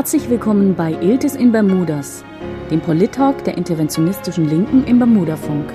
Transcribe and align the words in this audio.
Herzlich 0.00 0.30
willkommen 0.30 0.74
bei 0.74 0.92
Iltis 0.92 1.34
in 1.34 1.52
Bermudas, 1.52 2.24
dem 2.70 2.80
Polit-Talk 2.80 3.44
der 3.44 3.58
interventionistischen 3.58 4.48
Linken 4.48 4.82
im 4.84 4.98
Bermudafunk. 4.98 5.70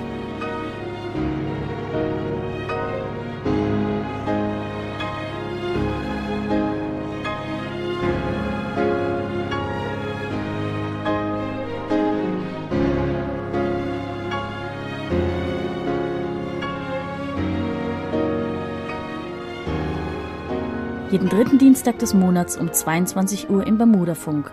Dritten 21.36 21.58
Dienstag 21.58 21.98
des 21.98 22.14
Monats 22.14 22.56
um 22.56 22.72
22 22.72 23.50
Uhr 23.50 23.66
im 23.66 23.76
Bermudafunk, 23.76 24.50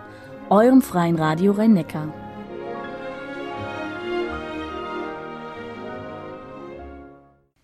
eurem 0.50 0.82
freien 0.82 1.16
Radio 1.16 1.54
Rhein-Neckar. 1.54 2.14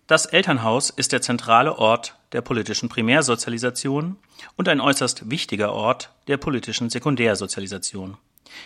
Das 0.06 0.24
Elternhaus 0.24 0.88
ist 0.88 1.12
der 1.12 1.20
zentrale 1.20 1.76
Ort 1.76 2.16
der 2.32 2.40
politischen 2.40 2.88
Primärsozialisation 2.88 4.16
und 4.56 4.68
ein 4.70 4.80
äußerst 4.80 5.30
wichtiger 5.30 5.74
Ort 5.74 6.14
der 6.26 6.38
politischen 6.38 6.88
Sekundärsozialisation. 6.88 8.16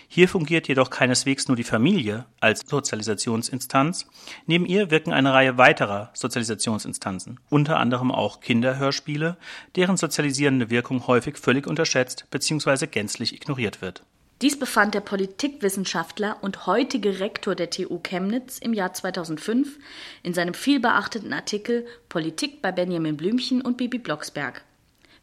Hier 0.09 0.29
fungiert 0.29 0.69
jedoch 0.69 0.91
keineswegs 0.91 1.49
nur 1.49 1.57
die 1.57 1.65
Familie 1.65 2.27
als 2.41 2.61
Sozialisationsinstanz, 2.67 4.07
neben 4.47 4.67
ihr 4.67 4.91
wirken 4.91 5.13
eine 5.13 5.33
Reihe 5.33 5.59
weiterer 5.59 6.11
Sozialisationsinstanzen, 6.15 7.41
unter 7.51 7.79
anderem 7.79 8.11
auch 8.11 8.41
Kinderhörspiele, 8.41 9.37
deren 9.77 9.97
sozialisierende 9.97 10.71
Wirkung 10.71 11.07
häufig 11.07 11.39
völlig 11.39 11.67
unterschätzt 11.67 12.27
bzw. 12.31 12.87
gänzlich 12.87 13.35
ignoriert 13.35 13.83
wird. 13.83 14.05
Dies 14.43 14.59
befand 14.59 14.95
der 14.95 15.01
Politikwissenschaftler 15.01 16.37
und 16.43 16.67
heutige 16.67 17.21
Rektor 17.21 17.55
der 17.55 17.71
TU 17.71 18.01
Chemnitz 18.01 18.59
im 18.59 18.75
Jahr 18.75 18.93
2005 18.93 19.79
in 20.23 20.35
seinem 20.35 20.55
vielbeachteten 20.55 21.33
Artikel 21.33 21.87
Politik 22.09 22.61
bei 22.61 22.73
Benjamin 22.73 23.17
Blümchen 23.17 23.63
und 23.63 23.77
Bibi 23.77 23.99
Blocksberg, 23.99 24.65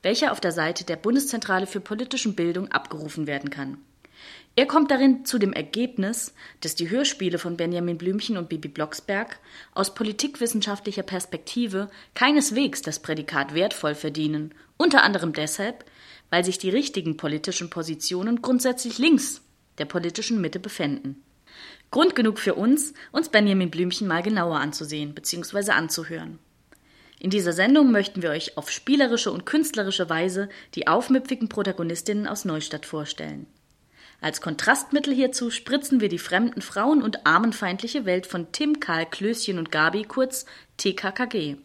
welcher 0.01 0.31
auf 0.31 0.39
der 0.39 0.53
Seite 0.53 0.85
der 0.85 0.95
Bundeszentrale 0.95 1.67
für 1.67 1.81
politischen 1.81 2.35
Bildung 2.35 2.71
abgerufen 2.71 3.27
werden 3.27 3.49
kann. 3.49 3.77
Er 4.57 4.65
kommt 4.65 4.91
darin 4.91 5.23
zu 5.23 5.39
dem 5.39 5.53
Ergebnis, 5.53 6.33
dass 6.59 6.75
die 6.75 6.89
Hörspiele 6.89 7.39
von 7.39 7.55
Benjamin 7.55 7.97
Blümchen 7.97 8.37
und 8.37 8.49
Bibi 8.49 8.67
Blocksberg 8.67 9.39
aus 9.73 9.95
politikwissenschaftlicher 9.95 11.03
Perspektive 11.03 11.89
keineswegs 12.15 12.81
das 12.81 12.99
Prädikat 12.99 13.53
wertvoll 13.55 13.95
verdienen, 13.95 14.53
unter 14.75 15.03
anderem 15.03 15.31
deshalb, 15.31 15.85
weil 16.29 16.43
sich 16.43 16.57
die 16.57 16.69
richtigen 16.69 17.15
politischen 17.15 17.69
Positionen 17.69 18.41
grundsätzlich 18.41 18.97
links 18.97 19.41
der 19.77 19.85
politischen 19.85 20.41
Mitte 20.41 20.59
befänden. 20.59 21.23
Grund 21.89 22.15
genug 22.15 22.37
für 22.37 22.55
uns, 22.55 22.93
uns 23.11 23.29
Benjamin 23.29 23.71
Blümchen 23.71 24.07
mal 24.07 24.21
genauer 24.21 24.59
anzusehen 24.59 25.13
bzw. 25.13 25.71
anzuhören. 25.71 26.39
In 27.19 27.29
dieser 27.29 27.53
Sendung 27.53 27.91
möchten 27.91 28.21
wir 28.21 28.31
euch 28.31 28.57
auf 28.57 28.69
spielerische 28.69 29.31
und 29.31 29.45
künstlerische 29.45 30.09
Weise 30.09 30.49
die 30.75 30.87
aufmüpfigen 30.87 31.49
Protagonistinnen 31.49 32.27
aus 32.27 32.45
Neustadt 32.45 32.85
vorstellen. 32.85 33.45
Als 34.21 34.39
Kontrastmittel 34.39 35.15
hierzu 35.15 35.49
spritzen 35.49 35.99
wir 35.99 36.07
die 36.07 36.19
fremden 36.19 36.61
Frauen- 36.61 37.01
und 37.01 37.25
armenfeindliche 37.25 38.05
Welt 38.05 38.27
von 38.27 38.51
Tim, 38.51 38.79
Karl, 38.79 39.07
Klößchen 39.07 39.57
und 39.57 39.71
Gabi, 39.71 40.03
kurz 40.03 40.45
TKKG. 40.77 41.55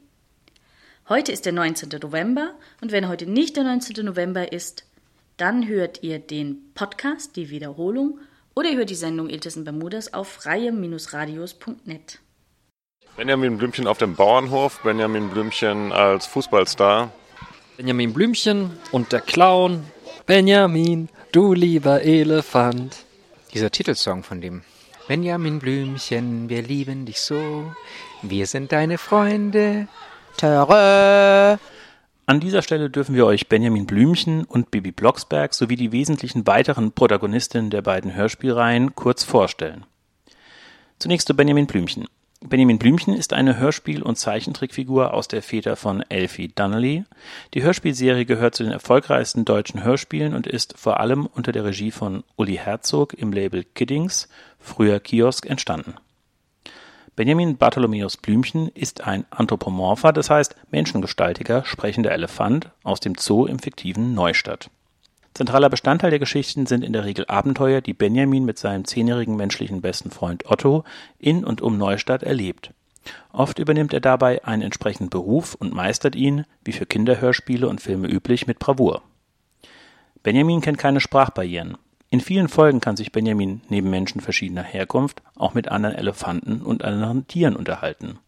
Heute 1.06 1.32
ist 1.32 1.44
der 1.44 1.52
19. 1.52 1.90
November 2.00 2.54
und 2.80 2.92
wenn 2.92 3.08
heute 3.08 3.26
nicht 3.26 3.56
der 3.56 3.64
19. 3.64 4.06
November 4.06 4.52
ist, 4.54 4.86
dann 5.36 5.68
hört 5.68 6.02
ihr 6.02 6.18
den 6.18 6.72
Podcast, 6.74 7.36
die 7.36 7.50
Wiederholung, 7.50 8.20
oder 8.54 8.70
ihr 8.70 8.78
hört 8.78 8.88
die 8.88 8.94
Sendung 8.94 9.28
Iltis 9.28 9.56
in 9.56 9.64
Bermudas 9.64 10.14
auf 10.14 10.46
reihe-radios.net. 10.46 12.20
Benjamin 13.18 13.58
Blümchen 13.58 13.86
auf 13.86 13.98
dem 13.98 14.14
Bauernhof, 14.14 14.80
Benjamin 14.80 15.28
Blümchen 15.28 15.92
als 15.92 16.24
Fußballstar. 16.24 17.12
Benjamin 17.76 18.14
Blümchen 18.14 18.70
und 18.92 19.12
der 19.12 19.20
Clown, 19.20 19.84
Benjamin 20.24 21.10
Du 21.36 21.52
lieber 21.52 22.00
Elefant. 22.00 23.04
Dieser 23.52 23.70
Titelsong 23.70 24.22
von 24.22 24.40
dem 24.40 24.62
Benjamin 25.06 25.58
Blümchen, 25.58 26.48
wir 26.48 26.62
lieben 26.62 27.04
dich 27.04 27.20
so. 27.20 27.74
Wir 28.22 28.46
sind 28.46 28.72
deine 28.72 28.96
Freunde. 28.96 29.86
Töre. 30.38 31.58
An 32.24 32.40
dieser 32.40 32.62
Stelle 32.62 32.88
dürfen 32.88 33.14
wir 33.14 33.26
euch 33.26 33.50
Benjamin 33.50 33.84
Blümchen 33.84 34.44
und 34.44 34.70
Bibi 34.70 34.92
Blocksberg 34.92 35.52
sowie 35.52 35.76
die 35.76 35.92
wesentlichen 35.92 36.46
weiteren 36.46 36.92
Protagonistinnen 36.92 37.68
der 37.68 37.82
beiden 37.82 38.14
Hörspielreihen 38.14 38.94
kurz 38.94 39.22
vorstellen. 39.22 39.84
Zunächst 40.98 41.28
zu 41.28 41.36
Benjamin 41.36 41.66
Blümchen. 41.66 42.06
Benjamin 42.48 42.78
Blümchen 42.78 43.12
ist 43.12 43.32
eine 43.32 43.58
Hörspiel- 43.58 44.02
und 44.02 44.16
Zeichentrickfigur 44.18 45.12
aus 45.12 45.26
der 45.26 45.42
Feder 45.42 45.74
von 45.74 46.02
Elfie 46.08 46.46
Donnelly. 46.46 47.04
Die 47.54 47.64
Hörspielserie 47.64 48.24
gehört 48.24 48.54
zu 48.54 48.62
den 48.62 48.70
erfolgreichsten 48.70 49.44
deutschen 49.44 49.82
Hörspielen 49.82 50.32
und 50.32 50.46
ist 50.46 50.78
vor 50.78 51.00
allem 51.00 51.26
unter 51.26 51.50
der 51.50 51.64
Regie 51.64 51.90
von 51.90 52.22
Uli 52.36 52.56
Herzog 52.56 53.14
im 53.14 53.32
Label 53.32 53.64
Kiddings, 53.64 54.28
früher 54.60 55.00
Kiosk, 55.00 55.46
entstanden. 55.46 55.94
Benjamin 57.16 57.56
Bartholomäus 57.56 58.16
Blümchen 58.16 58.68
ist 58.68 59.00
ein 59.00 59.24
anthropomorpher, 59.30 60.12
das 60.12 60.30
heißt 60.30 60.54
menschengestaltiger, 60.70 61.64
sprechender 61.64 62.12
Elefant 62.12 62.70
aus 62.84 63.00
dem 63.00 63.16
Zoo 63.16 63.46
im 63.46 63.58
fiktiven 63.58 64.14
Neustadt. 64.14 64.70
Zentraler 65.36 65.68
Bestandteil 65.68 66.08
der 66.08 66.18
Geschichten 66.18 66.64
sind 66.64 66.82
in 66.82 66.94
der 66.94 67.04
Regel 67.04 67.26
Abenteuer, 67.28 67.82
die 67.82 67.92
Benjamin 67.92 68.46
mit 68.46 68.58
seinem 68.58 68.86
zehnjährigen 68.86 69.36
menschlichen 69.36 69.82
besten 69.82 70.10
Freund 70.10 70.50
Otto 70.50 70.82
in 71.18 71.44
und 71.44 71.60
um 71.60 71.76
Neustadt 71.76 72.22
erlebt. 72.22 72.72
Oft 73.34 73.58
übernimmt 73.58 73.92
er 73.92 74.00
dabei 74.00 74.42
einen 74.46 74.62
entsprechenden 74.62 75.10
Beruf 75.10 75.54
und 75.54 75.74
meistert 75.74 76.16
ihn, 76.16 76.46
wie 76.64 76.72
für 76.72 76.86
Kinderhörspiele 76.86 77.68
und 77.68 77.82
Filme 77.82 78.08
üblich, 78.08 78.46
mit 78.46 78.58
Bravour. 78.58 79.02
Benjamin 80.22 80.62
kennt 80.62 80.78
keine 80.78 81.00
Sprachbarrieren. 81.00 81.76
In 82.08 82.22
vielen 82.22 82.48
Folgen 82.48 82.80
kann 82.80 82.96
sich 82.96 83.12
Benjamin 83.12 83.60
neben 83.68 83.90
Menschen 83.90 84.22
verschiedener 84.22 84.62
Herkunft 84.62 85.20
auch 85.34 85.52
mit 85.52 85.68
anderen 85.68 85.96
Elefanten 85.96 86.62
und 86.62 86.82
anderen 86.82 87.28
Tieren 87.28 87.56
unterhalten. 87.56 88.18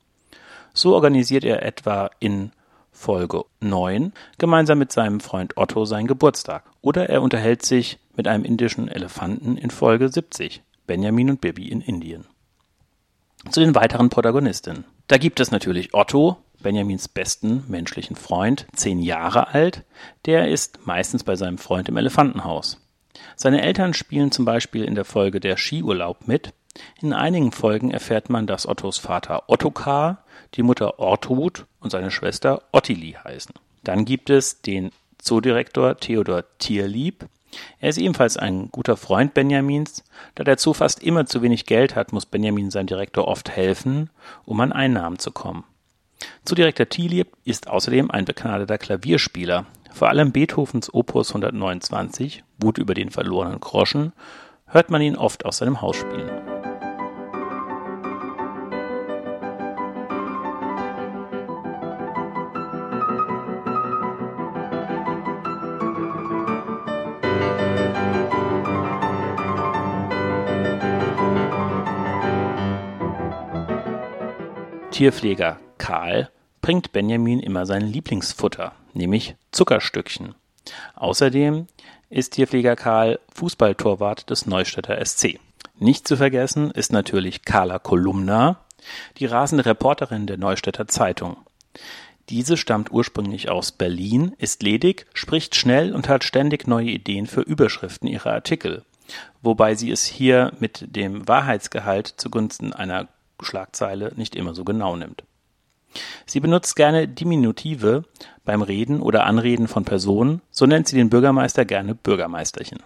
So 0.74 0.94
organisiert 0.94 1.44
er 1.44 1.62
etwa 1.62 2.10
in 2.18 2.52
Folge 2.98 3.44
9 3.60 4.12
gemeinsam 4.38 4.78
mit 4.78 4.90
seinem 4.90 5.20
Freund 5.20 5.56
Otto 5.56 5.84
seinen 5.84 6.08
Geburtstag. 6.08 6.64
Oder 6.80 7.08
er 7.08 7.22
unterhält 7.22 7.64
sich 7.64 7.98
mit 8.16 8.26
einem 8.26 8.44
indischen 8.44 8.88
Elefanten 8.88 9.56
in 9.56 9.70
Folge 9.70 10.08
70, 10.08 10.62
Benjamin 10.86 11.30
und 11.30 11.40
Bibi 11.40 11.68
in 11.68 11.80
Indien. 11.80 12.26
Zu 13.50 13.60
den 13.60 13.76
weiteren 13.76 14.10
Protagonistinnen. 14.10 14.84
Da 15.06 15.16
gibt 15.16 15.38
es 15.38 15.52
natürlich 15.52 15.94
Otto, 15.94 16.38
Benjamins 16.60 17.06
besten 17.06 17.62
menschlichen 17.68 18.16
Freund, 18.16 18.66
zehn 18.74 18.98
Jahre 19.00 19.54
alt. 19.54 19.84
Der 20.26 20.48
ist 20.48 20.84
meistens 20.84 21.22
bei 21.22 21.36
seinem 21.36 21.58
Freund 21.58 21.88
im 21.88 21.96
Elefantenhaus. 21.96 22.80
Seine 23.36 23.62
Eltern 23.62 23.94
spielen 23.94 24.32
zum 24.32 24.44
Beispiel 24.44 24.82
in 24.82 24.96
der 24.96 25.04
Folge 25.04 25.38
Der 25.38 25.56
Skiurlaub 25.56 26.26
mit. 26.26 26.52
In 27.00 27.12
einigen 27.12 27.52
Folgen 27.52 27.92
erfährt 27.92 28.28
man, 28.28 28.48
dass 28.48 28.66
Ottos 28.66 28.98
Vater 28.98 29.44
Ottokar 29.46 30.24
die 30.54 30.62
Mutter 30.62 30.98
Ortrud 30.98 31.66
und 31.80 31.90
seine 31.90 32.10
Schwester 32.10 32.62
Ottilie 32.72 33.22
heißen. 33.22 33.54
Dann 33.84 34.04
gibt 34.04 34.30
es 34.30 34.60
den 34.62 34.90
Zoodirektor 35.18 35.96
Theodor 35.98 36.44
Tierlieb. 36.58 37.26
Er 37.80 37.88
ist 37.88 37.98
ebenfalls 37.98 38.36
ein 38.36 38.70
guter 38.70 38.96
Freund 38.96 39.34
Benjamins. 39.34 40.04
Da 40.34 40.44
der 40.44 40.58
Zoo 40.58 40.74
fast 40.74 41.02
immer 41.02 41.26
zu 41.26 41.42
wenig 41.42 41.66
Geld 41.66 41.96
hat, 41.96 42.12
muss 42.12 42.26
Benjamin 42.26 42.70
seinem 42.70 42.86
Direktor 42.86 43.26
oft 43.26 43.50
helfen, 43.50 44.10
um 44.44 44.60
an 44.60 44.72
Einnahmen 44.72 45.18
zu 45.18 45.30
kommen. 45.30 45.64
Zoodirektor 46.44 46.88
Tierlieb 46.88 47.28
ist 47.44 47.68
außerdem 47.68 48.10
ein 48.10 48.24
begnadeter 48.24 48.78
Klavierspieler. 48.78 49.66
Vor 49.92 50.08
allem 50.08 50.32
Beethovens 50.32 50.92
Opus 50.92 51.30
129, 51.30 52.44
Wut 52.58 52.78
über 52.78 52.94
den 52.94 53.10
verlorenen 53.10 53.60
Groschen, 53.60 54.12
hört 54.66 54.90
man 54.90 55.00
ihn 55.00 55.16
oft 55.16 55.44
aus 55.44 55.58
seinem 55.58 55.80
Haus 55.80 55.96
spielen. 55.96 56.57
Tierpfleger 74.98 75.60
Karl 75.78 76.28
bringt 76.60 76.90
Benjamin 76.90 77.38
immer 77.38 77.66
sein 77.66 77.82
Lieblingsfutter, 77.82 78.72
nämlich 78.94 79.36
Zuckerstückchen. 79.52 80.34
Außerdem 80.96 81.68
ist 82.10 82.32
Tierpfleger 82.32 82.74
Karl 82.74 83.20
Fußballtorwart 83.32 84.28
des 84.28 84.46
Neustädter 84.46 84.98
SC. 85.04 85.38
Nicht 85.78 86.08
zu 86.08 86.16
vergessen 86.16 86.72
ist 86.72 86.92
natürlich 86.92 87.44
Carla 87.44 87.78
Kolumna, 87.78 88.56
die 89.18 89.26
rasende 89.26 89.66
Reporterin 89.66 90.26
der 90.26 90.36
Neustädter 90.36 90.88
Zeitung. 90.88 91.36
Diese 92.30 92.58
stammt 92.58 92.92
ursprünglich 92.92 93.48
aus 93.48 93.72
Berlin, 93.72 94.34
ist 94.38 94.62
ledig, 94.62 95.06
spricht 95.14 95.54
schnell 95.54 95.94
und 95.94 96.08
hat 96.08 96.24
ständig 96.24 96.66
neue 96.66 96.90
Ideen 96.90 97.26
für 97.26 97.40
Überschriften 97.40 98.06
ihrer 98.06 98.32
Artikel, 98.32 98.84
wobei 99.40 99.74
sie 99.74 99.90
es 99.90 100.04
hier 100.04 100.52
mit 100.60 100.94
dem 100.94 101.26
Wahrheitsgehalt 101.26 102.06
zugunsten 102.18 102.74
einer 102.74 103.08
Schlagzeile 103.40 104.12
nicht 104.16 104.36
immer 104.36 104.54
so 104.54 104.64
genau 104.64 104.96
nimmt. 104.96 105.24
Sie 106.26 106.40
benutzt 106.40 106.76
gerne 106.76 107.08
Diminutive 107.08 108.04
beim 108.44 108.60
Reden 108.60 109.00
oder 109.00 109.24
Anreden 109.24 109.66
von 109.66 109.84
Personen, 109.84 110.42
so 110.50 110.66
nennt 110.66 110.86
sie 110.86 110.96
den 110.96 111.08
Bürgermeister 111.08 111.64
gerne 111.64 111.94
Bürgermeisterchen. 111.94 112.82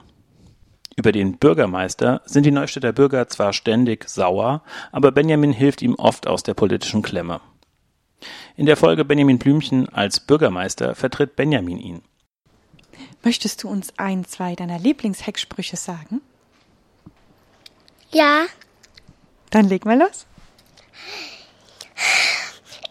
Über 0.94 1.10
den 1.10 1.38
Bürgermeister 1.38 2.22
sind 2.26 2.46
die 2.46 2.52
Neustädter 2.52 2.92
Bürger 2.92 3.26
zwar 3.28 3.52
ständig 3.52 4.08
sauer, 4.08 4.62
aber 4.92 5.10
Benjamin 5.10 5.52
hilft 5.52 5.82
ihm 5.82 5.96
oft 5.96 6.28
aus 6.28 6.44
der 6.44 6.54
politischen 6.54 7.02
Klemme. 7.02 7.40
In 8.56 8.66
der 8.66 8.76
Folge 8.76 9.04
Benjamin 9.04 9.38
Blümchen 9.38 9.88
als 9.88 10.20
Bürgermeister 10.20 10.94
vertritt 10.94 11.36
Benjamin 11.36 11.78
ihn. 11.78 12.02
Möchtest 13.22 13.62
du 13.62 13.68
uns 13.68 13.92
ein, 13.96 14.24
zwei 14.24 14.54
deiner 14.54 14.78
Lieblingshecksprüche 14.78 15.76
sagen? 15.76 16.20
Ja, 18.10 18.44
Dann 19.50 19.68
leg 19.68 19.84
mal 19.84 19.98
los. 19.98 20.26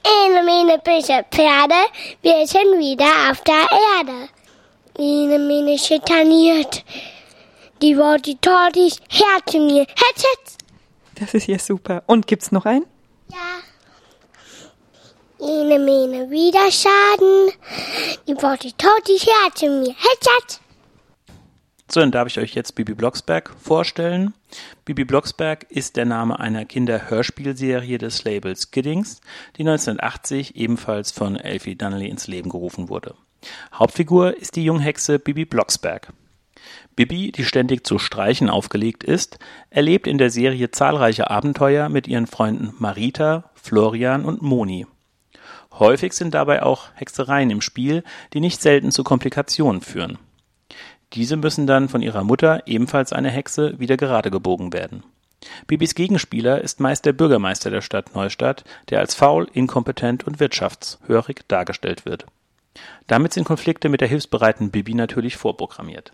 eine 0.03 0.43
Mine 0.43 0.79
böse 0.79 1.23
Pferde, 1.31 1.75
wir 2.21 2.45
sind 2.47 2.79
wieder 2.79 3.31
auf 3.31 3.41
der 3.41 3.65
Erde. 3.97 4.29
Eine 4.97 5.39
Mine 5.39 5.77
schikaniert. 5.77 6.83
Die 7.81 7.97
Worte 7.97 8.35
Tortis, 8.41 8.97
her 9.09 9.39
zu 9.47 9.59
mir. 9.59 9.81
Hetz, 9.81 10.23
hetz. 10.23 10.57
Das 11.15 11.33
ist 11.33 11.47
ja 11.47 11.57
super. 11.59 12.03
Und 12.07 12.27
gibt's 12.27 12.51
noch 12.51 12.65
einen? 12.65 12.85
Ja. 13.31 13.37
Eine 15.43 15.79
Mine 15.79 16.29
wieder 16.29 16.69
Schaden. 16.71 17.51
Die 18.27 18.35
Tortis, 18.35 19.25
her 19.25 19.49
zu 19.55 19.65
mir. 19.65 19.89
Hetz. 19.89 20.59
So, 21.91 21.99
dann 21.99 22.11
darf 22.11 22.27
ich 22.27 22.37
euch 22.37 22.53
jetzt 22.53 22.75
Bibi 22.75 22.93
Blocksberg 22.93 23.51
vorstellen. 23.59 24.35
Bibi 24.85 25.03
Blocksberg 25.03 25.65
ist 25.69 25.97
der 25.97 26.05
Name 26.05 26.39
einer 26.39 26.65
Kinderhörspielserie 26.65 27.97
des 27.97 28.23
Labels 28.23 28.69
Kiddings, 28.69 29.19
die 29.57 29.63
1980 29.63 30.57
ebenfalls 30.57 31.09
von 31.11 31.37
Elfie 31.37 31.75
Donnelly 31.75 32.07
ins 32.07 32.27
Leben 32.27 32.51
gerufen 32.51 32.89
wurde. 32.89 33.15
Hauptfigur 33.73 34.37
ist 34.37 34.55
die 34.55 34.63
Junghexe 34.63 35.17
Bibi 35.17 35.45
Blocksberg. 35.45 36.13
Bibi, 36.95 37.31
die 37.31 37.45
ständig 37.45 37.83
zu 37.87 37.97
Streichen 37.97 38.51
aufgelegt 38.51 39.03
ist, 39.03 39.39
erlebt 39.71 40.05
in 40.05 40.19
der 40.19 40.29
Serie 40.29 40.69
zahlreiche 40.69 41.31
Abenteuer 41.31 41.89
mit 41.89 42.07
ihren 42.07 42.27
Freunden 42.27 42.75
Marita, 42.77 43.49
Florian 43.55 44.23
und 44.23 44.43
Moni. 44.43 44.85
Häufig 45.73 46.13
sind 46.13 46.33
dabei 46.33 46.63
auch 46.63 46.89
Hexereien 46.95 47.49
im 47.49 47.61
Spiel, 47.61 48.03
die 48.33 48.39
nicht 48.39 48.61
selten 48.61 48.91
zu 48.91 49.03
Komplikationen 49.03 49.81
führen. 49.81 50.17
Diese 51.13 51.35
müssen 51.35 51.67
dann 51.67 51.89
von 51.89 52.01
ihrer 52.01 52.23
Mutter, 52.23 52.63
ebenfalls 52.67 53.13
eine 53.13 53.29
Hexe, 53.29 53.79
wieder 53.79 53.97
gerade 53.97 54.31
gebogen 54.31 54.73
werden. 54.73 55.03
Bibis 55.67 55.95
Gegenspieler 55.95 56.61
ist 56.61 56.79
meist 56.79 57.05
der 57.05 57.13
Bürgermeister 57.13 57.69
der 57.69 57.81
Stadt 57.81 58.13
Neustadt, 58.15 58.63
der 58.89 58.99
als 58.99 59.15
faul, 59.15 59.47
inkompetent 59.53 60.25
und 60.25 60.39
wirtschaftshörig 60.39 61.41
dargestellt 61.47 62.05
wird. 62.05 62.25
Damit 63.07 63.33
sind 63.33 63.43
Konflikte 63.43 63.89
mit 63.89 64.01
der 64.01 64.07
hilfsbereiten 64.07 64.71
Bibi 64.71 64.93
natürlich 64.93 65.35
vorprogrammiert. 65.35 66.13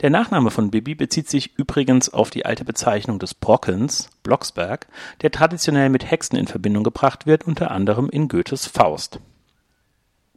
Der 0.00 0.10
Nachname 0.10 0.50
von 0.50 0.70
Bibi 0.70 0.94
bezieht 0.94 1.28
sich 1.28 1.58
übrigens 1.58 2.08
auf 2.08 2.30
die 2.30 2.46
alte 2.46 2.64
Bezeichnung 2.64 3.18
des 3.18 3.34
Brockens, 3.34 4.10
Blocksberg, 4.22 4.86
der 5.22 5.30
traditionell 5.30 5.88
mit 5.88 6.10
Hexen 6.10 6.38
in 6.38 6.46
Verbindung 6.46 6.84
gebracht 6.84 7.26
wird, 7.26 7.46
unter 7.46 7.70
anderem 7.70 8.08
in 8.08 8.28
Goethes 8.28 8.66
Faust. 8.66 9.20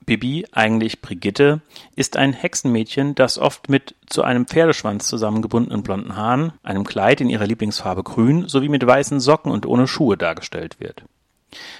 Bibi, 0.06 0.48
eigentlich 0.52 1.02
Brigitte, 1.02 1.62
ist 1.96 2.18
ein 2.18 2.34
Hexenmädchen, 2.34 3.16
das 3.16 3.38
oft 3.38 3.70
mit 3.70 3.96
zu 4.08 4.24
einem 4.24 4.48
Pferdeschwanz 4.48 5.08
zusammengebundenen 5.08 5.84
blonden 5.84 6.16
Haaren, 6.16 6.54
einem 6.64 6.84
Kleid 6.84 7.22
in 7.22 7.30
ihrer 7.30 7.46
Lieblingsfarbe 7.46 8.04
grün 8.04 8.48
sowie 8.48 8.70
mit 8.70 8.86
weißen 8.86 9.20
Socken 9.20 9.52
und 9.52 9.66
ohne 9.66 9.88
Schuhe 9.88 10.18
dargestellt 10.18 10.80
wird. 10.80 11.04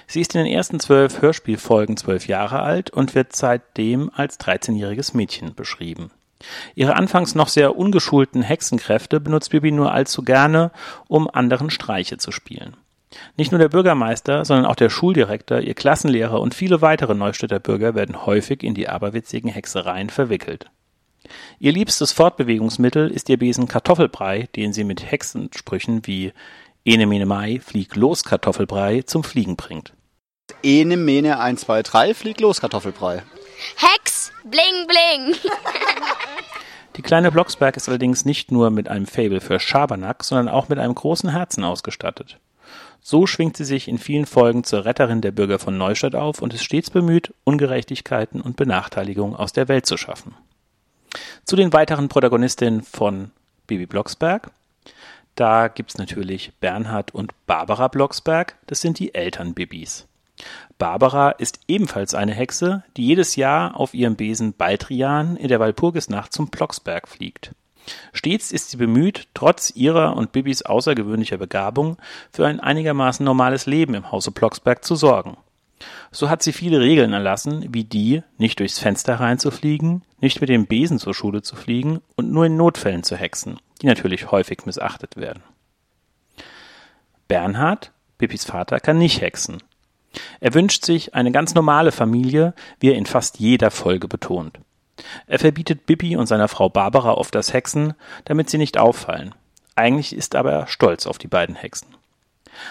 Sie 0.06 0.20
ist 0.20 0.34
in 0.34 0.44
den 0.44 0.52
ersten 0.52 0.78
zwölf 0.80 1.20
Hörspielfolgen 1.20 1.96
zwölf 1.96 2.28
Jahre 2.28 2.60
alt 2.60 2.90
und 2.90 3.14
wird 3.14 3.34
seitdem 3.34 4.10
als 4.14 4.38
13-jähriges 4.38 5.16
Mädchen 5.16 5.54
beschrieben. 5.54 6.10
Ihre 6.74 6.96
anfangs 6.96 7.34
noch 7.34 7.48
sehr 7.48 7.76
ungeschulten 7.76 8.42
Hexenkräfte 8.42 9.20
benutzt 9.20 9.50
Bibi 9.50 9.72
nur 9.72 9.92
allzu 9.92 10.22
gerne, 10.22 10.70
um 11.08 11.28
anderen 11.28 11.70
Streiche 11.70 12.18
zu 12.18 12.32
spielen. 12.32 12.76
Nicht 13.36 13.52
nur 13.52 13.58
der 13.58 13.68
Bürgermeister, 13.68 14.44
sondern 14.44 14.66
auch 14.66 14.76
der 14.76 14.90
Schuldirektor, 14.90 15.60
ihr 15.60 15.74
Klassenlehrer 15.74 16.40
und 16.40 16.54
viele 16.54 16.80
weitere 16.80 17.14
Neustädter 17.14 17.58
Bürger 17.58 17.94
werden 17.94 18.24
häufig 18.24 18.62
in 18.62 18.74
die 18.74 18.88
aberwitzigen 18.88 19.50
Hexereien 19.50 20.08
verwickelt. 20.08 20.70
Ihr 21.58 21.72
liebstes 21.72 22.12
Fortbewegungsmittel 22.12 23.10
ist 23.10 23.28
ihr 23.28 23.38
Besen 23.38 23.68
Kartoffelbrei, 23.68 24.48
den 24.56 24.72
sie 24.72 24.84
mit 24.84 25.10
Hexensprüchen 25.10 26.06
wie 26.06 26.32
Ene 26.84 27.06
mene 27.06 27.26
mai, 27.26 27.60
flieg 27.64 27.94
los 27.94 28.24
Kartoffelbrei 28.24 29.02
zum 29.02 29.22
Fliegen 29.22 29.56
bringt. 29.56 29.92
Ene, 30.62 30.96
Mene, 30.96 31.38
1, 31.38 31.62
2, 31.62 31.82
3, 31.82 32.14
flieg 32.14 32.40
los, 32.40 32.60
Kartoffelbrei. 32.60 33.22
Hex, 33.76 34.11
bling, 34.44 34.86
bling. 34.86 35.36
Die 36.96 37.02
kleine 37.02 37.32
Blocksberg 37.32 37.76
ist 37.76 37.88
allerdings 37.88 38.24
nicht 38.24 38.52
nur 38.52 38.70
mit 38.70 38.88
einem 38.88 39.06
Faible 39.06 39.40
für 39.40 39.58
Schabernack, 39.58 40.24
sondern 40.24 40.48
auch 40.48 40.68
mit 40.68 40.78
einem 40.78 40.94
großen 40.94 41.30
Herzen 41.30 41.64
ausgestattet. 41.64 42.38
So 43.00 43.26
schwingt 43.26 43.56
sie 43.56 43.64
sich 43.64 43.88
in 43.88 43.98
vielen 43.98 44.26
Folgen 44.26 44.62
zur 44.62 44.84
Retterin 44.84 45.22
der 45.22 45.32
Bürger 45.32 45.58
von 45.58 45.76
Neustadt 45.76 46.14
auf 46.14 46.40
und 46.40 46.54
ist 46.54 46.62
stets 46.62 46.90
bemüht, 46.90 47.34
Ungerechtigkeiten 47.44 48.40
und 48.40 48.56
Benachteiligungen 48.56 49.34
aus 49.34 49.52
der 49.52 49.68
Welt 49.68 49.86
zu 49.86 49.96
schaffen. 49.96 50.34
Zu 51.44 51.56
den 51.56 51.72
weiteren 51.72 52.08
Protagonistinnen 52.08 52.82
von 52.82 53.32
Bibi 53.66 53.86
Blocksberg. 53.86 54.50
Da 55.34 55.68
gibt's 55.68 55.98
natürlich 55.98 56.52
Bernhard 56.60 57.14
und 57.14 57.32
Barbara 57.46 57.88
Blocksberg, 57.88 58.56
das 58.66 58.80
sind 58.80 58.98
die 58.98 59.14
Eltern 59.14 59.54
Bibis. 59.54 60.06
Barbara 60.78 61.30
ist 61.30 61.60
ebenfalls 61.68 62.14
eine 62.14 62.32
Hexe, 62.34 62.82
die 62.96 63.06
jedes 63.06 63.36
Jahr 63.36 63.78
auf 63.78 63.94
ihrem 63.94 64.16
Besen 64.16 64.52
Baldrian 64.54 65.36
in 65.36 65.48
der 65.48 65.60
Walpurgisnacht 65.60 66.32
zum 66.32 66.48
Blocksberg 66.48 67.08
fliegt. 67.08 67.54
Stets 68.12 68.52
ist 68.52 68.70
sie 68.70 68.76
bemüht, 68.76 69.28
trotz 69.34 69.70
ihrer 69.74 70.16
und 70.16 70.32
Bibis 70.32 70.62
außergewöhnlicher 70.62 71.38
Begabung 71.38 71.96
für 72.32 72.46
ein 72.46 72.60
einigermaßen 72.60 73.24
normales 73.24 73.66
Leben 73.66 73.94
im 73.94 74.10
Hause 74.12 74.30
Blocksberg 74.30 74.84
zu 74.84 74.94
sorgen. 74.94 75.36
So 76.10 76.30
hat 76.30 76.42
sie 76.42 76.52
viele 76.52 76.80
Regeln 76.80 77.12
erlassen, 77.12 77.74
wie 77.74 77.84
die, 77.84 78.22
nicht 78.38 78.60
durchs 78.60 78.78
Fenster 78.78 79.16
reinzufliegen, 79.16 80.02
nicht 80.20 80.40
mit 80.40 80.48
dem 80.48 80.66
Besen 80.66 80.98
zur 80.98 81.14
Schule 81.14 81.42
zu 81.42 81.56
fliegen 81.56 82.00
und 82.14 82.30
nur 82.30 82.46
in 82.46 82.56
Notfällen 82.56 83.02
zu 83.02 83.16
hexen, 83.16 83.58
die 83.80 83.86
natürlich 83.86 84.30
häufig 84.30 84.64
missachtet 84.64 85.16
werden. 85.16 85.42
Bernhard, 87.26 87.92
Bibis 88.18 88.44
Vater, 88.44 88.78
kann 88.78 88.98
nicht 88.98 89.20
hexen. 89.20 89.62
Er 90.40 90.54
wünscht 90.54 90.84
sich 90.84 91.14
eine 91.14 91.32
ganz 91.32 91.54
normale 91.54 91.92
Familie, 91.92 92.54
wie 92.80 92.90
er 92.90 92.96
in 92.96 93.06
fast 93.06 93.38
jeder 93.38 93.70
Folge 93.70 94.08
betont. 94.08 94.58
Er 95.26 95.38
verbietet 95.38 95.86
Bibi 95.86 96.16
und 96.16 96.26
seiner 96.26 96.48
Frau 96.48 96.68
Barbara 96.68 97.12
oft 97.12 97.34
das 97.34 97.52
Hexen, 97.52 97.94
damit 98.24 98.50
sie 98.50 98.58
nicht 98.58 98.78
auffallen. 98.78 99.34
Eigentlich 99.74 100.14
ist 100.14 100.34
aber 100.34 100.52
er 100.52 100.66
stolz 100.66 101.06
auf 101.06 101.18
die 101.18 101.28
beiden 101.28 101.54
Hexen. 101.54 101.88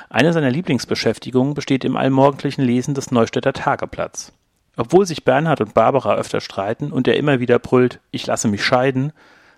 Eine 0.10 0.34
seiner 0.34 0.52
Lieblingsbeschäftigungen 0.52 1.56
besteht 1.56 1.84
im 1.84 1.98
allmorgendlichen 1.98 2.64
Lesen 2.64 2.94
des 2.94 3.12
Neustädter 3.12 3.54
Tageblatts. 3.54 4.34
Obwohl 4.78 5.06
sich 5.06 5.26
Bernhard 5.26 5.62
und 5.62 5.74
Barbara 5.74 6.16
öfter 6.16 6.40
streiten 6.40 6.92
und 6.92 7.08
er 7.08 7.18
immer 7.18 7.40
wieder 7.40 7.60
brüllt, 7.60 8.00
ich 8.12 8.26
lasse 8.28 8.48
mich 8.48 8.64
scheiden, 8.64 9.12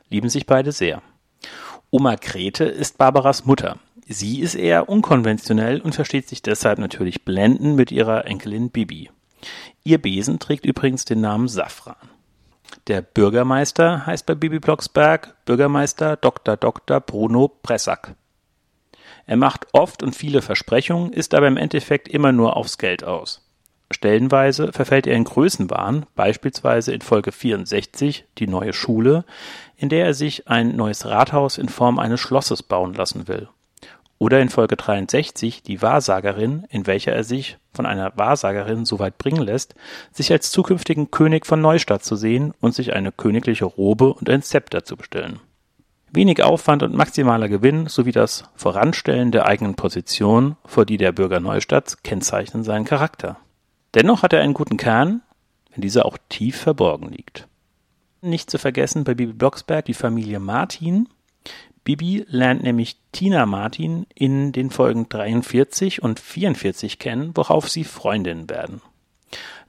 lieben 0.09 0.29
sich 0.29 0.45
beide 0.45 0.71
sehr. 0.71 1.01
Oma 1.91 2.15
Grete 2.15 2.63
ist 2.63 2.97
Barbaras 2.97 3.45
Mutter. 3.45 3.77
Sie 4.07 4.41
ist 4.41 4.55
eher 4.55 4.89
unkonventionell 4.89 5.81
und 5.81 5.95
versteht 5.95 6.27
sich 6.27 6.41
deshalb 6.41 6.79
natürlich 6.79 7.23
blendend 7.23 7.75
mit 7.75 7.91
ihrer 7.91 8.25
Enkelin 8.25 8.69
Bibi. 8.69 9.09
Ihr 9.83 10.01
Besen 10.01 10.39
trägt 10.39 10.65
übrigens 10.65 11.05
den 11.05 11.21
Namen 11.21 11.47
Safran. 11.47 11.95
Der 12.87 13.01
Bürgermeister 13.01 14.05
heißt 14.05 14.25
bei 14.25 14.35
Bibi 14.35 14.59
Blocksberg 14.59 15.35
Bürgermeister 15.45 16.17
Dr. 16.17 16.57
Dr. 16.57 16.99
Bruno 16.99 17.47
Pressack. 17.47 18.15
Er 19.25 19.37
macht 19.37 19.67
oft 19.71 20.03
und 20.03 20.15
viele 20.15 20.41
Versprechungen, 20.41 21.13
ist 21.13 21.33
aber 21.33 21.47
im 21.47 21.57
Endeffekt 21.57 22.09
immer 22.09 22.33
nur 22.33 22.57
aufs 22.57 22.77
Geld 22.77 23.03
aus. 23.03 23.41
Stellenweise 23.89 24.73
verfällt 24.73 25.07
er 25.07 25.15
in 25.15 25.23
Größenwahn, 25.23 26.05
beispielsweise 26.15 26.93
in 26.93 27.01
Folge 27.01 27.31
64, 27.31 28.25
die 28.37 28.47
neue 28.47 28.73
Schule, 28.73 29.23
in 29.77 29.89
der 29.89 30.05
er 30.05 30.13
sich 30.13 30.47
ein 30.47 30.75
neues 30.75 31.05
Rathaus 31.05 31.57
in 31.57 31.69
Form 31.69 31.99
eines 31.99 32.19
Schlosses 32.19 32.63
bauen 32.63 32.93
lassen 32.93 33.27
will. 33.27 33.47
Oder 34.23 34.39
in 34.39 34.47
Folge 34.47 34.77
63 34.77 35.63
die 35.63 35.81
Wahrsagerin, 35.81 36.65
in 36.69 36.87
welcher 36.87 37.11
er 37.11 37.25
sich 37.25 37.57
von 37.73 37.85
einer 37.85 38.13
Wahrsagerin 38.15 38.85
so 38.85 38.97
weit 38.97 39.17
bringen 39.17 39.43
lässt, 39.43 39.75
sich 40.13 40.31
als 40.31 40.49
zukünftigen 40.49 41.11
König 41.11 41.45
von 41.45 41.59
Neustadt 41.59 42.05
zu 42.05 42.15
sehen 42.15 42.53
und 42.61 42.73
sich 42.73 42.93
eine 42.93 43.11
königliche 43.11 43.65
Robe 43.65 44.13
und 44.13 44.29
ein 44.29 44.41
Zepter 44.41 44.85
zu 44.85 44.95
bestellen. 44.95 45.41
Wenig 46.09 46.41
Aufwand 46.41 46.83
und 46.83 46.95
maximaler 46.95 47.49
Gewinn 47.49 47.87
sowie 47.87 48.13
das 48.13 48.45
Voranstellen 48.55 49.33
der 49.33 49.45
eigenen 49.45 49.75
Position, 49.75 50.55
vor 50.63 50.85
die 50.85 50.95
der 50.95 51.11
Bürger 51.11 51.41
Neustadt 51.41 52.01
kennzeichnen 52.05 52.63
seinen 52.63 52.85
Charakter. 52.85 53.35
Dennoch 53.93 54.23
hat 54.23 54.31
er 54.31 54.39
einen 54.39 54.53
guten 54.53 54.77
Kern, 54.77 55.21
wenn 55.73 55.81
dieser 55.81 56.05
auch 56.05 56.17
tief 56.29 56.55
verborgen 56.55 57.09
liegt. 57.09 57.49
Nicht 58.21 58.49
zu 58.49 58.57
vergessen 58.57 59.03
bei 59.03 59.15
Bibi 59.15 59.33
Blocksberg 59.33 59.83
die 59.83 59.93
Familie 59.93 60.39
Martin. 60.39 61.09
Bibi 61.83 62.25
lernt 62.29 62.63
nämlich 62.63 62.97
Tina 63.11 63.45
Martin 63.45 64.05
in 64.15 64.53
den 64.53 64.69
Folgen 64.69 65.09
43 65.09 66.01
und 66.01 66.19
44 66.19 66.97
kennen, 66.97 67.31
worauf 67.35 67.69
sie 67.69 67.83
Freundinnen 67.83 68.49
werden. 68.49 68.81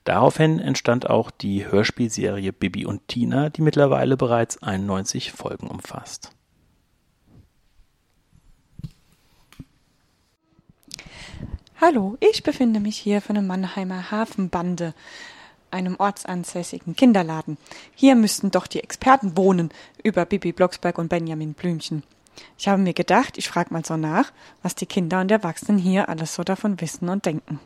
Daraufhin 0.05 0.59
entstand 0.59 1.09
auch 1.09 1.31
die 1.31 1.65
Hörspielserie 1.65 2.53
Bibi 2.53 2.85
und 2.85 3.07
Tina, 3.07 3.49
die 3.49 3.61
mittlerweile 3.61 4.15
bereits 4.15 4.61
91 4.61 5.31
Folgen 5.31 5.67
umfasst. 5.67 6.31
Hallo, 11.81 12.17
ich 12.21 12.43
befinde 12.43 12.79
mich 12.79 12.97
hier 12.97 13.21
von 13.21 13.35
der 13.35 13.43
Mannheimer 13.43 14.09
Hafenbande, 14.09 14.93
einem 15.75 15.97
ortsansässigen 15.99 16.95
Kinderladen. 16.95 17.57
Hier 17.93 18.15
müssten 18.15 18.49
doch 18.49 18.65
die 18.65 18.81
Experten 18.81 19.37
wohnen 19.37 19.69
über 20.03 20.25
Bibi 20.25 20.51
Blocksberg 20.51 20.97
und 20.97 21.09
Benjamin 21.09 21.53
Blümchen. 21.53 22.03
Ich 22.57 22.67
habe 22.67 22.81
mir 22.81 22.93
gedacht, 22.93 23.37
ich 23.37 23.47
frage 23.47 23.73
mal 23.73 23.85
so 23.85 23.97
nach, 23.97 24.31
was 24.63 24.75
die 24.75 24.85
Kinder 24.85 25.21
und 25.21 25.31
Erwachsenen 25.31 25.77
hier 25.77 26.09
alles 26.09 26.35
so 26.35 26.43
davon 26.43 26.81
wissen 26.81 27.09
und 27.09 27.25
denken. 27.25 27.59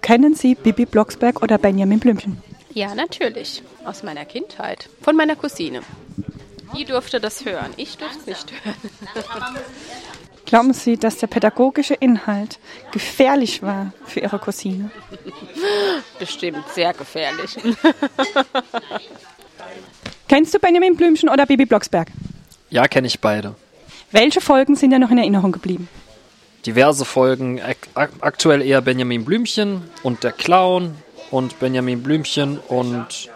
Kennen 0.00 0.34
Sie 0.34 0.54
Bibi 0.54 0.84
Blocksberg 0.84 1.42
oder 1.42 1.56
Benjamin 1.56 2.00
Blümchen? 2.00 2.42
Ja, 2.74 2.94
natürlich. 2.94 3.62
Aus 3.84 4.02
meiner 4.02 4.24
Kindheit. 4.24 4.88
Von 5.00 5.16
meiner 5.16 5.36
Cousine. 5.36 5.82
Die 6.76 6.84
durfte 6.84 7.20
das 7.20 7.44
hören. 7.44 7.72
Ich 7.76 7.96
durfte 7.96 8.18
es 8.18 8.26
nicht 8.26 8.52
hören. 8.64 9.56
Glauben 10.54 10.72
Sie, 10.72 10.96
dass 10.96 11.16
der 11.16 11.26
pädagogische 11.26 11.94
Inhalt 11.94 12.60
gefährlich 12.92 13.60
war 13.60 13.92
für 14.04 14.20
Ihre 14.20 14.38
Cousine? 14.38 14.88
Bestimmt 16.20 16.62
sehr 16.72 16.94
gefährlich. 16.94 17.56
Kennst 20.28 20.54
du 20.54 20.60
Benjamin 20.60 20.94
Blümchen 20.94 21.28
oder 21.28 21.44
Bibi 21.44 21.66
Blocksberg? 21.66 22.06
Ja, 22.70 22.86
kenne 22.86 23.08
ich 23.08 23.18
beide. 23.18 23.56
Welche 24.12 24.40
Folgen 24.40 24.76
sind 24.76 24.90
dir 24.90 25.00
noch 25.00 25.10
in 25.10 25.18
Erinnerung 25.18 25.50
geblieben? 25.50 25.88
Diverse 26.64 27.04
Folgen, 27.04 27.60
ak 27.60 28.12
aktuell 28.20 28.62
eher 28.62 28.80
Benjamin 28.80 29.24
Blümchen 29.24 29.82
und 30.04 30.22
der 30.22 30.30
Clown 30.30 30.94
und 31.32 31.58
Benjamin 31.58 32.00
Blümchen 32.00 32.60
und 32.68 33.28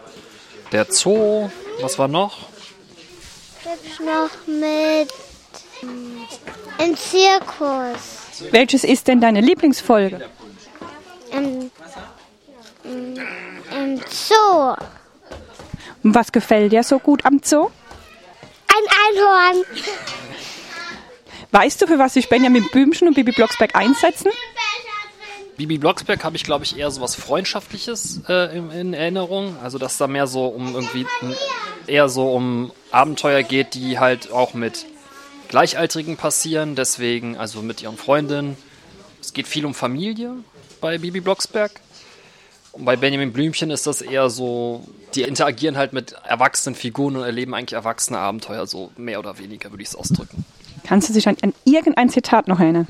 der 0.70 0.86
Zoo. 0.88 1.50
Was 1.80 1.98
war 1.98 2.06
noch? 2.06 2.46
Gibt's 3.64 3.98
noch 3.98 4.30
mit 4.46 5.08
im 5.82 6.96
Zirkus. 6.96 8.50
Welches 8.50 8.84
ist 8.84 9.08
denn 9.08 9.20
deine 9.20 9.40
Lieblingsfolge? 9.40 10.28
Im, 11.32 11.70
im, 12.84 13.16
im 13.70 14.00
Zoo. 14.08 14.74
Und 16.02 16.14
was 16.14 16.32
gefällt 16.32 16.72
dir 16.72 16.82
so 16.82 16.98
gut 16.98 17.24
am 17.24 17.40
Zoo? 17.42 17.70
Ein 18.68 19.16
Einhorn. 19.16 19.64
Weißt 21.50 21.80
du, 21.80 21.86
für 21.86 21.98
was 21.98 22.14
sich 22.14 22.28
Benjamin 22.28 22.68
Blümchen 22.70 23.08
und 23.08 23.14
Bibi 23.14 23.32
Blocksberg 23.32 23.74
einsetzen? 23.74 24.30
Bibi 25.56 25.78
Blocksberg 25.78 26.22
habe 26.22 26.36
ich, 26.36 26.44
glaube 26.44 26.64
ich, 26.64 26.78
eher 26.78 26.90
so 26.90 27.00
was 27.00 27.16
Freundschaftliches 27.16 28.20
äh, 28.28 28.56
in, 28.56 28.70
in, 28.70 28.94
Erinnerung. 28.94 29.56
Also, 29.60 29.78
dass 29.78 29.98
da 29.98 30.06
mehr 30.06 30.28
so 30.28 30.46
um 30.46 30.74
irgendwie 30.74 31.04
eher 31.88 32.08
so 32.08 32.32
um 32.32 32.70
Abenteuer 32.92 33.42
geht, 33.42 33.74
die 33.74 33.98
halt 33.98 34.30
auch 34.30 34.54
mit 34.54 34.86
Gleichaltrigen 35.48 36.16
passieren. 36.16 36.74
Deswegen, 36.74 37.36
also 37.36 37.62
mit 37.62 37.82
ihren 37.82 37.96
Freundinnen. 37.96 38.56
Es 39.20 39.32
geht 39.32 39.48
viel 39.48 39.66
um 39.66 39.74
Familie 39.74 40.34
bei 40.80 40.98
Bibi 40.98 41.20
Blocksberg. 41.20 41.72
Und 42.72 42.84
bei 42.84 42.96
Benjamin 42.96 43.32
Blümchen 43.32 43.70
ist 43.70 43.86
das 43.86 44.02
eher 44.02 44.30
so, 44.30 44.84
die 45.14 45.22
interagieren 45.22 45.76
halt 45.76 45.92
mit 45.92 46.12
erwachsenen 46.24 46.76
Figuren 46.76 47.16
und 47.16 47.22
erleben 47.22 47.54
eigentlich 47.54 47.72
erwachsene 47.72 48.18
Abenteuer, 48.18 48.66
so 48.66 48.90
mehr 48.96 49.18
oder 49.18 49.38
weniger 49.38 49.70
würde 49.70 49.82
ich 49.82 49.88
es 49.88 49.96
ausdrücken. 49.96 50.44
Kannst 50.84 51.08
du 51.08 51.12
dich 51.12 51.26
an, 51.26 51.36
an 51.42 51.54
irgendein 51.64 52.08
Zitat 52.08 52.46
noch 52.46 52.60
erinnern? 52.60 52.86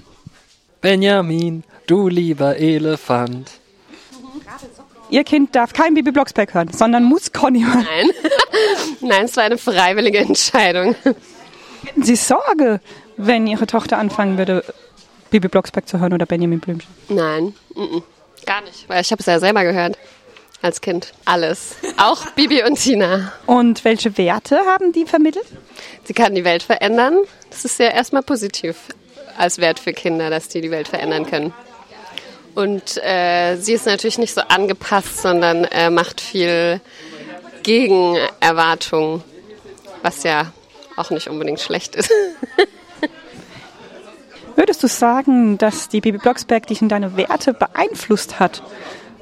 Benjamin, 0.81 1.65
du 1.87 2.09
lieber 2.09 2.57
Elefant. 2.57 3.51
Ihr 5.11 5.25
Kind 5.25 5.57
darf 5.57 5.73
kein 5.73 5.95
Bibi 5.95 6.11
Blocksberg 6.11 6.53
hören, 6.53 6.71
sondern 6.73 7.05
muss 7.05 7.33
Conny 7.33 7.63
hören. 7.63 7.85
Nein. 7.85 8.11
Nein, 9.01 9.25
es 9.25 9.37
war 9.37 9.45
eine 9.45 9.57
freiwillige 9.57 10.19
Entscheidung. 10.19 10.95
Hätten 11.89 12.03
Sie 12.03 12.17
Sorge, 12.17 12.81
wenn 13.17 13.47
Ihre 13.47 13.67
Tochter 13.67 13.97
anfangen 13.97 14.37
würde, 14.37 14.63
Bibi 15.31 15.49
Blocksberg 15.49 15.89
zu 15.89 15.99
hören 15.99 16.13
oder 16.13 16.27
Benjamin 16.27 16.61
Blümchen? 16.61 16.89
Nein, 17.09 17.55
mm 17.75 17.81
-mm. 17.81 18.03
gar 18.45 18.61
nicht. 18.61 18.87
Weil 18.89 19.01
ich 19.01 19.11
habe 19.11 19.21
es 19.21 19.27
ja 19.27 19.41
selber 19.41 19.65
gehört. 19.65 19.97
Als 20.61 20.83
Kind. 20.83 21.15
Alles. 21.25 21.77
Auch 21.97 22.27
Bibi 22.35 22.63
und 22.65 22.75
Tina. 22.75 23.33
Und 23.47 23.85
welche 23.85 24.19
Werte 24.19 24.59
haben 24.67 24.93
die 24.93 25.07
vermittelt? 25.07 25.47
Sie 26.05 26.13
kann 26.13 26.35
die 26.35 26.45
Welt 26.45 26.63
verändern. 26.63 27.17
Das 27.49 27.65
ist 27.65 27.79
ja 27.79 27.87
erstmal 27.87 28.23
positiv 28.23 28.77
als 29.39 29.59
Wert 29.59 29.79
für 29.79 29.95
Kinder, 29.95 30.29
dass 30.29 30.49
die 30.49 30.61
die 30.61 30.71
Welt 30.71 30.89
verändern 30.89 31.25
können. 31.25 31.55
Und 32.55 32.99
äh, 33.03 33.57
sie 33.57 33.73
ist 33.73 33.87
natürlich 33.87 34.19
nicht 34.19 34.35
so 34.35 34.43
angepasst, 34.43 35.23
sondern 35.23 35.65
äh, 35.65 35.89
macht 35.89 36.21
viel 36.21 36.81
gegen 37.63 38.19
Erwartungen, 38.41 39.23
was 40.03 40.25
ja 40.25 40.53
auch 40.99 41.11
nicht 41.11 41.29
unbedingt 41.29 41.61
schlecht 41.61 41.97
ist. 41.97 42.11
Würdest 44.57 44.83
du 44.83 44.89
sagen, 44.89 45.57
dass 45.57 45.89
die 45.89 46.01
Bibi 46.01 46.19
Blocksberg 46.19 46.67
dich 46.67 46.83
in 46.83 46.89
deine 46.89 47.17
Werte 47.17 47.55
beeinflusst 47.55 48.41
hat? 48.41 48.63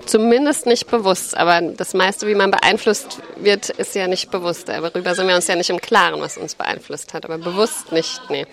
Zumindest 0.06 0.66
nicht 0.66 0.86
bewusst, 0.88 1.36
aber 1.36 1.60
das 1.60 1.92
meiste, 1.92 2.26
wie 2.28 2.34
man 2.34 2.50
beeinflusst 2.50 3.20
wird, 3.36 3.70
ist 3.70 3.94
ja 3.96 4.06
nicht 4.06 4.30
bewusst. 4.30 4.68
Darüber 4.68 5.14
sind 5.14 5.26
wir 5.26 5.34
uns 5.34 5.48
ja 5.48 5.56
nicht 5.56 5.68
im 5.68 5.80
Klaren, 5.80 6.20
was 6.20 6.38
uns 6.38 6.54
beeinflusst 6.54 7.12
hat, 7.12 7.24
aber 7.24 7.38
bewusst 7.38 7.92
nicht, 7.92 8.20
nee. 8.30 8.46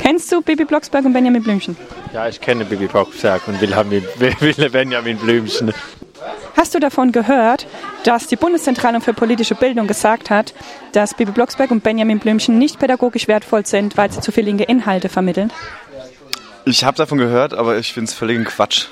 Kennst 0.00 0.32
du 0.32 0.42
Bibi 0.42 0.64
Blocksberg 0.64 1.04
und 1.04 1.12
Benjamin 1.12 1.42
Blümchen? 1.42 1.76
Ja, 2.12 2.26
ich 2.26 2.40
kenne 2.40 2.64
Bibi 2.64 2.86
Blocksberg 2.86 3.46
und 3.46 3.60
Wilhelmin, 3.60 4.04
Benjamin 4.72 5.18
Blümchen. 5.18 5.72
Hast 6.56 6.74
du 6.74 6.78
davon 6.78 7.12
gehört, 7.12 7.66
dass 8.04 8.26
die 8.26 8.36
Bundeszentrale 8.36 9.00
für 9.00 9.12
politische 9.12 9.54
Bildung 9.54 9.86
gesagt 9.86 10.30
hat, 10.30 10.54
dass 10.92 11.14
Bibi 11.14 11.32
Blocksberg 11.32 11.70
und 11.70 11.82
Benjamin 11.82 12.18
Blümchen 12.18 12.58
nicht 12.58 12.78
pädagogisch 12.78 13.28
wertvoll 13.28 13.66
sind, 13.66 13.96
weil 13.96 14.10
sie 14.10 14.20
zu 14.20 14.32
viele 14.32 14.46
linke 14.46 14.64
Inhalte 14.64 15.08
vermitteln? 15.08 15.52
Ich 16.64 16.84
habe 16.84 16.96
davon 16.96 17.18
gehört, 17.18 17.52
aber 17.54 17.78
ich 17.78 17.92
finde 17.92 18.08
es 18.08 18.14
völligen 18.14 18.44
Quatsch. 18.44 18.86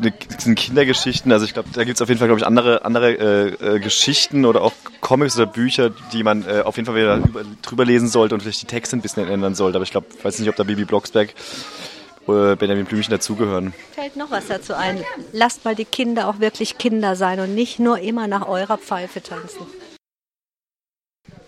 Das 0.00 0.44
sind 0.44 0.54
Kindergeschichten, 0.54 1.32
also 1.32 1.44
ich 1.44 1.54
glaube, 1.54 1.70
da 1.72 1.82
gibt 1.82 1.96
es 1.96 2.02
auf 2.02 2.08
jeden 2.08 2.20
Fall, 2.20 2.28
glaube 2.28 2.38
ich, 2.40 2.46
andere, 2.46 2.84
andere 2.84 3.12
äh, 3.12 3.76
äh, 3.76 3.80
Geschichten 3.80 4.44
oder 4.44 4.62
auch 4.62 4.72
Comics 5.00 5.36
oder 5.36 5.46
Bücher, 5.46 5.90
die 6.12 6.22
man 6.22 6.44
äh, 6.46 6.60
auf 6.60 6.76
jeden 6.76 6.86
Fall 6.86 6.94
wieder 6.94 7.16
über, 7.16 7.42
drüber 7.62 7.84
lesen 7.84 8.06
sollte 8.08 8.36
und 8.36 8.42
vielleicht 8.42 8.62
die 8.62 8.66
Texte 8.66 8.96
ein 8.96 9.00
bisschen 9.00 9.28
ändern 9.28 9.56
sollte. 9.56 9.76
Aber 9.76 9.82
ich 9.82 9.90
glaube, 9.90 10.06
ich 10.16 10.24
weiß 10.24 10.38
nicht, 10.38 10.48
ob 10.48 10.54
da 10.54 10.62
Bibi 10.62 10.84
Blocksberg 10.84 11.34
Benjamin 12.28 12.84
Blümchen 12.84 13.10
dazugehören. 13.10 13.74
Fällt 13.92 14.16
noch 14.16 14.30
was 14.30 14.46
dazu 14.46 14.74
ein. 14.74 15.04
Lasst 15.32 15.64
mal 15.64 15.74
die 15.74 15.84
Kinder 15.84 16.28
auch 16.28 16.40
wirklich 16.40 16.78
Kinder 16.78 17.16
sein 17.16 17.40
und 17.40 17.54
nicht 17.54 17.78
nur 17.78 17.98
immer 17.98 18.28
nach 18.28 18.46
eurer 18.46 18.78
Pfeife 18.78 19.22
tanzen. 19.22 19.66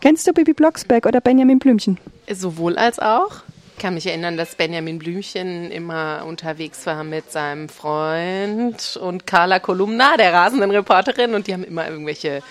Kennst 0.00 0.26
du 0.26 0.32
Bibi 0.32 0.54
Blocksberg 0.54 1.04
oder 1.06 1.20
Benjamin 1.20 1.58
Blümchen? 1.58 1.98
Sowohl 2.30 2.78
als 2.78 2.98
auch. 2.98 3.42
Ich 3.76 3.82
kann 3.82 3.94
mich 3.94 4.06
erinnern, 4.06 4.36
dass 4.36 4.54
Benjamin 4.54 4.98
Blümchen 4.98 5.70
immer 5.70 6.24
unterwegs 6.26 6.84
war 6.86 7.04
mit 7.04 7.30
seinem 7.30 7.68
Freund 7.68 8.98
und 9.00 9.26
Carla 9.26 9.58
Kolumna, 9.58 10.16
der 10.16 10.32
rasenden 10.32 10.70
Reporterin, 10.70 11.34
und 11.34 11.46
die 11.46 11.54
haben 11.54 11.64
immer 11.64 11.88
irgendwelche 11.88 12.42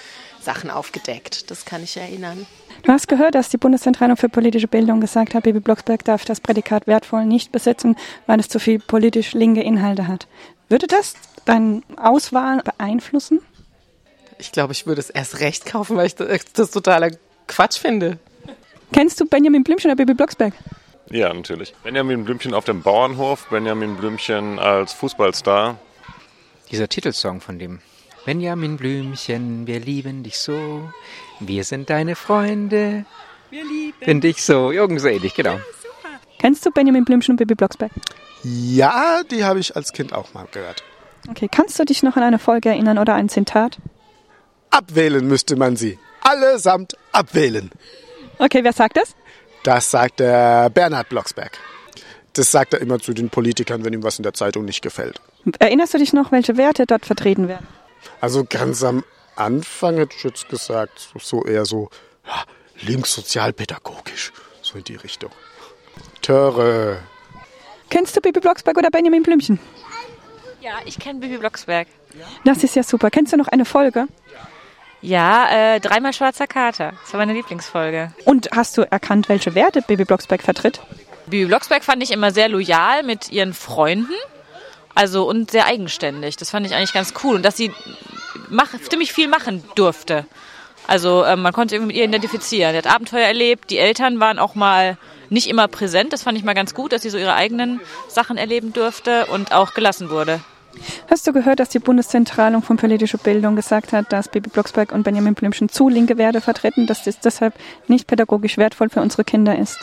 Sachen 0.42 0.70
aufgedeckt. 0.70 1.52
Das 1.52 1.66
kann 1.66 1.84
ich 1.84 1.98
erinnern. 1.98 2.48
Du 2.84 2.92
hast 2.92 3.08
gehört, 3.08 3.36
dass 3.36 3.50
die 3.50 3.58
Bundeszentrale 3.58 4.16
für 4.16 4.30
politische 4.30 4.68
Bildung 4.68 5.02
gesagt 5.02 5.34
hat, 5.34 5.44
Bibi 5.44 5.60
Blocksberg 5.60 6.04
darf 6.06 6.26
das 6.26 6.40
Prädikat 6.40 6.88
wertvoll 6.88 7.26
nicht 7.26 7.52
besitzen, 7.52 7.96
weil 8.26 8.40
es 8.40 8.50
zu 8.50 8.60
viel 8.60 8.80
politisch 8.80 9.34
linke 9.34 9.62
Inhalte 9.62 10.08
hat. 10.08 10.28
Würde 10.70 10.88
das 10.88 11.16
deine 11.46 11.82
Auswahl 11.98 12.62
beeinflussen? 12.64 13.42
Ich 14.38 14.52
glaube, 14.52 14.74
ich 14.74 14.86
würde 14.88 15.02
es 15.02 15.10
erst 15.10 15.40
recht 15.40 15.66
kaufen, 15.66 15.98
weil 15.98 16.08
ich 16.08 16.16
das, 16.16 16.46
das 16.54 16.72
totaler 16.72 17.12
Quatsch 17.48 17.78
finde. 17.78 18.20
Kennst 18.94 19.20
du 19.20 19.26
Benjamin 19.26 19.64
Blümchen 19.64 19.92
oder 19.92 19.98
Bibi 19.98 20.14
Blocksberg? 20.14 20.54
Ja, 21.12 21.34
natürlich. 21.34 21.74
Benjamin 21.84 22.24
Blümchen 22.24 22.54
auf 22.54 22.66
dem 22.66 22.82
Bauernhof, 22.82 23.48
Benjamin 23.50 23.98
Blümchen 23.98 24.60
als 24.60 24.94
Fußballstar. 24.94 25.78
Dieser 26.72 26.88
Titelsong 26.88 27.42
von 27.42 27.58
dem 27.58 27.80
Benjamin 28.30 28.78
Blümchen, 28.78 29.66
wir 29.66 29.80
lieben 29.80 30.22
dich 30.22 30.38
so, 30.38 30.88
wir 31.40 31.64
sind 31.64 31.90
deine 31.90 32.16
Freunde, 32.16 33.04
wir 33.50 33.64
lieben 33.64 34.22
dich 34.22 34.44
so, 34.44 34.70
irgend 34.70 35.02
so 35.02 35.08
ähnlich, 35.08 35.34
genau. 35.34 35.54
Ja, 35.56 35.60
Kennst 36.38 36.64
du 36.64 36.70
Benjamin 36.70 37.06
Blümchen 37.06 37.32
und 37.32 37.38
Bibi 37.38 37.56
Blocksberg? 37.56 37.92
Ja, 38.44 39.22
die 39.32 39.44
habe 39.44 39.60
ich 39.60 39.76
als 39.76 39.94
Kind 39.94 40.14
auch 40.14 40.32
mal 40.36 40.46
gehört. 40.52 40.84
Okay, 41.28 41.48
kannst 41.52 41.80
du 41.80 41.86
dich 41.86 42.04
noch 42.04 42.18
an 42.18 42.22
eine 42.22 42.38
Folge 42.38 42.70
erinnern 42.70 43.00
oder 43.00 43.16
ein 43.16 43.30
Zitat? 43.30 43.80
Abwählen 44.70 45.28
müsste 45.28 45.56
man 45.56 45.76
sie. 45.76 45.98
Allesamt 46.22 46.96
abwählen. 47.12 47.72
Okay, 48.38 48.64
wer 48.64 48.74
sagt 48.74 48.98
das? 48.98 49.16
Das 49.64 49.90
sagt 49.90 50.20
der 50.20 50.70
Bernhard 50.70 51.10
Blocksberg. 51.10 51.58
Das 52.34 52.52
sagt 52.52 52.76
er 52.76 52.82
immer 52.82 53.00
zu 53.00 53.14
den 53.14 53.32
Politikern, 53.32 53.84
wenn 53.84 53.94
ihm 53.94 54.04
was 54.04 54.20
in 54.20 54.24
der 54.24 54.36
Zeitung 54.36 54.66
nicht 54.66 54.84
gefällt. 54.84 55.20
Erinnerst 55.58 55.96
du 55.96 55.98
dich 55.98 56.14
noch, 56.14 56.32
welche 56.32 56.58
Werte 56.58 56.86
dort 56.86 57.08
vertreten 57.08 57.48
werden? 57.48 57.66
Also 58.22 58.46
ganz 58.48 58.84
am 58.84 59.04
Anfang 59.36 59.98
hätte 59.98 60.16
ich 60.18 60.24
jetzt 60.24 60.50
gesagt, 60.50 61.10
so 61.20 61.46
eher 61.46 61.66
so 61.66 61.90
ja, 62.26 62.44
linkssozialpädagogisch, 62.82 64.32
so 64.62 64.78
in 64.78 64.84
die 64.84 64.96
Richtung. 64.96 65.32
Töre. 66.22 67.00
Kennst 67.90 68.16
du 68.16 68.22
Bibi 68.22 68.40
Blocksberg 68.40 68.78
oder 68.78 68.90
Benjamin 68.90 69.24
Blümchen? 69.24 69.60
Ja, 70.62 70.74
ich 70.86 71.00
kenne 71.00 71.20
Bibi 71.20 71.38
Blocksberg. 71.38 71.88
Das 72.44 72.64
ist 72.64 72.76
ja 72.76 72.84
super. 72.84 73.10
Kennst 73.10 73.34
du 73.34 73.38
noch 73.38 73.48
eine 73.48 73.66
Folge? 73.66 74.08
Ja, 75.02 75.76
äh, 75.76 75.80
dreimal 75.80 76.12
schwarzer 76.12 76.48
Kater. 76.48 76.94
Das 77.02 77.14
war 77.14 77.20
meine 77.20 77.34
Lieblingsfolge. 77.34 78.14
Und 78.26 78.50
hast 78.52 78.78
du 78.78 78.82
erkannt, 78.82 79.30
welche 79.30 79.56
Werte 79.56 79.82
Bibi 79.82 80.04
Blocksberg 80.04 80.44
vertritt? 80.44 80.82
Bibi 81.28 81.46
Blocksberg 81.46 81.84
fand 81.84 82.04
ich 82.04 82.12
immer 82.12 82.32
sehr 82.32 82.50
loyal 82.50 83.04
mit 83.04 83.32
ihren 83.32 83.54
Freunden. 83.54 84.14
Also 85.00 85.30
und 85.30 85.50
sehr 85.50 85.66
eigenständig. 85.66 86.36
Das 86.36 86.50
fand 86.50 86.66
ich 86.66 86.76
eigentlich 86.76 86.92
ganz 86.92 87.14
cool. 87.24 87.36
Und 87.36 87.44
dass 87.44 87.56
sie 87.56 87.72
mach, 88.50 88.68
ziemlich 88.90 89.14
viel 89.14 89.30
machen 89.30 89.64
durfte. 89.76 90.26
Also 90.88 91.24
ähm, 91.24 91.42
man 91.42 91.54
konnte 91.54 91.76
irgendwie 91.76 91.94
mit 91.94 91.96
ihr 91.96 92.04
identifizieren. 92.04 92.74
Sie 92.74 92.78
hat 92.80 92.94
Abenteuer 92.94 93.26
erlebt. 93.26 93.70
Die 93.70 93.78
Eltern 93.78 94.20
waren 94.20 94.40
auch 94.40 94.56
mal 94.56 94.98
nicht 95.30 95.48
immer 95.48 95.70
präsent. 95.70 96.12
Das 96.12 96.24
fand 96.24 96.38
ich 96.38 96.44
mal 96.44 96.54
ganz 96.54 96.74
gut, 96.74 96.92
dass 96.92 97.04
sie 97.04 97.10
so 97.10 97.18
ihre 97.18 97.34
eigenen 97.34 97.80
Sachen 98.10 98.36
erleben 98.36 98.74
durfte 98.74 99.28
und 99.28 99.54
auch 99.54 99.74
gelassen 99.74 100.10
wurde. 100.10 100.42
Hast 101.10 101.26
du 101.26 101.32
gehört, 101.32 101.62
dass 101.62 101.70
die 101.70 101.80
Bundeszentralung 101.80 102.62
von 102.62 102.76
politischer 102.76 103.20
Bildung 103.20 103.56
gesagt 103.56 103.94
hat, 103.94 104.12
dass 104.12 104.28
Bibi 104.28 104.50
Blocksberg 104.50 104.92
und 104.92 105.04
Benjamin 105.04 105.34
Blümchen 105.34 105.70
zu 105.70 105.88
linke 105.88 106.18
Werte 106.18 106.42
vertreten, 106.42 106.88
dass 106.88 107.06
das 107.06 107.22
deshalb 107.22 107.54
nicht 107.88 108.06
pädagogisch 108.06 108.58
wertvoll 108.58 108.90
für 108.90 109.00
unsere 109.00 109.24
Kinder 109.24 109.58
ist? 109.58 109.80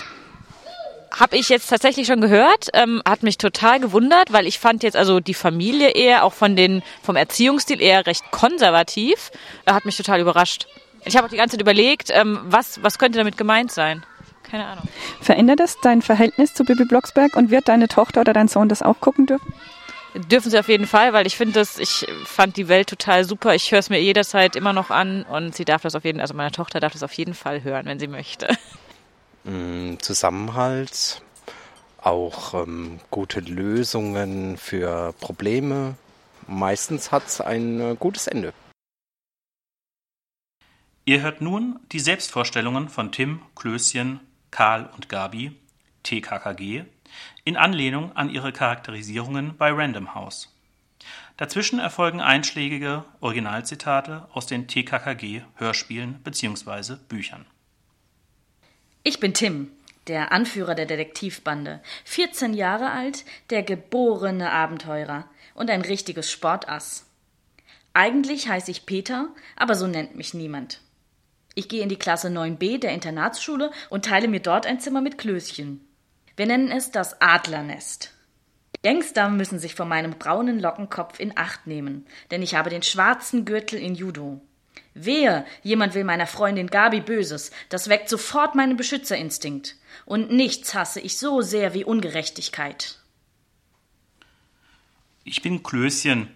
Habe 1.18 1.36
ich 1.36 1.48
jetzt 1.48 1.68
tatsächlich 1.68 2.06
schon 2.06 2.20
gehört, 2.20 2.68
ähm, 2.74 3.02
hat 3.08 3.22
mich 3.22 3.38
total 3.38 3.80
gewundert, 3.80 4.32
weil 4.34 4.46
ich 4.46 4.58
fand 4.58 4.82
jetzt 4.82 4.96
also 4.96 5.18
die 5.18 5.32
Familie 5.32 5.90
eher 5.90 6.24
auch 6.24 6.34
von 6.34 6.56
den 6.56 6.82
vom 7.02 7.16
Erziehungsstil 7.16 7.80
eher 7.80 8.06
recht 8.06 8.30
konservativ. 8.30 9.30
Äh, 9.64 9.72
hat 9.72 9.86
mich 9.86 9.96
total 9.96 10.20
überrascht. 10.20 10.66
Ich 11.06 11.16
habe 11.16 11.26
auch 11.26 11.30
die 11.30 11.38
ganze 11.38 11.56
Zeit 11.56 11.62
überlegt, 11.62 12.10
ähm, 12.12 12.40
was 12.44 12.82
was 12.82 12.98
könnte 12.98 13.16
damit 13.18 13.38
gemeint 13.38 13.72
sein. 13.72 14.04
Keine 14.42 14.66
Ahnung. 14.66 14.84
Verändert 15.22 15.60
das 15.60 15.80
dein 15.80 16.02
Verhältnis 16.02 16.52
zu 16.52 16.64
Bibi 16.64 16.84
Blocksberg 16.84 17.34
und 17.34 17.50
wird 17.50 17.68
deine 17.68 17.88
Tochter 17.88 18.20
oder 18.20 18.34
dein 18.34 18.48
Sohn 18.48 18.68
das 18.68 18.82
auch 18.82 19.00
gucken 19.00 19.26
dürfen? 19.26 19.54
Dürfen 20.14 20.50
sie 20.50 20.58
auf 20.58 20.68
jeden 20.68 20.86
Fall, 20.86 21.12
weil 21.14 21.26
ich 21.26 21.36
finde 21.36 21.54
das, 21.54 21.78
ich 21.78 22.06
fand 22.24 22.56
die 22.56 22.68
Welt 22.68 22.88
total 22.88 23.24
super. 23.24 23.54
Ich 23.54 23.72
höre 23.72 23.80
es 23.80 23.90
mir 23.90 24.00
jederzeit 24.00 24.54
immer 24.54 24.72
noch 24.72 24.90
an 24.90 25.24
und 25.24 25.54
sie 25.54 25.64
darf 25.64 25.82
das 25.82 25.94
auf 25.94 26.04
jeden, 26.04 26.20
also 26.20 26.34
meine 26.34 26.52
Tochter 26.52 26.78
darf 26.78 26.92
das 26.92 27.02
auf 27.02 27.12
jeden 27.14 27.34
Fall 27.34 27.64
hören, 27.64 27.86
wenn 27.86 27.98
sie 27.98 28.06
möchte. 28.06 28.48
Zusammenhalt, 30.00 31.22
auch 31.98 32.54
ähm, 32.54 33.00
gute 33.10 33.40
Lösungen 33.40 34.56
für 34.56 35.12
Probleme. 35.20 35.96
Meistens 36.46 37.12
hat 37.12 37.26
es 37.26 37.40
ein 37.40 37.80
äh, 37.80 37.96
gutes 37.98 38.26
Ende. 38.26 38.52
Ihr 41.04 41.22
hört 41.22 41.40
nun 41.40 41.78
die 41.92 42.00
Selbstvorstellungen 42.00 42.88
von 42.88 43.12
Tim, 43.12 43.40
Klößchen, 43.54 44.20
Karl 44.50 44.90
und 44.96 45.08
Gabi, 45.08 45.52
TKKG, 46.02 46.84
in 47.44 47.56
Anlehnung 47.56 48.16
an 48.16 48.30
ihre 48.30 48.52
Charakterisierungen 48.52 49.56
bei 49.56 49.70
Random 49.70 50.14
House. 50.14 50.52
Dazwischen 51.36 51.78
erfolgen 51.78 52.20
einschlägige 52.20 53.04
Originalzitate 53.20 54.26
aus 54.32 54.46
den 54.46 54.66
TKKG 54.66 55.42
Hörspielen 55.54 56.20
bzw. 56.24 56.96
Büchern. 57.08 57.46
Ich 59.08 59.20
bin 59.20 59.34
Tim, 59.34 59.70
der 60.08 60.32
Anführer 60.32 60.74
der 60.74 60.86
Detektivbande, 60.86 61.80
14 62.06 62.54
Jahre 62.54 62.90
alt, 62.90 63.24
der 63.50 63.62
geborene 63.62 64.50
Abenteurer 64.50 65.30
und 65.54 65.70
ein 65.70 65.82
richtiges 65.82 66.28
Sportass. 66.28 67.06
Eigentlich 67.94 68.48
heiße 68.48 68.68
ich 68.72 68.84
Peter, 68.84 69.28
aber 69.54 69.76
so 69.76 69.86
nennt 69.86 70.16
mich 70.16 70.34
niemand. 70.34 70.80
Ich 71.54 71.68
gehe 71.68 71.84
in 71.84 71.88
die 71.88 72.00
Klasse 72.00 72.30
9b 72.30 72.80
der 72.80 72.94
Internatsschule 72.94 73.70
und 73.90 74.06
teile 74.06 74.26
mir 74.26 74.40
dort 74.40 74.66
ein 74.66 74.80
Zimmer 74.80 75.02
mit 75.02 75.18
Klößchen. 75.18 75.86
Wir 76.36 76.46
nennen 76.46 76.72
es 76.72 76.90
das 76.90 77.20
Adlernest. 77.20 78.12
Gangster 78.82 79.28
müssen 79.28 79.60
sich 79.60 79.76
vor 79.76 79.86
meinem 79.86 80.18
braunen 80.18 80.58
Lockenkopf 80.58 81.20
in 81.20 81.38
Acht 81.38 81.68
nehmen, 81.68 82.08
denn 82.32 82.42
ich 82.42 82.56
habe 82.56 82.70
den 82.70 82.82
schwarzen 82.82 83.44
Gürtel 83.44 83.78
in 83.78 83.94
Judo. 83.94 84.40
Wehe, 84.94 85.44
jemand 85.62 85.94
will 85.94 86.04
meiner 86.04 86.26
Freundin 86.26 86.68
Gabi 86.68 87.00
Böses, 87.00 87.50
das 87.68 87.88
weckt 87.88 88.08
sofort 88.08 88.54
meinen 88.54 88.76
Beschützerinstinkt. 88.76 89.76
Und 90.04 90.30
nichts 90.30 90.74
hasse 90.74 91.00
ich 91.00 91.18
so 91.18 91.42
sehr 91.42 91.74
wie 91.74 91.84
Ungerechtigkeit. 91.84 92.98
Ich 95.24 95.42
bin 95.42 95.62
Klößchen. 95.62 96.28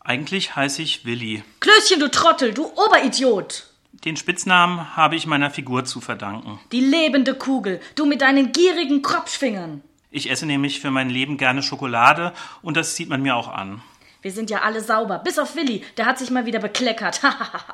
Eigentlich 0.00 0.54
heiße 0.54 0.80
ich 0.82 1.04
Willi. 1.04 1.42
Klößchen, 1.60 1.98
du 1.98 2.08
Trottel, 2.08 2.54
du 2.54 2.66
Oberidiot! 2.76 3.66
Den 4.04 4.16
Spitznamen 4.16 4.96
habe 4.96 5.16
ich 5.16 5.26
meiner 5.26 5.50
Figur 5.50 5.84
zu 5.84 6.00
verdanken. 6.00 6.60
Die 6.70 6.80
lebende 6.80 7.34
Kugel, 7.34 7.80
du 7.96 8.06
mit 8.06 8.20
deinen 8.20 8.52
gierigen 8.52 9.02
Kropfschwingern. 9.02 9.82
Ich 10.10 10.30
esse 10.30 10.46
nämlich 10.46 10.80
für 10.80 10.92
mein 10.92 11.10
Leben 11.10 11.38
gerne 11.38 11.62
Schokolade 11.62 12.32
und 12.62 12.76
das 12.76 12.94
sieht 12.94 13.08
man 13.08 13.22
mir 13.22 13.34
auch 13.34 13.48
an. 13.48 13.82
Wir 14.26 14.32
sind 14.32 14.50
ja 14.50 14.62
alle 14.62 14.80
sauber, 14.80 15.20
bis 15.20 15.38
auf 15.38 15.54
Willi, 15.54 15.84
der 15.96 16.04
hat 16.04 16.18
sich 16.18 16.30
mal 16.32 16.46
wieder 16.46 16.58
bekleckert. 16.58 17.20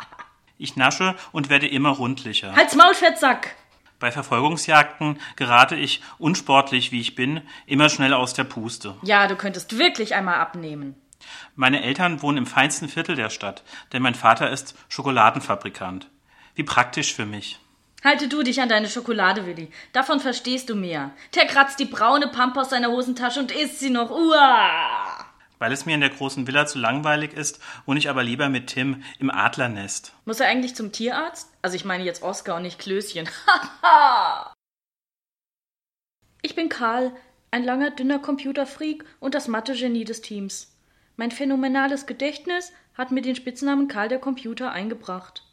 ich 0.59 0.77
nasche 0.77 1.17
und 1.33 1.49
werde 1.49 1.67
immer 1.67 1.89
rundlicher. 1.89 2.55
Halt's 2.55 2.77
Maul, 2.77 2.93
Fettsack! 2.93 3.57
Bei 3.99 4.13
Verfolgungsjagden 4.13 5.19
gerate 5.37 5.77
ich, 5.77 6.03
unsportlich 6.19 6.93
wie 6.93 7.01
ich 7.01 7.15
bin, 7.15 7.41
immer 7.65 7.89
schnell 7.89 8.13
aus 8.13 8.35
der 8.35 8.45
Puste. 8.45 8.97
Ja, 9.03 9.29
du 9.29 9.37
könntest 9.37 9.79
wirklich 9.79 10.15
einmal 10.15 10.41
abnehmen. 10.41 10.95
Meine 11.57 11.83
Eltern 11.83 12.21
wohnen 12.21 12.37
im 12.37 12.47
feinsten 12.47 12.91
Viertel 12.91 13.17
der 13.17 13.31
Stadt, 13.31 13.63
denn 13.95 14.03
mein 14.03 14.15
Vater 14.15 14.51
ist 14.51 14.75
Schokoladenfabrikant. 14.91 16.11
Wie 16.55 16.65
praktisch 16.65 17.15
für 17.15 17.25
mich. 17.25 17.61
Halte 18.05 18.29
du 18.29 18.43
dich 18.43 18.61
an 18.61 18.69
deine 18.69 18.91
Schokolade, 18.91 19.47
Willi. 19.47 19.71
Davon 19.95 20.21
verstehst 20.21 20.69
du 20.69 20.75
mehr. 20.75 21.13
Der 21.35 21.47
kratzt 21.47 21.81
die 21.81 21.87
braune 21.87 22.29
Pampe 22.29 22.61
aus 22.61 22.69
seiner 22.69 22.91
Hosentasche 22.91 23.41
und 23.41 23.53
isst 23.53 23.81
sie 23.81 23.89
noch. 23.89 24.11
Uah! 24.11 25.22
Weil 25.63 25.71
es 25.71 25.87
mir 25.87 25.95
in 25.95 26.01
der 26.01 26.11
großen 26.11 26.49
Villa 26.49 26.67
zu 26.67 26.81
langweilig 26.81 27.35
ist, 27.35 27.61
wohne 27.87 28.01
ich 28.01 28.11
aber 28.11 28.25
lieber 28.25 28.49
mit 28.49 28.67
Tim 28.67 29.05
im 29.21 29.31
Adlernest. 29.31 30.13
Muss 30.25 30.41
er 30.41 30.49
eigentlich 30.49 30.75
zum 30.75 30.91
Tierarzt? 30.91 31.53
Also 31.63 31.77
ich 31.77 31.85
meine 31.85 32.03
jetzt 32.03 32.25
Oskar 32.25 32.57
und 32.57 32.63
nicht 32.63 32.81
Klößchen. 32.81 33.29
ich 36.43 36.57
bin 36.57 36.69
Karl, 36.69 37.13
ein 37.53 37.63
langer, 37.63 37.93
dünner 37.93 38.19
Computerfreak 38.19 39.05
und 39.21 39.37
das 39.37 39.47
Mathe-Genie 39.47 40.03
des 40.03 40.21
Teams. 40.21 40.77
Mein 41.15 41.31
phänomenales 41.31 42.07
Gedächtnis 42.07 42.73
hat 42.95 43.13
mir 43.13 43.23
den 43.23 43.37
Spitznamen 43.37 43.87
Karl 43.87 44.09
der 44.09 44.19
Computer 44.19 44.73
eingebracht. 44.73 45.45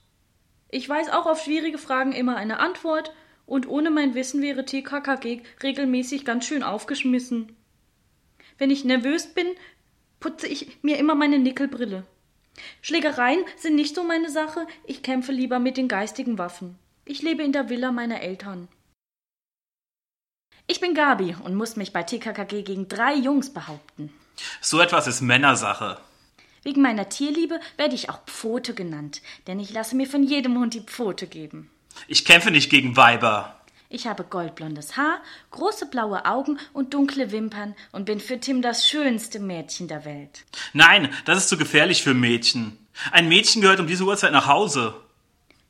Ich 0.69 0.89
weiß 0.89 1.11
auch 1.11 1.27
auf 1.27 1.43
schwierige 1.43 1.77
Fragen 1.77 2.13
immer 2.13 2.35
eine 2.35 2.59
Antwort, 2.59 3.13
und 3.45 3.67
ohne 3.67 3.91
mein 3.91 4.15
Wissen 4.15 4.41
wäre 4.41 4.65
TKKG 4.65 5.43
regelmäßig 5.61 6.25
ganz 6.25 6.47
schön 6.47 6.63
aufgeschmissen. 6.63 7.55
Wenn 8.57 8.71
ich 8.71 8.83
nervös 8.83 9.35
bin, 9.35 9.47
putze 10.19 10.47
ich 10.47 10.77
mir 10.81 10.97
immer 10.97 11.15
meine 11.15 11.39
Nickelbrille. 11.39 12.05
Schlägereien 12.81 13.43
sind 13.57 13.75
nicht 13.75 13.95
so 13.95 14.03
meine 14.03 14.29
Sache, 14.29 14.67
ich 14.85 15.03
kämpfe 15.03 15.31
lieber 15.31 15.59
mit 15.59 15.77
den 15.77 15.87
geistigen 15.87 16.37
Waffen. 16.37 16.77
Ich 17.05 17.21
lebe 17.21 17.43
in 17.43 17.53
der 17.53 17.69
Villa 17.69 17.91
meiner 17.91 18.21
Eltern. 18.21 18.67
Ich 20.67 20.79
bin 20.79 20.93
Gabi 20.93 21.35
und 21.43 21.55
muss 21.55 21.77
mich 21.77 21.93
bei 21.93 22.03
TKKG 22.03 22.61
gegen 22.61 22.87
drei 22.87 23.15
Jungs 23.15 23.51
behaupten. 23.51 24.13
So 24.61 24.79
etwas 24.79 25.07
ist 25.07 25.21
Männersache. 25.21 25.99
Wegen 26.63 26.81
meiner 26.81 27.09
Tierliebe 27.09 27.59
werde 27.77 27.95
ich 27.95 28.09
auch 28.09 28.19
Pfote 28.25 28.73
genannt, 28.73 29.21
denn 29.47 29.59
ich 29.59 29.73
lasse 29.73 29.95
mir 29.95 30.07
von 30.07 30.23
jedem 30.23 30.59
Hund 30.59 30.73
die 30.73 30.81
Pfote 30.81 31.25
geben. 31.25 31.71
Ich 32.07 32.25
kämpfe 32.25 32.51
nicht 32.51 32.69
gegen 32.69 32.95
Weiber. 32.95 33.58
Ich 33.91 34.05
habe 34.05 34.23
goldblondes 34.23 34.97
Haar, 34.97 35.19
große 35.49 35.87
blaue 35.87 36.25
Augen 36.25 36.59
und 36.73 36.93
dunkle 36.93 37.31
Wimpern 37.31 37.73
und 37.91 38.05
bin 38.05 38.19
für 38.19 38.39
Tim 38.39 38.61
das 38.61 38.87
schönste 38.87 39.39
Mädchen 39.39 39.87
der 39.87 40.05
Welt. 40.05 40.45
Nein, 40.73 41.11
das 41.25 41.39
ist 41.39 41.49
zu 41.49 41.57
gefährlich 41.57 42.03
für 42.03 42.13
Mädchen. 42.13 42.77
Ein 43.11 43.27
Mädchen 43.27 43.63
gehört 43.63 43.79
um 43.79 43.87
diese 43.87 44.03
Uhrzeit 44.03 44.31
nach 44.31 44.45
Hause. 44.45 44.93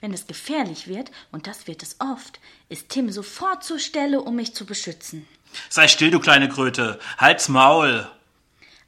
Wenn 0.01 0.13
es 0.13 0.27
gefährlich 0.27 0.89
wird, 0.89 1.11
und 1.31 1.47
das 1.47 1.65
wird 1.65 1.81
es 1.81 1.95
oft, 1.99 2.41
ist 2.67 2.89
Tim 2.89 3.09
sofort 3.09 3.63
zur 3.63 3.79
Stelle, 3.79 4.19
um 4.19 4.35
mich 4.35 4.53
zu 4.53 4.65
beschützen. 4.65 5.25
Sei 5.69 5.87
still, 5.87 6.11
du 6.11 6.19
kleine 6.19 6.49
Kröte. 6.49 6.99
Halt's 7.17 7.47
Maul. 7.47 8.05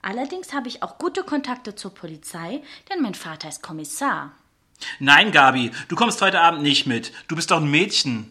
Allerdings 0.02 0.52
habe 0.52 0.68
ich 0.68 0.84
auch 0.84 0.98
gute 0.98 1.24
Kontakte 1.24 1.74
zur 1.76 1.94
Polizei, 1.94 2.62
denn 2.90 3.02
mein 3.02 3.16
Vater 3.16 3.48
ist 3.48 3.64
Kommissar. 3.64 4.34
Nein, 5.00 5.32
Gabi, 5.32 5.72
du 5.88 5.96
kommst 5.96 6.22
heute 6.22 6.42
Abend 6.42 6.64
nicht 6.64 6.86
mit. 6.86 7.14
Du 7.30 7.38
bist 7.38 7.52
doch 7.52 7.62
ein 7.62 7.72
Mädchen. 7.72 8.30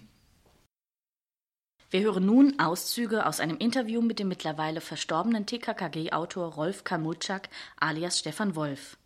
Wir 1.92 2.02
hören 2.02 2.24
nun 2.24 2.60
Auszüge 2.60 3.26
aus 3.26 3.40
einem 3.40 3.58
Interview 3.58 4.00
mit 4.00 4.20
dem 4.20 4.28
mittlerweile 4.28 4.80
verstorbenen 4.80 5.44
TKKG-Autor 5.44 6.54
Rolf 6.54 6.84
Kamutschak 6.84 7.48
alias 7.80 8.20
Stefan 8.20 8.54
Wolf. 8.54 8.96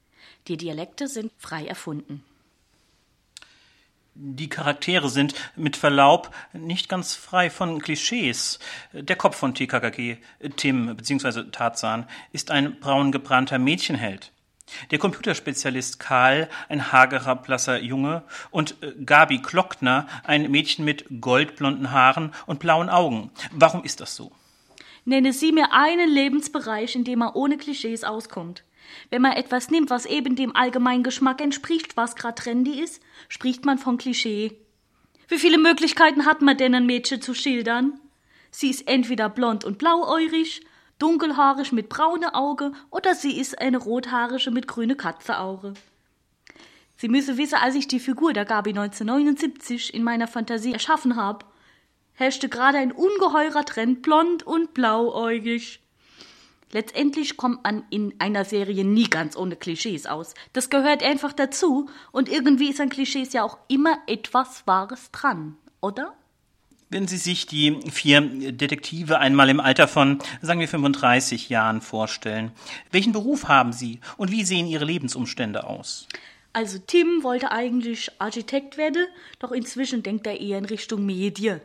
Die 0.49 0.59
Dialekte 0.59 1.09
sind 1.09 1.33
frei 1.39 1.65
erfunden. 1.65 2.23
Die 4.15 4.51
Charaktere 4.51 5.09
sind, 5.09 5.35
mit 5.57 5.79
Verlaub, 5.79 6.31
nicht 6.53 6.91
ganz 6.91 7.15
frei 7.15 7.49
von 7.49 7.81
Klischees. 7.81 8.59
Der 8.93 9.17
Kopf 9.17 9.37
von 9.37 9.55
TKKG, 9.55 10.19
Tim 10.57 10.95
bzw. 10.95 11.45
Tarzan, 11.51 12.07
ist 12.33 12.51
ein 12.51 12.79
braun 12.81 13.13
gebrannter 13.13 13.59
Mädchenheld. 13.59 14.31
Der 14.91 14.99
Computerspezialist 14.99 15.99
Karl, 15.99 16.49
ein 16.69 16.93
hagerer, 16.93 17.37
blasser 17.37 17.81
Junge, 17.81 18.23
und 18.51 18.77
äh, 18.83 18.93
Gabi 19.05 19.41
Klockner, 19.41 20.07
ein 20.25 20.51
Mädchen 20.51 20.85
mit 20.85 21.05
goldblonden 21.21 21.91
Haaren 21.91 22.33
und 22.47 22.61
blauen 22.61 22.89
Augen. 22.89 23.31
Warum 23.53 23.85
ist 23.85 24.01
das 24.01 24.17
so? 24.17 24.33
Nenne 25.05 25.33
Sie 25.33 25.53
mir 25.53 25.73
einen 25.73 26.09
Lebensbereich, 26.09 26.95
in 26.95 27.05
dem 27.05 27.19
man 27.19 27.35
ohne 27.35 27.59
Klischees 27.59 28.05
auskommt. 28.05 28.65
Wenn 29.11 29.23
man 29.23 29.33
etwas 29.33 29.71
nimmt, 29.71 29.91
was 29.91 30.07
eben 30.07 30.37
dem 30.37 30.57
allgemeinen 30.57 31.03
Geschmack 31.03 31.41
entspricht, 31.41 31.97
was 31.97 32.17
gerade 32.17 32.37
trendy 32.37 32.81
ist, 32.81 33.03
spricht 33.29 33.65
man 33.65 33.79
von 33.79 33.99
Klischee. 33.99 34.53
Wie 35.29 35.39
viele 35.39 35.59
Möglichkeiten 35.59 36.27
hat 36.27 36.43
man 36.43 36.57
denn, 36.57 36.75
ein 36.75 36.87
Mädchen 36.87 37.21
zu 37.21 37.35
schildern? 37.35 38.01
Sie 38.51 38.71
ist 38.71 38.87
entweder 38.87 39.29
blond 39.29 39.65
und 39.65 39.79
blauäugig, 39.79 40.63
dunkelhaarig 40.99 41.73
mit 41.73 41.89
braune 41.89 42.35
Auge 42.35 42.73
oder 42.91 43.15
sie 43.15 43.39
ist 43.39 43.61
eine 43.61 43.79
rothaarige 43.79 44.51
mit 44.51 44.69
grüne 44.69 44.97
Katzeauge. 44.97 45.75
Sie 46.97 47.09
müsse 47.09 47.37
wissen, 47.37 47.57
als 47.57 47.75
ich 47.75 47.89
die 47.89 48.01
Figur 48.01 48.33
der 48.33 48.45
Gabi 48.45 48.71
1979 48.71 49.93
in 49.93 50.05
meiner 50.05 50.29
Fantasie 50.29 50.73
erschaffen 50.73 51.17
habe, 51.17 51.45
herrschte 52.13 52.49
gerade 52.49 52.79
ein 52.79 52.93
ungeheurer 52.93 53.65
Trend 53.65 54.03
blond 54.03 54.45
und 54.45 54.75
blauäugig. 54.75 55.81
Letztendlich 56.73 57.37
kommt 57.37 57.65
man 57.65 57.85
in 57.91 58.15
einer 58.19 58.45
Serie 58.45 58.85
nie 58.85 59.09
ganz 59.09 59.37
ohne 59.37 59.57
Klischees 59.57 60.07
aus. 60.07 60.35
Das 60.53 60.71
gehört 60.71 61.03
einfach 61.03 61.33
dazu 61.33 61.89
und 62.11 62.29
irgendwie 62.29 62.71
ist 62.71 62.81
an 62.81 62.89
Klischees 62.89 63.33
ja 63.33 63.43
auch 63.45 63.59
immer 63.69 63.99
etwas 64.07 64.67
Wahres 64.67 65.11
dran, 65.13 65.57
oder? 65.81 66.17
Wenn 66.95 67.09
Sie 67.09 67.17
sich 67.17 67.47
die 67.49 67.81
vier 67.91 68.21
Detektive 68.21 69.19
einmal 69.19 69.51
im 69.51 69.59
Alter 69.59 69.89
von, 69.89 70.21
sagen 70.43 70.61
wir, 70.61 70.69
35 70.69 71.49
Jahren 71.49 71.81
vorstellen, 71.81 72.53
welchen 72.93 73.13
Beruf 73.13 73.49
haben 73.49 73.73
Sie 73.73 73.99
und 74.17 74.31
wie 74.31 74.45
sehen 74.45 74.69
Ihre 74.69 74.85
Lebensumstände 74.85 75.65
aus? 75.65 76.07
Also 76.53 76.79
Tim 76.79 77.25
wollte 77.25 77.51
eigentlich 77.51 78.13
Architekt 78.21 78.77
werden, 78.77 79.09
doch 79.41 79.51
inzwischen 79.51 80.05
denkt 80.05 80.25
er 80.29 80.41
eher 80.41 80.57
in 80.57 80.67
Richtung 80.67 81.05
Medien. 81.05 81.61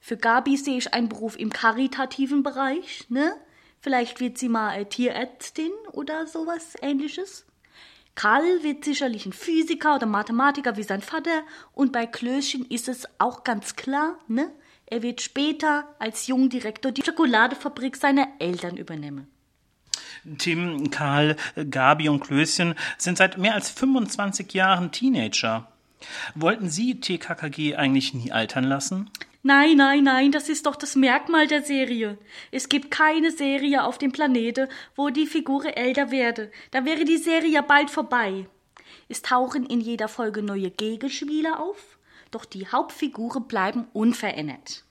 Für 0.00 0.16
Gabi 0.16 0.56
sehe 0.56 0.78
ich 0.78 0.94
einen 0.94 1.10
Beruf 1.10 1.38
im 1.38 1.50
karitativen 1.50 2.42
Bereich, 2.42 3.04
ne? 3.10 3.34
Vielleicht 3.82 4.20
wird 4.20 4.38
sie 4.38 4.48
mal 4.48 4.86
Tierärztin 4.86 5.72
oder 5.92 6.26
sowas 6.26 6.78
ähnliches. 6.80 7.44
Karl 8.14 8.62
wird 8.62 8.84
sicherlich 8.84 9.26
ein 9.26 9.32
Physiker 9.32 9.96
oder 9.96 10.06
Mathematiker 10.06 10.76
wie 10.76 10.82
sein 10.82 11.02
Vater 11.02 11.42
und 11.72 11.92
bei 11.92 12.06
Klößchen 12.06 12.66
ist 12.66 12.88
es 12.88 13.08
auch 13.18 13.44
ganz 13.44 13.76
klar, 13.76 14.18
ne? 14.28 14.50
Er 14.86 15.02
wird 15.02 15.20
später 15.20 15.84
als 16.00 16.26
Jungdirektor 16.26 16.90
die 16.90 17.02
Schokoladefabrik 17.04 17.96
seiner 17.96 18.26
Eltern 18.40 18.76
übernehmen. 18.76 19.28
Tim, 20.38 20.90
Karl, 20.90 21.36
Gabi 21.70 22.08
und 22.08 22.20
Klößchen 22.20 22.74
sind 22.98 23.16
seit 23.16 23.38
mehr 23.38 23.54
als 23.54 23.70
25 23.70 24.52
Jahren 24.52 24.90
Teenager. 24.90 25.68
Wollten 26.34 26.68
Sie 26.68 27.00
TKKG 27.00 27.76
eigentlich 27.76 28.14
nie 28.14 28.32
altern 28.32 28.64
lassen? 28.64 29.10
Nein, 29.42 29.78
nein, 29.78 30.04
nein, 30.04 30.32
das 30.32 30.50
ist 30.50 30.66
doch 30.66 30.76
das 30.76 30.96
Merkmal 30.96 31.46
der 31.46 31.62
Serie. 31.62 32.18
Es 32.50 32.68
gibt 32.68 32.90
keine 32.90 33.30
Serie 33.30 33.84
auf 33.84 33.96
dem 33.96 34.12
Planeten, 34.12 34.68
wo 34.96 35.08
die 35.08 35.26
Figur 35.26 35.76
älter 35.76 36.10
werde. 36.10 36.52
Da 36.72 36.84
wäre 36.84 37.04
die 37.04 37.16
Serie 37.16 37.50
ja 37.50 37.62
bald 37.62 37.90
vorbei. 37.90 38.46
Es 39.08 39.22
tauchen 39.22 39.64
in 39.64 39.80
jeder 39.80 40.08
Folge 40.08 40.42
neue 40.42 40.70
Gegenspieler 40.70 41.58
auf, 41.58 41.98
doch 42.30 42.44
die 42.44 42.68
Hauptfiguren 42.68 43.48
bleiben 43.48 43.86
unverändert. 43.94 44.84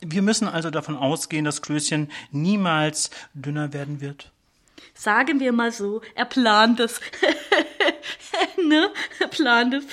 Wir 0.00 0.22
müssen 0.22 0.46
also 0.46 0.70
davon 0.70 0.96
ausgehen, 0.96 1.44
dass 1.44 1.60
Klößchen 1.60 2.10
niemals 2.30 3.10
dünner 3.34 3.72
werden 3.72 4.00
wird. 4.00 4.30
Sagen 4.94 5.40
wir 5.40 5.52
mal 5.52 5.72
so, 5.72 6.00
er 6.14 6.26
plant 6.26 6.78
es. 6.78 7.00
ne? 8.62 8.90
Plant 9.30 9.74
es. 9.74 9.84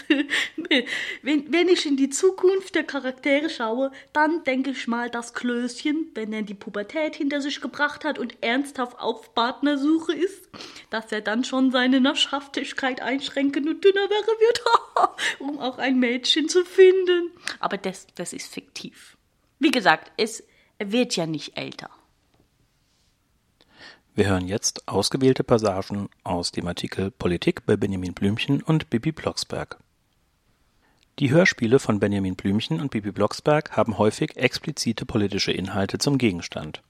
wenn, 1.22 1.52
wenn 1.52 1.70
ich 1.70 1.86
in 1.86 1.98
die 1.98 2.10
Zukunft 2.10 2.76
der 2.76 2.84
Charaktere 2.84 3.50
schaue, 3.50 3.92
dann 4.14 4.44
denke 4.44 4.72
ich 4.72 4.88
mal, 4.88 5.10
dass 5.10 5.34
Klößchen, 5.34 6.12
wenn 6.14 6.34
er 6.34 6.44
die 6.44 6.54
Pubertät 6.54 7.16
hinter 7.16 7.42
sich 7.42 7.62
gebracht 7.62 8.04
hat 8.04 8.20
und 8.20 8.36
ernsthaft 8.42 9.00
auf 9.00 9.34
Partnersuche 9.34 10.14
ist, 10.14 10.50
dass 10.90 11.12
er 11.12 11.22
dann 11.22 11.44
schon 11.44 11.72
seine 11.72 12.02
Naschhaftigkeit 12.02 13.02
einschränken 13.02 13.68
und 13.68 13.84
dünner 13.84 14.10
wäre 14.10 14.40
wird, 14.40 14.62
um 15.40 15.60
auch 15.60 15.78
ein 15.78 16.00
Mädchen 16.00 16.50
zu 16.50 16.66
finden. 16.66 17.32
Aber 17.60 17.78
das, 17.78 18.08
das 18.16 18.34
ist 18.34 18.54
fiktiv. 18.54 19.18
Wie 19.60 19.72
gesagt, 19.72 20.12
es 20.18 20.44
wird 20.80 21.16
ja 21.16 21.26
nicht 21.26 21.58
älter. 21.58 21.90
Wir 24.14 24.28
hören 24.28 24.50
jetzt 24.50 24.90
ausgewählte 24.90 25.46
Passagen 25.46 26.10
aus 26.26 26.52
dem 26.52 26.68
Artikel 26.68 27.12
Politik 27.12 27.66
bei 27.66 27.78
Benjamin 27.78 28.14
Blümchen 28.14 28.62
und 28.62 28.90
Bibi 28.90 29.14
Blocksberg. 29.14 29.78
Die 31.20 31.32
Hörspiele 31.32 31.80
von 31.80 32.02
Benjamin 32.02 32.36
Blümchen 32.36 32.82
und 32.82 32.92
Bibi 32.92 33.14
Blocksberg 33.14 33.78
haben 33.78 33.98
häufig 33.98 34.36
explizite 34.36 35.06
politische 35.06 35.54
Inhalte 35.54 35.98
zum 35.98 36.18
Gegenstand. 36.18 36.82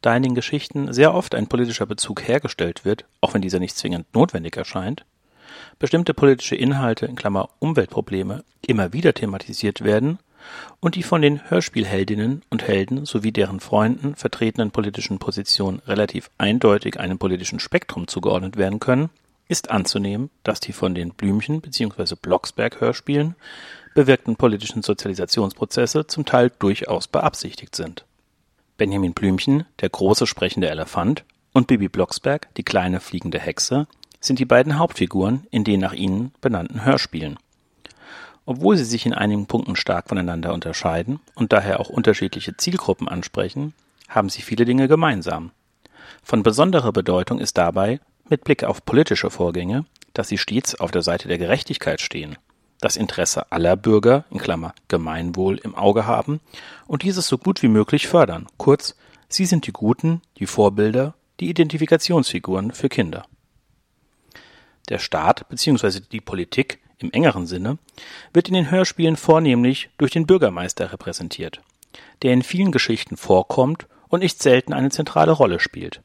Da 0.00 0.16
in 0.16 0.24
den 0.24 0.34
Geschichten 0.34 0.92
sehr 0.92 1.14
oft 1.14 1.36
ein 1.36 1.46
politischer 1.46 1.86
Bezug 1.86 2.26
hergestellt 2.26 2.84
wird, 2.84 3.04
auch 3.20 3.34
wenn 3.34 3.42
dieser 3.42 3.60
nicht 3.60 3.76
zwingend 3.76 4.12
notwendig 4.12 4.56
erscheint, 4.56 5.04
bestimmte 5.78 6.12
politische 6.12 6.56
Inhalte 6.56 7.06
in 7.06 7.14
Klammer 7.14 7.50
Umweltprobleme 7.60 8.42
immer 8.66 8.92
wieder 8.92 9.14
thematisiert 9.14 9.84
werden 9.84 10.18
und 10.80 10.94
die 10.94 11.02
von 11.02 11.22
den 11.22 11.48
Hörspielheldinnen 11.50 12.42
und 12.50 12.66
Helden 12.66 13.04
sowie 13.04 13.32
deren 13.32 13.60
Freunden 13.60 14.14
vertretenen 14.14 14.70
politischen 14.70 15.18
Positionen 15.18 15.80
relativ 15.86 16.30
eindeutig 16.38 16.98
einem 16.98 17.18
politischen 17.18 17.60
Spektrum 17.60 18.08
zugeordnet 18.08 18.56
werden 18.56 18.80
können, 18.80 19.10
ist 19.48 19.70
anzunehmen, 19.70 20.30
dass 20.44 20.60
die 20.60 20.72
von 20.72 20.94
den 20.94 21.10
Blümchen 21.10 21.60
bzw. 21.60 22.14
Blocksberg 22.20 22.80
Hörspielen 22.80 23.34
bewirkten 23.94 24.36
politischen 24.36 24.82
Sozialisationsprozesse 24.82 26.06
zum 26.06 26.24
Teil 26.24 26.50
durchaus 26.58 27.08
beabsichtigt 27.08 27.76
sind. 27.76 28.04
Benjamin 28.78 29.12
Blümchen, 29.12 29.64
der 29.80 29.90
große 29.90 30.26
sprechende 30.26 30.70
Elefant, 30.70 31.24
und 31.52 31.66
Bibi 31.66 31.88
Blocksberg, 31.88 32.48
die 32.56 32.62
kleine 32.62 33.00
fliegende 33.00 33.38
Hexe, 33.38 33.86
sind 34.20 34.38
die 34.38 34.46
beiden 34.46 34.78
Hauptfiguren 34.78 35.46
in 35.50 35.64
den 35.64 35.80
nach 35.80 35.92
ihnen 35.92 36.32
benannten 36.40 36.84
Hörspielen. 36.84 37.38
Obwohl 38.44 38.76
sie 38.76 38.84
sich 38.84 39.06
in 39.06 39.14
einigen 39.14 39.46
Punkten 39.46 39.76
stark 39.76 40.08
voneinander 40.08 40.52
unterscheiden 40.52 41.20
und 41.34 41.52
daher 41.52 41.80
auch 41.80 41.88
unterschiedliche 41.88 42.56
Zielgruppen 42.56 43.08
ansprechen, 43.08 43.72
haben 44.08 44.28
sie 44.28 44.42
viele 44.42 44.64
Dinge 44.64 44.88
gemeinsam. 44.88 45.52
Von 46.22 46.42
besonderer 46.42 46.92
Bedeutung 46.92 47.38
ist 47.38 47.56
dabei, 47.56 48.00
mit 48.28 48.44
Blick 48.44 48.64
auf 48.64 48.84
politische 48.84 49.30
Vorgänge, 49.30 49.84
dass 50.12 50.28
sie 50.28 50.38
stets 50.38 50.74
auf 50.74 50.90
der 50.90 51.02
Seite 51.02 51.28
der 51.28 51.38
Gerechtigkeit 51.38 52.00
stehen, 52.00 52.36
das 52.80 52.96
Interesse 52.96 53.50
aller 53.50 53.76
Bürger 53.76 54.24
in 54.30 54.38
Klammer 54.38 54.74
Gemeinwohl 54.88 55.58
im 55.58 55.74
Auge 55.74 56.06
haben 56.06 56.40
und 56.86 57.02
dieses 57.02 57.28
so 57.28 57.38
gut 57.38 57.62
wie 57.62 57.68
möglich 57.68 58.08
fördern. 58.08 58.46
Kurz, 58.56 58.96
sie 59.28 59.46
sind 59.46 59.66
die 59.66 59.72
Guten, 59.72 60.20
die 60.38 60.46
Vorbilder, 60.46 61.14
die 61.40 61.48
Identifikationsfiguren 61.48 62.72
für 62.72 62.88
Kinder. 62.88 63.24
Der 64.88 64.98
Staat 64.98 65.48
bzw. 65.48 66.00
die 66.00 66.20
Politik 66.20 66.81
im 67.02 67.12
engeren 67.12 67.46
Sinne, 67.46 67.78
wird 68.32 68.48
in 68.48 68.54
den 68.54 68.70
Hörspielen 68.70 69.16
vornehmlich 69.16 69.90
durch 69.98 70.12
den 70.12 70.26
Bürgermeister 70.26 70.92
repräsentiert, 70.92 71.60
der 72.22 72.32
in 72.32 72.42
vielen 72.42 72.72
Geschichten 72.72 73.16
vorkommt 73.16 73.86
und 74.08 74.20
nicht 74.20 74.42
selten 74.42 74.72
eine 74.72 74.90
zentrale 74.90 75.32
Rolle 75.32 75.60
spielt. 75.60 76.02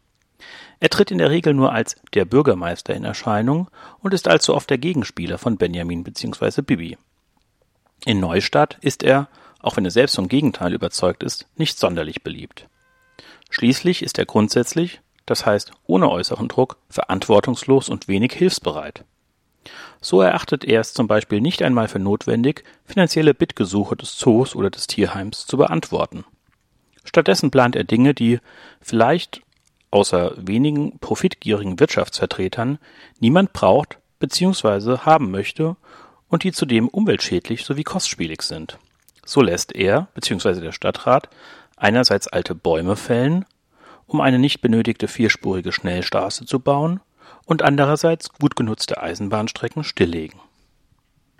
Er 0.79 0.89
tritt 0.89 1.11
in 1.11 1.17
der 1.17 1.31
Regel 1.31 1.53
nur 1.53 1.73
als 1.73 1.95
der 2.13 2.25
Bürgermeister 2.25 2.93
in 2.93 3.03
Erscheinung 3.03 3.69
und 3.99 4.13
ist 4.13 4.27
allzu 4.27 4.53
oft 4.53 4.69
der 4.69 4.77
Gegenspieler 4.77 5.37
von 5.37 5.57
Benjamin 5.57 6.03
bzw. 6.03 6.61
Bibi. 6.61 6.97
In 8.05 8.19
Neustadt 8.19 8.77
ist 8.81 9.03
er, 9.03 9.27
auch 9.59 9.75
wenn 9.75 9.85
er 9.85 9.91
selbst 9.91 10.15
vom 10.15 10.27
Gegenteil 10.27 10.73
überzeugt 10.73 11.23
ist, 11.23 11.47
nicht 11.55 11.79
sonderlich 11.79 12.23
beliebt. 12.23 12.67
Schließlich 13.49 14.03
ist 14.03 14.19
er 14.19 14.25
grundsätzlich, 14.25 15.01
das 15.25 15.45
heißt 15.45 15.71
ohne 15.87 16.09
äußeren 16.09 16.47
Druck, 16.47 16.77
verantwortungslos 16.89 17.89
und 17.89 18.07
wenig 18.07 18.33
hilfsbereit. 18.33 19.03
So 20.01 20.21
erachtet 20.21 20.63
er 20.63 20.81
es 20.81 20.93
zum 20.93 21.07
Beispiel 21.07 21.41
nicht 21.41 21.61
einmal 21.61 21.87
für 21.87 21.99
notwendig, 21.99 22.63
finanzielle 22.85 23.33
Bittgesuche 23.33 23.95
des 23.95 24.17
Zoos 24.17 24.55
oder 24.55 24.69
des 24.69 24.87
Tierheims 24.87 25.45
zu 25.45 25.57
beantworten. 25.57 26.25
Stattdessen 27.03 27.51
plant 27.51 27.75
er 27.75 27.83
Dinge, 27.83 28.13
die 28.13 28.39
vielleicht 28.81 29.41
außer 29.91 30.33
wenigen 30.37 30.99
profitgierigen 30.99 31.79
Wirtschaftsvertretern 31.79 32.77
niemand 33.19 33.53
braucht 33.53 33.97
bzw. 34.19 34.99
haben 34.99 35.31
möchte 35.31 35.77
und 36.27 36.43
die 36.43 36.51
zudem 36.51 36.87
umweltschädlich 36.87 37.63
sowie 37.63 37.83
kostspielig 37.83 38.41
sind. 38.41 38.77
So 39.25 39.41
lässt 39.41 39.73
er 39.73 40.07
bzw. 40.13 40.59
der 40.59 40.71
Stadtrat 40.71 41.29
einerseits 41.77 42.27
alte 42.27 42.55
Bäume 42.55 42.95
fällen, 42.95 43.45
um 44.05 44.21
eine 44.21 44.39
nicht 44.39 44.61
benötigte 44.61 45.07
vierspurige 45.07 45.71
Schnellstraße 45.71 46.45
zu 46.45 46.59
bauen 46.59 46.99
und 47.47 47.63
andererseits 47.63 48.29
gut 48.33 48.55
genutzte 48.55 49.01
Eisenbahnstrecken 49.01 49.83
stilllegen. 49.83 50.39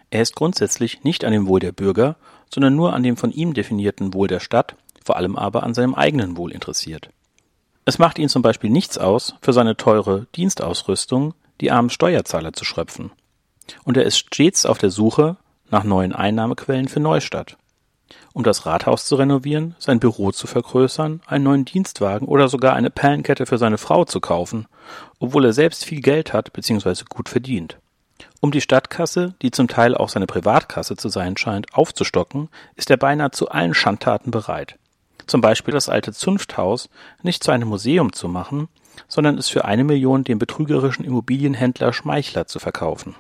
Er 0.09 0.21
ist 0.21 0.35
grundsätzlich 0.35 1.03
nicht 1.03 1.25
an 1.25 1.33
dem 1.33 1.47
Wohl 1.47 1.59
der 1.59 1.73
Bürger, 1.73 2.15
sondern 2.49 2.75
nur 2.75 2.93
an 2.93 3.03
dem 3.03 3.17
von 3.17 3.31
ihm 3.31 3.53
definierten 3.53 4.13
Wohl 4.13 4.29
der 4.29 4.39
Stadt, 4.39 4.75
vor 5.03 5.17
allem 5.17 5.35
aber 5.35 5.63
an 5.63 5.73
seinem 5.73 5.93
eigenen 5.93 6.37
Wohl 6.37 6.53
interessiert. 6.53 7.09
Es 7.83 7.99
macht 7.99 8.19
ihn 8.19 8.29
zum 8.29 8.41
Beispiel 8.41 8.69
nichts 8.69 8.97
aus, 8.97 9.35
für 9.41 9.53
seine 9.53 9.75
teure 9.75 10.27
Dienstausrüstung 10.35 11.33
die 11.59 11.71
armen 11.71 11.89
Steuerzahler 11.89 12.53
zu 12.53 12.63
schröpfen. 12.63 13.11
Und 13.83 13.97
er 13.97 14.03
ist 14.03 14.17
stets 14.17 14.65
auf 14.65 14.77
der 14.77 14.89
Suche 14.89 15.35
nach 15.69 15.83
neuen 15.83 16.13
Einnahmequellen 16.13 16.87
für 16.87 17.01
Neustadt. 17.01 17.57
Um 18.33 18.43
das 18.43 18.65
Rathaus 18.65 19.05
zu 19.05 19.15
renovieren, 19.15 19.75
sein 19.79 19.99
Büro 19.99 20.31
zu 20.31 20.47
vergrößern, 20.47 21.21
einen 21.25 21.43
neuen 21.43 21.65
Dienstwagen 21.65 22.27
oder 22.27 22.47
sogar 22.47 22.73
eine 22.73 22.89
Perlenkette 22.89 23.45
für 23.45 23.57
seine 23.57 23.77
Frau 23.77 24.05
zu 24.05 24.19
kaufen, 24.19 24.67
obwohl 25.19 25.45
er 25.45 25.53
selbst 25.53 25.85
viel 25.85 26.01
Geld 26.01 26.33
hat 26.33 26.53
bzw. 26.53 27.03
gut 27.09 27.29
verdient. 27.29 27.77
Um 28.39 28.51
die 28.51 28.61
Stadtkasse, 28.61 29.33
die 29.41 29.51
zum 29.51 29.67
Teil 29.67 29.95
auch 29.95 30.09
seine 30.09 30.27
Privatkasse 30.27 30.95
zu 30.95 31.09
sein 31.09 31.37
scheint, 31.37 31.73
aufzustocken, 31.73 32.49
ist 32.75 32.89
er 32.89 32.97
beinahe 32.97 33.31
zu 33.31 33.49
allen 33.49 33.73
Schandtaten 33.73 34.31
bereit. 34.31 34.77
Zum 35.25 35.41
Beispiel 35.41 35.73
das 35.73 35.89
alte 35.89 36.13
Zunfthaus 36.13 36.89
nicht 37.21 37.43
zu 37.43 37.51
einem 37.51 37.67
Museum 37.67 38.13
zu 38.13 38.27
machen, 38.27 38.69
sondern 39.07 39.37
es 39.37 39.49
für 39.49 39.65
eine 39.65 39.83
Million 39.83 40.23
dem 40.23 40.39
betrügerischen 40.39 41.05
Immobilienhändler 41.05 41.93
Schmeichler 41.93 42.47
zu 42.47 42.59
verkaufen. 42.59 43.15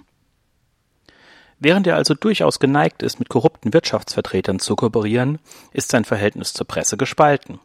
Während 1.59 1.87
er 1.87 1.95
also 1.95 2.13
durchaus 2.13 2.59
geneigt 2.59 3.01
ist, 3.01 3.19
mit 3.19 3.29
korrupten 3.29 3.73
Wirtschaftsvertretern 3.73 4.59
zu 4.59 4.75
kooperieren, 4.75 5.39
ist 5.73 5.89
sein 5.89 6.05
Verhältnis 6.05 6.53
zur 6.53 6.67
Presse 6.67 6.97
gespalten. 6.97 7.59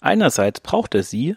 Einerseits 0.00 0.60
braucht 0.60 0.94
er 0.94 1.02
sie, 1.02 1.36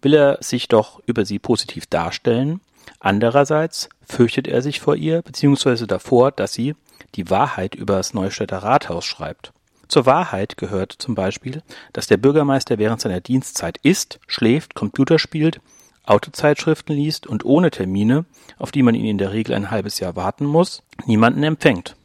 will 0.00 0.14
er 0.14 0.38
sich 0.40 0.68
doch 0.68 1.00
über 1.06 1.24
sie 1.24 1.40
positiv 1.40 1.86
darstellen, 1.86 2.60
andererseits 3.00 3.88
fürchtet 4.06 4.46
er 4.46 4.62
sich 4.62 4.80
vor 4.80 4.94
ihr 4.94 5.22
bzw. 5.22 5.86
davor, 5.86 6.30
dass 6.30 6.52
sie 6.52 6.76
die 7.16 7.30
Wahrheit 7.30 7.74
über 7.74 7.96
das 7.96 8.14
Neustädter 8.14 8.58
Rathaus 8.58 9.04
schreibt. 9.04 9.52
Zur 9.88 10.06
Wahrheit 10.06 10.56
gehört 10.56 10.92
zum 10.92 11.14
Beispiel, 11.14 11.62
dass 11.94 12.06
der 12.06 12.18
Bürgermeister 12.18 12.78
während 12.78 13.00
seiner 13.00 13.20
Dienstzeit 13.20 13.78
isst, 13.82 14.20
schläft, 14.26 14.74
Computer 14.74 15.18
spielt, 15.18 15.60
Autozeitschriften 16.08 16.94
liest 16.94 17.26
und 17.26 17.44
ohne 17.44 17.70
Termine, 17.70 18.24
auf 18.58 18.70
die 18.70 18.82
man 18.82 18.94
ihn 18.94 19.04
in 19.04 19.18
der 19.18 19.32
Regel 19.32 19.54
ein 19.54 19.70
halbes 19.70 20.00
Jahr 20.00 20.16
warten 20.16 20.46
muss, 20.46 20.82
niemanden 21.06 21.42
empfängt. 21.42 21.96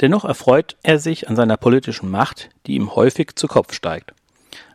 Dennoch 0.00 0.24
erfreut 0.24 0.76
er 0.82 0.98
sich 0.98 1.28
an 1.28 1.36
seiner 1.36 1.56
politischen 1.56 2.10
Macht, 2.10 2.50
die 2.66 2.74
ihm 2.74 2.94
häufig 2.94 3.36
zu 3.36 3.48
Kopf 3.48 3.74
steigt. 3.74 4.14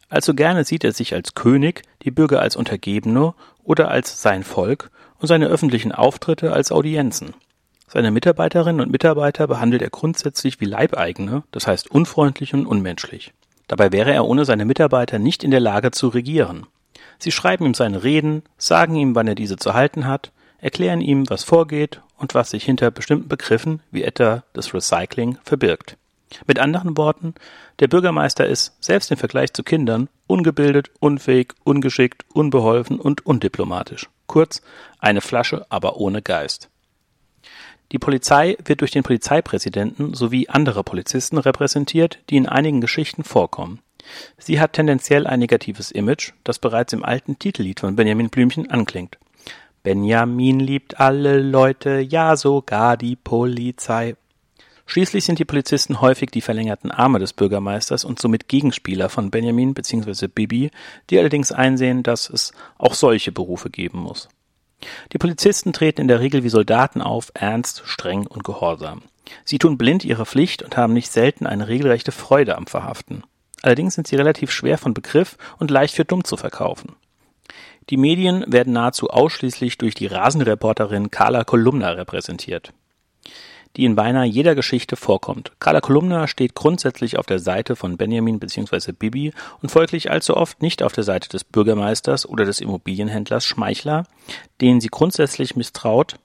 Allzu 0.09 0.35
gerne 0.35 0.63
sieht 0.63 0.83
er 0.83 0.91
sich 0.91 1.13
als 1.13 1.33
König, 1.33 1.81
die 2.03 2.11
Bürger 2.11 2.41
als 2.41 2.55
Untergebene 2.55 3.33
oder 3.63 3.89
als 3.89 4.21
sein 4.21 4.43
Volk 4.43 4.91
und 5.19 5.27
seine 5.27 5.47
öffentlichen 5.47 5.91
Auftritte 5.91 6.53
als 6.53 6.71
Audienzen. 6.71 7.33
Seine 7.87 8.11
Mitarbeiterinnen 8.11 8.81
und 8.81 8.91
Mitarbeiter 8.91 9.47
behandelt 9.47 9.81
er 9.81 9.89
grundsätzlich 9.89 10.59
wie 10.59 10.65
Leibeigene, 10.65 11.43
das 11.51 11.65
heißt 11.65 11.89
unfreundlich 11.89 12.53
und 12.53 12.65
unmenschlich. 12.65 13.33
Dabei 13.67 13.91
wäre 13.91 14.13
er 14.13 14.25
ohne 14.25 14.45
seine 14.45 14.65
Mitarbeiter 14.65 15.17
nicht 15.17 15.43
in 15.43 15.51
der 15.51 15.59
Lage 15.59 15.91
zu 15.91 16.09
regieren. 16.09 16.67
Sie 17.19 17.31
schreiben 17.31 17.65
ihm 17.65 17.73
seine 17.73 18.03
Reden, 18.03 18.43
sagen 18.57 18.95
ihm, 18.95 19.15
wann 19.15 19.27
er 19.27 19.35
diese 19.35 19.57
zu 19.57 19.73
halten 19.73 20.05
hat, 20.05 20.31
erklären 20.59 21.01
ihm, 21.01 21.29
was 21.29 21.43
vorgeht 21.43 22.01
und 22.17 22.33
was 22.33 22.51
sich 22.51 22.63
hinter 22.63 22.91
bestimmten 22.91 23.27
Begriffen, 23.27 23.81
wie 23.91 24.03
etwa 24.03 24.43
das 24.53 24.73
Recycling, 24.73 25.37
verbirgt. 25.43 25.97
Mit 26.47 26.59
anderen 26.59 26.97
Worten, 26.97 27.35
der 27.79 27.87
Bürgermeister 27.87 28.47
ist, 28.47 28.75
selbst 28.83 29.11
im 29.11 29.17
Vergleich 29.17 29.53
zu 29.53 29.63
Kindern, 29.63 30.09
ungebildet, 30.27 30.89
unfähig, 30.99 31.53
ungeschickt, 31.63 32.25
unbeholfen 32.33 32.99
und 32.99 33.25
undiplomatisch. 33.25 34.09
Kurz, 34.27 34.61
eine 34.99 35.21
Flasche, 35.21 35.65
aber 35.69 35.97
ohne 35.97 36.21
Geist. 36.21 36.69
Die 37.91 37.99
Polizei 37.99 38.57
wird 38.65 38.81
durch 38.81 38.91
den 38.91 39.03
Polizeipräsidenten 39.03 40.13
sowie 40.15 40.49
andere 40.49 40.83
Polizisten 40.83 41.37
repräsentiert, 41.37 42.19
die 42.29 42.37
in 42.37 42.47
einigen 42.47 42.81
Geschichten 42.81 43.23
vorkommen. 43.23 43.79
Sie 44.37 44.59
hat 44.59 44.73
tendenziell 44.73 45.27
ein 45.27 45.39
negatives 45.39 45.91
Image, 45.91 46.33
das 46.43 46.59
bereits 46.59 46.93
im 46.93 47.03
alten 47.03 47.39
Titellied 47.39 47.79
von 47.79 47.95
Benjamin 47.95 48.29
Blümchen 48.29 48.69
anklingt. 48.69 49.17
Benjamin 49.83 50.59
liebt 50.59 50.99
alle 50.99 51.39
Leute, 51.39 51.99
ja 51.99 52.35
sogar 52.35 52.97
die 52.97 53.15
Polizei. 53.15 54.15
Schließlich 54.87 55.25
sind 55.25 55.39
die 55.39 55.45
Polizisten 55.45 56.01
häufig 56.01 56.29
die 56.29 56.41
verlängerten 56.41 56.91
Arme 56.91 57.19
des 57.19 57.33
Bürgermeisters 57.33 58.05
und 58.05 58.19
somit 58.19 58.47
Gegenspieler 58.47 59.09
von 59.09 59.31
Benjamin 59.31 59.73
bzw. 59.73 60.27
Bibi, 60.27 60.71
die 61.09 61.19
allerdings 61.19 61.51
einsehen, 61.51 62.03
dass 62.03 62.29
es 62.29 62.51
auch 62.77 62.93
solche 62.93 63.31
Berufe 63.31 63.69
geben 63.69 63.99
muss. 63.99 64.29
Die 65.11 65.17
Polizisten 65.17 65.73
treten 65.73 66.01
in 66.01 66.07
der 66.07 66.19
Regel 66.19 66.43
wie 66.43 66.49
Soldaten 66.49 67.01
auf, 67.01 67.31
ernst, 67.33 67.81
streng 67.85 68.27
und 68.27 68.43
gehorsam. 68.43 69.01
Sie 69.43 69.57
tun 69.57 69.77
blind 69.77 70.05
ihre 70.05 70.25
Pflicht 70.25 70.61
und 70.61 70.77
haben 70.77 70.93
nicht 70.93 71.11
selten 71.11 71.47
eine 71.47 71.67
regelrechte 71.67 72.11
Freude 72.11 72.55
am 72.55 72.67
Verhaften. 72.67 73.23
Allerdings 73.65 73.95
sind 73.95 74.05
sie 74.05 74.15
relativ 74.15 74.51
schwer 74.51 74.77
von 74.77 74.93
Begriff 74.93 75.39
und 75.57 75.71
leicht 75.71 75.95
für 75.95 76.05
dumm 76.05 76.23
zu 76.23 76.37
verkaufen. 76.37 76.95
Die 77.89 77.97
Medien 77.97 78.45
werden 78.45 78.73
nahezu 78.73 79.09
ausschließlich 79.09 79.79
durch 79.79 79.95
die 79.95 80.05
Rasenreporterin 80.05 81.09
Carla 81.09 81.43
Kolumna 81.43 81.89
repräsentiert, 81.89 82.73
die 83.75 83.85
in 83.85 83.95
beinahe 83.95 84.27
jeder 84.27 84.53
Geschichte 84.53 84.95
vorkommt. 84.95 85.51
Carla 85.57 85.81
Kolumna 85.81 86.27
steht 86.27 86.53
grundsätzlich 86.53 87.17
auf 87.17 87.25
der 87.25 87.39
Seite 87.39 87.75
von 87.75 87.97
Benjamin 87.97 88.37
bzw. 88.37 88.91
Bibi 88.91 89.33
und 89.63 89.69
folglich 89.71 90.11
allzu 90.11 90.37
oft 90.37 90.61
nicht 90.61 90.83
auf 90.83 90.93
der 90.93 91.03
Seite 91.03 91.27
des 91.29 91.43
Bürgermeisters 91.43 92.29
oder 92.29 92.45
des 92.45 92.61
Immobilienhändlers 92.61 93.45
Schmeichler, 93.45 94.03
denen 94.61 94.79
sie 94.79 94.89
grundsätzlich 94.89 95.55
misstraut 95.55 96.17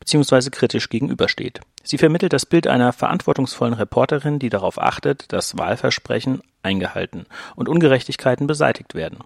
bzw. 0.00 0.48
kritisch 0.48 0.88
gegenübersteht. 0.88 1.60
Sie 1.82 1.98
vermittelt 1.98 2.32
das 2.32 2.46
Bild 2.46 2.66
einer 2.66 2.94
verantwortungsvollen 2.94 3.74
Reporterin, 3.74 4.38
die 4.38 4.48
darauf 4.48 4.80
achtet, 4.80 5.30
dass 5.34 5.58
Wahlversprechen 5.58 6.40
eingehalten 6.62 7.26
und 7.56 7.68
Ungerechtigkeiten 7.68 8.46
beseitigt 8.46 8.94
werden. 8.94 9.18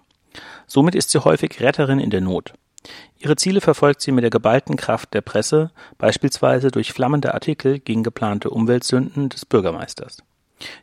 Somit 0.67 0.95
ist 0.95 1.09
sie 1.09 1.23
häufig 1.23 1.59
Retterin 1.61 1.99
in 1.99 2.09
der 2.09 2.21
Not. 2.21 2.53
Ihre 3.19 3.35
Ziele 3.35 3.61
verfolgt 3.61 4.01
sie 4.01 4.11
mit 4.11 4.23
der 4.23 4.29
geballten 4.29 4.75
Kraft 4.75 5.13
der 5.13 5.21
Presse, 5.21 5.71
beispielsweise 5.97 6.71
durch 6.71 6.93
flammende 6.93 7.33
Artikel 7.33 7.79
gegen 7.79 8.03
geplante 8.03 8.49
Umweltsünden 8.49 9.29
des 9.29 9.45
Bürgermeisters. 9.45 10.23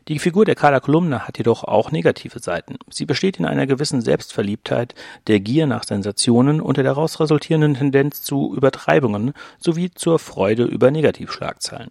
Die 0.07 0.19
Figur 0.19 0.45
der 0.45 0.55
Carla 0.55 0.79
Kolumna 0.79 1.27
hat 1.27 1.37
jedoch 1.37 1.63
auch 1.63 1.91
negative 1.91 2.39
Seiten. 2.39 2.77
Sie 2.89 3.05
besteht 3.05 3.39
in 3.39 3.45
einer 3.45 3.67
gewissen 3.67 4.01
Selbstverliebtheit, 4.01 4.95
der 5.27 5.41
Gier 5.41 5.67
nach 5.67 5.83
Sensationen 5.83 6.61
und 6.61 6.77
der 6.77 6.85
daraus 6.85 7.19
resultierenden 7.19 7.73
Tendenz 7.73 8.21
zu 8.21 8.53
Übertreibungen 8.55 9.33
sowie 9.59 9.91
zur 9.91 10.19
Freude 10.19 10.63
über 10.63 10.91
Negativschlagzeilen. 10.91 11.89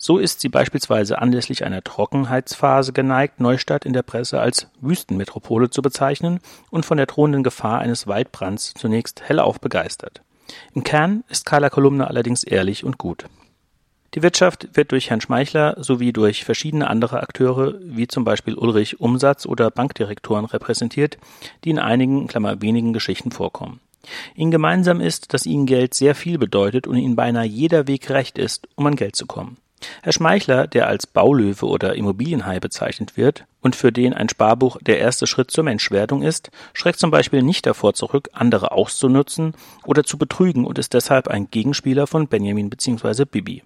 So 0.00 0.18
ist 0.18 0.40
sie 0.40 0.48
beispielsweise 0.48 1.20
anlässlich 1.20 1.64
einer 1.64 1.82
Trockenheitsphase 1.82 2.92
geneigt, 2.92 3.40
Neustadt 3.40 3.84
in 3.84 3.92
der 3.92 4.02
Presse 4.02 4.40
als 4.40 4.68
Wüstenmetropole 4.80 5.70
zu 5.70 5.82
bezeichnen 5.82 6.38
und 6.70 6.86
von 6.86 6.98
der 6.98 7.06
drohenden 7.06 7.42
Gefahr 7.42 7.80
eines 7.80 8.06
Waldbrands 8.06 8.74
zunächst 8.74 9.28
hellauf 9.28 9.60
begeistert. 9.60 10.22
Im 10.72 10.84
Kern 10.84 11.24
ist 11.28 11.44
Carla 11.44 11.68
Kolumna 11.68 12.06
allerdings 12.06 12.44
ehrlich 12.44 12.84
und 12.84 12.96
gut. 12.96 13.24
Die 14.14 14.22
Wirtschaft 14.22 14.68
wird 14.74 14.92
durch 14.92 15.10
Herrn 15.10 15.20
Schmeichler 15.20 15.74
sowie 15.82 16.12
durch 16.12 16.44
verschiedene 16.44 16.88
andere 16.88 17.20
Akteure, 17.20 17.74
wie 17.82 18.06
zum 18.06 18.24
Beispiel 18.24 18.54
Ulrich 18.54 19.00
Umsatz 19.00 19.46
oder 19.46 19.70
Bankdirektoren 19.70 20.46
repräsentiert, 20.46 21.18
die 21.64 21.70
in 21.70 21.78
einigen, 21.80 22.28
Klammer 22.28 22.62
wenigen 22.62 22.92
Geschichten 22.92 23.32
vorkommen. 23.32 23.80
Ihnen 24.36 24.52
gemeinsam 24.52 25.00
ist, 25.00 25.34
dass 25.34 25.44
ihnen 25.44 25.66
Geld 25.66 25.92
sehr 25.92 26.14
viel 26.14 26.38
bedeutet 26.38 26.86
und 26.86 26.96
ihnen 26.96 27.16
beinahe 27.16 27.44
jeder 27.44 27.88
Weg 27.88 28.08
recht 28.10 28.38
ist, 28.38 28.68
um 28.76 28.86
an 28.86 28.96
Geld 28.96 29.16
zu 29.16 29.26
kommen. 29.26 29.58
Herr 30.02 30.12
Schmeichler, 30.12 30.66
der 30.66 30.88
als 30.88 31.06
Baulöwe 31.06 31.66
oder 31.66 31.94
Immobilienhai 31.94 32.60
bezeichnet 32.60 33.16
wird 33.16 33.44
und 33.60 33.76
für 33.76 33.92
den 33.92 34.14
ein 34.14 34.28
Sparbuch 34.28 34.78
der 34.80 34.98
erste 34.98 35.26
Schritt 35.26 35.50
zur 35.50 35.64
Menschwerdung 35.64 36.22
ist, 36.22 36.50
schreckt 36.72 36.98
zum 36.98 37.10
Beispiel 37.10 37.42
nicht 37.42 37.66
davor 37.66 37.94
zurück, 37.94 38.28
andere 38.32 38.72
auszunutzen 38.72 39.54
oder 39.84 40.04
zu 40.04 40.18
betrügen 40.18 40.64
und 40.64 40.78
ist 40.78 40.94
deshalb 40.94 41.28
ein 41.28 41.50
Gegenspieler 41.50 42.06
von 42.06 42.28
Benjamin 42.28 42.70
bzw. 42.70 43.24
Bibi. 43.24 43.62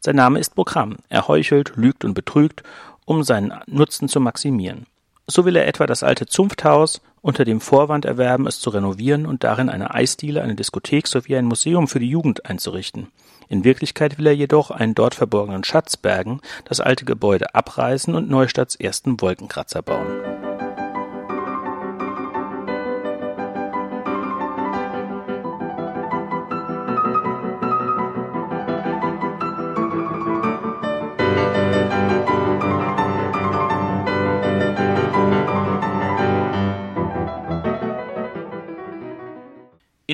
Sein 0.00 0.16
Name 0.16 0.38
ist 0.38 0.54
Programm. 0.54 0.96
Er 1.08 1.28
heuchelt, 1.28 1.72
lügt 1.76 2.04
und 2.04 2.14
betrügt, 2.14 2.62
um 3.04 3.22
seinen 3.22 3.54
Nutzen 3.66 4.08
zu 4.08 4.20
maximieren. 4.20 4.86
So 5.26 5.44
will 5.44 5.56
er 5.56 5.66
etwa 5.66 5.86
das 5.86 6.02
alte 6.02 6.26
Zunfthaus 6.26 7.00
unter 7.20 7.44
dem 7.44 7.60
Vorwand 7.60 8.04
erwerben, 8.04 8.46
es 8.46 8.60
zu 8.60 8.70
renovieren 8.70 9.26
und 9.26 9.44
darin 9.44 9.68
eine 9.68 9.94
Eisdiele, 9.94 10.42
eine 10.42 10.54
Diskothek 10.54 11.06
sowie 11.06 11.36
ein 11.36 11.44
Museum 11.44 11.86
für 11.88 12.00
die 12.00 12.08
Jugend 12.08 12.46
einzurichten. 12.46 13.08
In 13.48 13.64
Wirklichkeit 13.64 14.18
will 14.18 14.26
er 14.26 14.34
jedoch 14.34 14.70
einen 14.70 14.94
dort 14.94 15.14
verborgenen 15.14 15.64
Schatz 15.64 15.96
bergen, 15.96 16.40
das 16.64 16.80
alte 16.80 17.04
Gebäude 17.04 17.54
abreißen 17.54 18.14
und 18.14 18.28
Neustadts 18.28 18.76
ersten 18.76 19.20
Wolkenkratzer 19.20 19.82
bauen. 19.82 20.37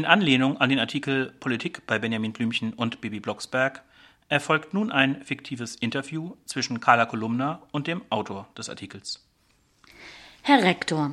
In 0.04 0.10
Anlehnung 0.10 0.58
an 0.58 0.68
den 0.68 0.80
Artikel 0.80 1.32
Politik 1.40 1.86
bei 1.86 1.98
Benjamin 1.98 2.34
Blümchen 2.34 2.74
und 2.74 3.00
Bibi 3.00 3.20
Blocksberg 3.20 3.82
erfolgt 4.28 4.74
nun 4.74 4.92
ein 4.92 5.24
fiktives 5.24 5.76
Interview 5.76 6.34
zwischen 6.44 6.78
Carla 6.78 7.06
Kolumna 7.06 7.62
und 7.72 7.86
dem 7.86 8.02
Autor 8.10 8.46
des 8.54 8.68
Artikels. 8.68 9.24
Herr 10.42 10.62
Rektor, 10.62 11.12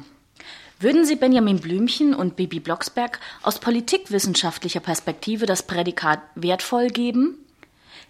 würden 0.81 1.05
Sie 1.05 1.15
Benjamin 1.15 1.61
Blümchen 1.61 2.13
und 2.13 2.35
Bibi 2.35 2.59
Blocksberg 2.59 3.21
aus 3.43 3.59
politikwissenschaftlicher 3.59 4.81
Perspektive 4.81 5.45
das 5.45 5.63
Prädikat 5.63 6.19
wertvoll 6.35 6.87
geben? 6.87 7.37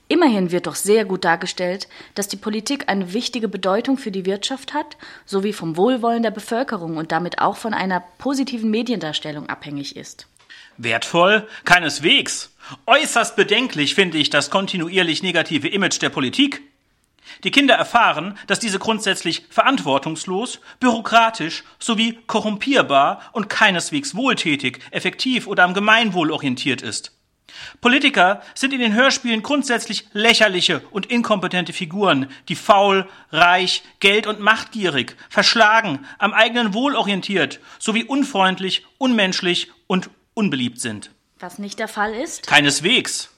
Immerhin 0.07 0.51
wird 0.51 0.65
doch 0.65 0.73
sehr 0.75 1.05
gut 1.05 1.25
dargestellt, 1.25 1.87
dass 2.15 2.27
die 2.27 2.37
Politik 2.37 2.89
eine 2.89 3.13
wichtige 3.13 3.47
Bedeutung 3.47 3.97
für 3.97 4.11
die 4.11 4.25
Wirtschaft 4.25 4.73
hat, 4.73 4.97
sowie 5.27 5.53
vom 5.53 5.77
Wohlwollen 5.77 6.23
der 6.23 6.31
Bevölkerung 6.31 6.97
und 6.97 7.11
damit 7.11 7.37
auch 7.37 7.55
von 7.55 7.75
einer 7.75 7.99
positiven 8.17 8.71
Mediendarstellung 8.71 9.47
abhängig 9.47 9.95
ist. 9.95 10.27
Wertvoll? 10.83 11.47
Keineswegs. 11.65 12.55
Äußerst 12.85 13.35
bedenklich 13.35 13.95
finde 13.95 14.17
ich 14.17 14.29
das 14.29 14.49
kontinuierlich 14.49 15.23
negative 15.23 15.67
Image 15.67 16.01
der 16.01 16.09
Politik. 16.09 16.61
Die 17.43 17.51
Kinder 17.51 17.75
erfahren, 17.75 18.37
dass 18.47 18.59
diese 18.59 18.79
grundsätzlich 18.79 19.43
verantwortungslos, 19.49 20.59
bürokratisch 20.79 21.63
sowie 21.79 22.19
korrumpierbar 22.27 23.21
und 23.31 23.49
keineswegs 23.49 24.15
wohltätig, 24.15 24.79
effektiv 24.91 25.47
oder 25.47 25.63
am 25.63 25.73
Gemeinwohl 25.73 26.31
orientiert 26.31 26.81
ist. 26.81 27.13
Politiker 27.81 28.41
sind 28.55 28.73
in 28.73 28.79
den 28.79 28.93
Hörspielen 28.93 29.43
grundsätzlich 29.43 30.05
lächerliche 30.13 30.81
und 30.91 31.07
inkompetente 31.07 31.73
Figuren, 31.73 32.27
die 32.47 32.55
faul, 32.55 33.07
reich, 33.31 33.83
geld- 33.99 34.27
und 34.27 34.39
machtgierig, 34.39 35.15
verschlagen, 35.29 36.05
am 36.17 36.33
eigenen 36.33 36.73
Wohl 36.73 36.95
orientiert, 36.95 37.59
sowie 37.77 38.03
unfreundlich, 38.03 38.85
unmenschlich 38.97 39.71
und 39.87 40.09
unbeliebt 40.41 40.81
sind. 40.81 41.11
Was 41.39 41.59
nicht 41.59 41.77
der 41.77 41.87
Fall 41.87 42.15
ist? 42.15 42.47
Keineswegs. 42.47 43.29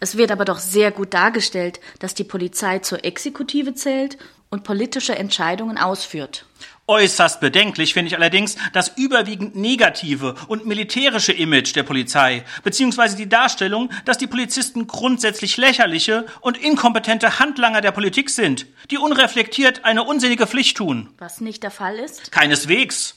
Es 0.00 0.16
wird 0.16 0.32
aber 0.32 0.44
doch 0.44 0.58
sehr 0.58 0.90
gut 0.90 1.14
dargestellt, 1.14 1.78
dass 2.00 2.14
die 2.14 2.24
Polizei 2.24 2.80
zur 2.80 3.04
Exekutive 3.04 3.74
zählt 3.74 4.18
und 4.50 4.64
politische 4.64 5.14
Entscheidungen 5.16 5.78
ausführt. 5.78 6.46
Äußerst 6.88 7.40
bedenklich 7.40 7.92
finde 7.94 8.08
ich 8.08 8.16
allerdings 8.16 8.56
das 8.72 8.88
überwiegend 8.96 9.54
negative 9.54 10.34
und 10.48 10.66
militärische 10.66 11.32
Image 11.32 11.76
der 11.76 11.82
Polizei, 11.84 12.44
beziehungsweise 12.64 13.16
die 13.16 13.28
Darstellung, 13.28 13.90
dass 14.04 14.18
die 14.18 14.26
Polizisten 14.26 14.88
grundsätzlich 14.88 15.58
lächerliche 15.58 16.26
und 16.40 16.56
inkompetente 16.56 17.38
Handlanger 17.38 17.82
der 17.82 17.92
Politik 17.92 18.30
sind, 18.30 18.66
die 18.90 18.98
unreflektiert 18.98 19.84
eine 19.84 20.02
unsinnige 20.02 20.46
Pflicht 20.48 20.76
tun. 20.78 21.10
Was 21.18 21.40
nicht 21.40 21.62
der 21.62 21.70
Fall 21.70 21.96
ist? 21.96 22.32
Keineswegs. 22.32 23.16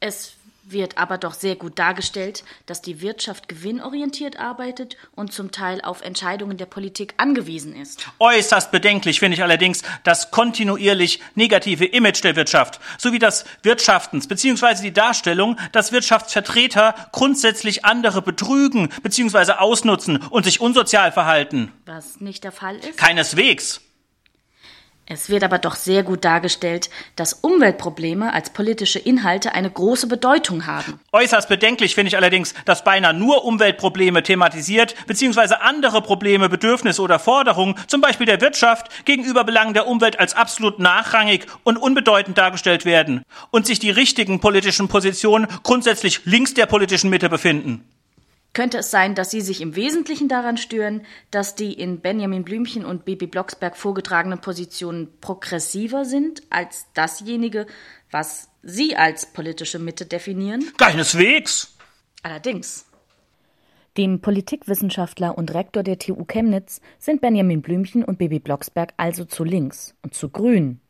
Es 0.00 0.34
wird 0.70 0.98
aber 0.98 1.18
doch 1.18 1.34
sehr 1.34 1.56
gut 1.56 1.78
dargestellt, 1.78 2.44
dass 2.66 2.82
die 2.82 3.00
Wirtschaft 3.00 3.48
gewinnorientiert 3.48 4.38
arbeitet 4.38 4.96
und 5.14 5.32
zum 5.32 5.50
Teil 5.50 5.80
auf 5.80 6.02
Entscheidungen 6.02 6.56
der 6.56 6.66
Politik 6.66 7.14
angewiesen 7.16 7.74
ist. 7.74 8.06
Äußerst 8.18 8.70
bedenklich 8.70 9.20
finde 9.20 9.36
ich 9.36 9.42
allerdings 9.42 9.82
das 10.04 10.30
kontinuierlich 10.30 11.20
negative 11.34 11.84
Image 11.84 12.22
der 12.24 12.36
Wirtschaft 12.36 12.80
sowie 12.98 13.18
das 13.18 13.44
Wirtschaftens 13.62 14.28
bzw. 14.28 14.82
die 14.82 14.92
Darstellung, 14.92 15.56
dass 15.72 15.92
Wirtschaftsvertreter 15.92 16.94
grundsätzlich 17.12 17.84
andere 17.84 18.22
betrügen 18.22 18.88
bzw. 19.02 19.52
ausnutzen 19.52 20.18
und 20.18 20.44
sich 20.44 20.60
unsozial 20.60 21.12
verhalten. 21.12 21.72
Was 21.86 22.20
nicht 22.20 22.44
der 22.44 22.52
Fall 22.52 22.76
ist? 22.76 22.96
Keineswegs. 22.96 23.80
Es 25.10 25.30
wird 25.30 25.42
aber 25.42 25.58
doch 25.58 25.74
sehr 25.74 26.02
gut 26.02 26.26
dargestellt, 26.26 26.90
dass 27.16 27.32
Umweltprobleme 27.32 28.30
als 28.34 28.50
politische 28.50 28.98
Inhalte 28.98 29.52
eine 29.52 29.70
große 29.70 30.06
Bedeutung 30.06 30.66
haben. 30.66 31.00
Äußerst 31.12 31.48
bedenklich 31.48 31.94
finde 31.94 32.08
ich 32.08 32.16
allerdings, 32.18 32.52
dass 32.66 32.84
beinahe 32.84 33.14
nur 33.14 33.46
Umweltprobleme 33.46 34.22
thematisiert 34.22 34.94
bzw. 35.06 35.54
andere 35.60 36.02
Probleme, 36.02 36.50
Bedürfnisse 36.50 37.00
oder 37.00 37.18
Forderungen, 37.18 37.74
zum 37.86 38.02
Beispiel 38.02 38.26
der 38.26 38.42
Wirtschaft, 38.42 39.06
gegenüber 39.06 39.44
Belangen 39.44 39.72
der 39.72 39.86
Umwelt 39.86 40.20
als 40.20 40.34
absolut 40.34 40.78
nachrangig 40.78 41.46
und 41.64 41.78
unbedeutend 41.78 42.36
dargestellt 42.36 42.84
werden 42.84 43.22
und 43.50 43.64
sich 43.64 43.78
die 43.78 43.90
richtigen 43.90 44.40
politischen 44.40 44.88
Positionen 44.88 45.46
grundsätzlich 45.62 46.20
links 46.26 46.52
der 46.52 46.66
politischen 46.66 47.08
Mitte 47.08 47.30
befinden. 47.30 47.82
Könnte 48.58 48.78
es 48.78 48.90
sein, 48.90 49.14
dass 49.14 49.30
Sie 49.30 49.40
sich 49.40 49.60
im 49.60 49.76
Wesentlichen 49.76 50.26
daran 50.26 50.56
stören, 50.56 51.02
dass 51.30 51.54
die 51.54 51.72
in 51.74 52.00
Benjamin 52.00 52.42
Blümchen 52.42 52.84
und 52.84 53.04
Bibi 53.04 53.28
Blocksberg 53.28 53.76
vorgetragenen 53.76 54.40
Positionen 54.40 55.16
progressiver 55.20 56.04
sind 56.04 56.42
als 56.50 56.88
dasjenige, 56.92 57.68
was 58.10 58.48
Sie 58.64 58.96
als 58.96 59.26
politische 59.26 59.78
Mitte 59.78 60.06
definieren? 60.06 60.64
Keineswegs. 60.76 61.76
Allerdings. 62.24 62.86
Dem 63.96 64.20
Politikwissenschaftler 64.20 65.38
und 65.38 65.54
Rektor 65.54 65.84
der 65.84 66.00
TU 66.00 66.24
Chemnitz 66.24 66.80
sind 66.98 67.20
Benjamin 67.20 67.62
Blümchen 67.62 68.02
und 68.02 68.18
Bibi 68.18 68.40
Blocksberg 68.40 68.92
also 68.96 69.24
zu 69.24 69.44
links 69.44 69.94
und 70.02 70.14
zu 70.14 70.30
grün. 70.30 70.80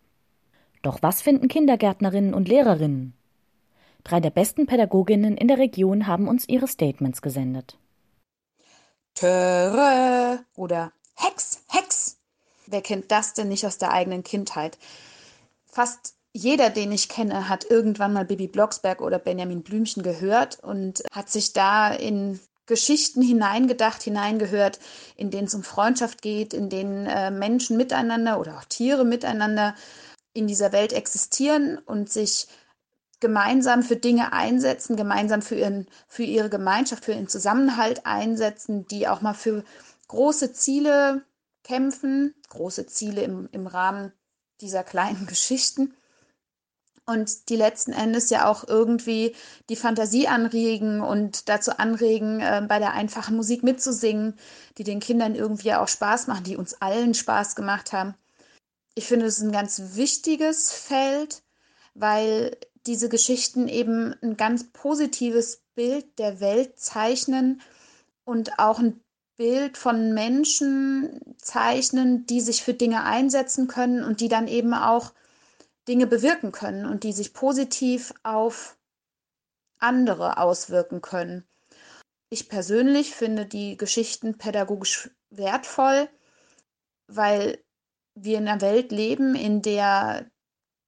Doch 0.80 1.02
was 1.02 1.20
finden 1.20 1.48
Kindergärtnerinnen 1.48 2.32
und 2.32 2.48
Lehrerinnen? 2.48 3.17
Drei 4.08 4.20
der 4.20 4.30
besten 4.30 4.64
Pädagoginnen 4.64 5.36
in 5.36 5.48
der 5.48 5.58
Region 5.58 6.06
haben 6.06 6.28
uns 6.28 6.48
ihre 6.48 6.66
Statements 6.66 7.20
gesendet. 7.20 7.76
Töre 9.14 10.38
oder 10.56 10.92
Hex, 11.14 11.62
Hex. 11.68 12.16
Wer 12.66 12.80
kennt 12.80 13.10
das 13.12 13.34
denn 13.34 13.48
nicht 13.48 13.66
aus 13.66 13.76
der 13.76 13.92
eigenen 13.92 14.22
Kindheit? 14.22 14.78
Fast 15.66 16.14
jeder, 16.32 16.70
den 16.70 16.90
ich 16.90 17.10
kenne, 17.10 17.50
hat 17.50 17.66
irgendwann 17.68 18.14
mal 18.14 18.24
Bibi 18.24 18.46
Blocksberg 18.46 19.02
oder 19.02 19.18
Benjamin 19.18 19.62
Blümchen 19.62 20.02
gehört 20.02 20.58
und 20.62 21.02
hat 21.12 21.28
sich 21.28 21.52
da 21.52 21.92
in 21.92 22.40
Geschichten 22.64 23.20
hineingedacht, 23.20 24.02
hineingehört, 24.02 24.78
in 25.16 25.30
denen 25.30 25.48
es 25.48 25.54
um 25.54 25.62
Freundschaft 25.62 26.22
geht, 26.22 26.54
in 26.54 26.70
denen 26.70 27.04
äh, 27.04 27.30
Menschen 27.30 27.76
miteinander 27.76 28.40
oder 28.40 28.56
auch 28.56 28.64
Tiere 28.64 29.04
miteinander 29.04 29.74
in 30.32 30.46
dieser 30.46 30.72
Welt 30.72 30.94
existieren 30.94 31.76
und 31.78 32.10
sich 32.10 32.46
gemeinsam 33.20 33.82
für 33.82 33.96
Dinge 33.96 34.32
einsetzen, 34.32 34.96
gemeinsam 34.96 35.42
für, 35.42 35.56
ihren, 35.56 35.86
für 36.06 36.22
ihre 36.22 36.48
Gemeinschaft, 36.48 37.04
für 37.04 37.12
ihren 37.12 37.28
Zusammenhalt 37.28 38.06
einsetzen, 38.06 38.86
die 38.86 39.08
auch 39.08 39.20
mal 39.20 39.34
für 39.34 39.64
große 40.08 40.52
Ziele 40.52 41.22
kämpfen, 41.64 42.34
große 42.48 42.86
Ziele 42.86 43.22
im, 43.22 43.48
im 43.52 43.66
Rahmen 43.66 44.12
dieser 44.60 44.84
kleinen 44.84 45.26
Geschichten 45.28 45.94
und 47.08 47.48
die 47.48 47.56
letzten 47.56 47.92
Endes 47.92 48.28
ja 48.28 48.46
auch 48.46 48.68
irgendwie 48.68 49.34
die 49.70 49.76
Fantasie 49.76 50.28
anregen 50.28 51.00
und 51.00 51.48
dazu 51.48 51.78
anregen, 51.78 52.40
äh, 52.40 52.62
bei 52.68 52.78
der 52.78 52.92
einfachen 52.92 53.34
Musik 53.34 53.62
mitzusingen, 53.62 54.34
die 54.76 54.84
den 54.84 55.00
Kindern 55.00 55.34
irgendwie 55.34 55.72
auch 55.72 55.88
Spaß 55.88 56.26
machen, 56.26 56.44
die 56.44 56.58
uns 56.58 56.82
allen 56.82 57.14
Spaß 57.14 57.56
gemacht 57.56 57.94
haben. 57.94 58.14
Ich 58.94 59.06
finde, 59.06 59.24
es 59.24 59.38
ist 59.38 59.44
ein 59.44 59.52
ganz 59.52 59.80
wichtiges 59.94 60.70
Feld, 60.70 61.42
weil 61.94 62.58
diese 62.86 63.08
Geschichten 63.08 63.68
eben 63.68 64.14
ein 64.22 64.36
ganz 64.36 64.70
positives 64.72 65.62
Bild 65.74 66.18
der 66.18 66.40
Welt 66.40 66.78
zeichnen 66.78 67.60
und 68.24 68.58
auch 68.58 68.78
ein 68.78 69.00
Bild 69.36 69.78
von 69.78 70.12
Menschen 70.14 71.20
zeichnen, 71.38 72.26
die 72.26 72.40
sich 72.40 72.62
für 72.62 72.74
Dinge 72.74 73.04
einsetzen 73.04 73.68
können 73.68 74.02
und 74.02 74.20
die 74.20 74.28
dann 74.28 74.48
eben 74.48 74.74
auch 74.74 75.12
Dinge 75.86 76.06
bewirken 76.06 76.52
können 76.52 76.86
und 76.86 77.04
die 77.04 77.12
sich 77.12 77.32
positiv 77.32 78.12
auf 78.24 78.76
andere 79.78 80.38
auswirken 80.38 81.00
können. 81.00 81.46
Ich 82.30 82.48
persönlich 82.48 83.14
finde 83.14 83.46
die 83.46 83.76
Geschichten 83.76 84.36
pädagogisch 84.36 85.10
wertvoll, 85.30 86.08
weil 87.06 87.62
wir 88.14 88.38
in 88.38 88.48
einer 88.48 88.60
Welt 88.60 88.92
leben, 88.92 89.34
in 89.34 89.62
der 89.62 90.30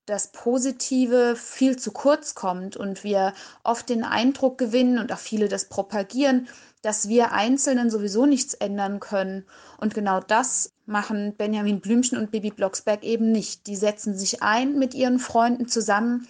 das 0.05 0.31
Positive 0.31 1.35
viel 1.35 1.77
zu 1.77 1.91
kurz 1.91 2.35
kommt 2.35 2.75
und 2.75 3.03
wir 3.03 3.33
oft 3.63 3.89
den 3.89 4.03
Eindruck 4.03 4.57
gewinnen 4.57 4.97
und 4.97 5.11
auch 5.13 5.19
viele 5.19 5.47
das 5.47 5.65
propagieren, 5.65 6.47
dass 6.81 7.07
wir 7.07 7.31
Einzelnen 7.31 7.91
sowieso 7.91 8.25
nichts 8.25 8.53
ändern 8.55 8.99
können. 8.99 9.45
Und 9.77 9.93
genau 9.93 10.19
das 10.19 10.73
machen 10.85 11.35
Benjamin 11.37 11.79
Blümchen 11.79 12.17
und 12.17 12.31
Bibi 12.31 12.49
Blocksberg 12.49 13.03
eben 13.03 13.31
nicht. 13.31 13.67
Die 13.67 13.75
setzen 13.75 14.17
sich 14.17 14.41
ein 14.41 14.77
mit 14.77 14.93
ihren 14.93 15.19
Freunden 15.19 15.67
zusammen, 15.67 16.27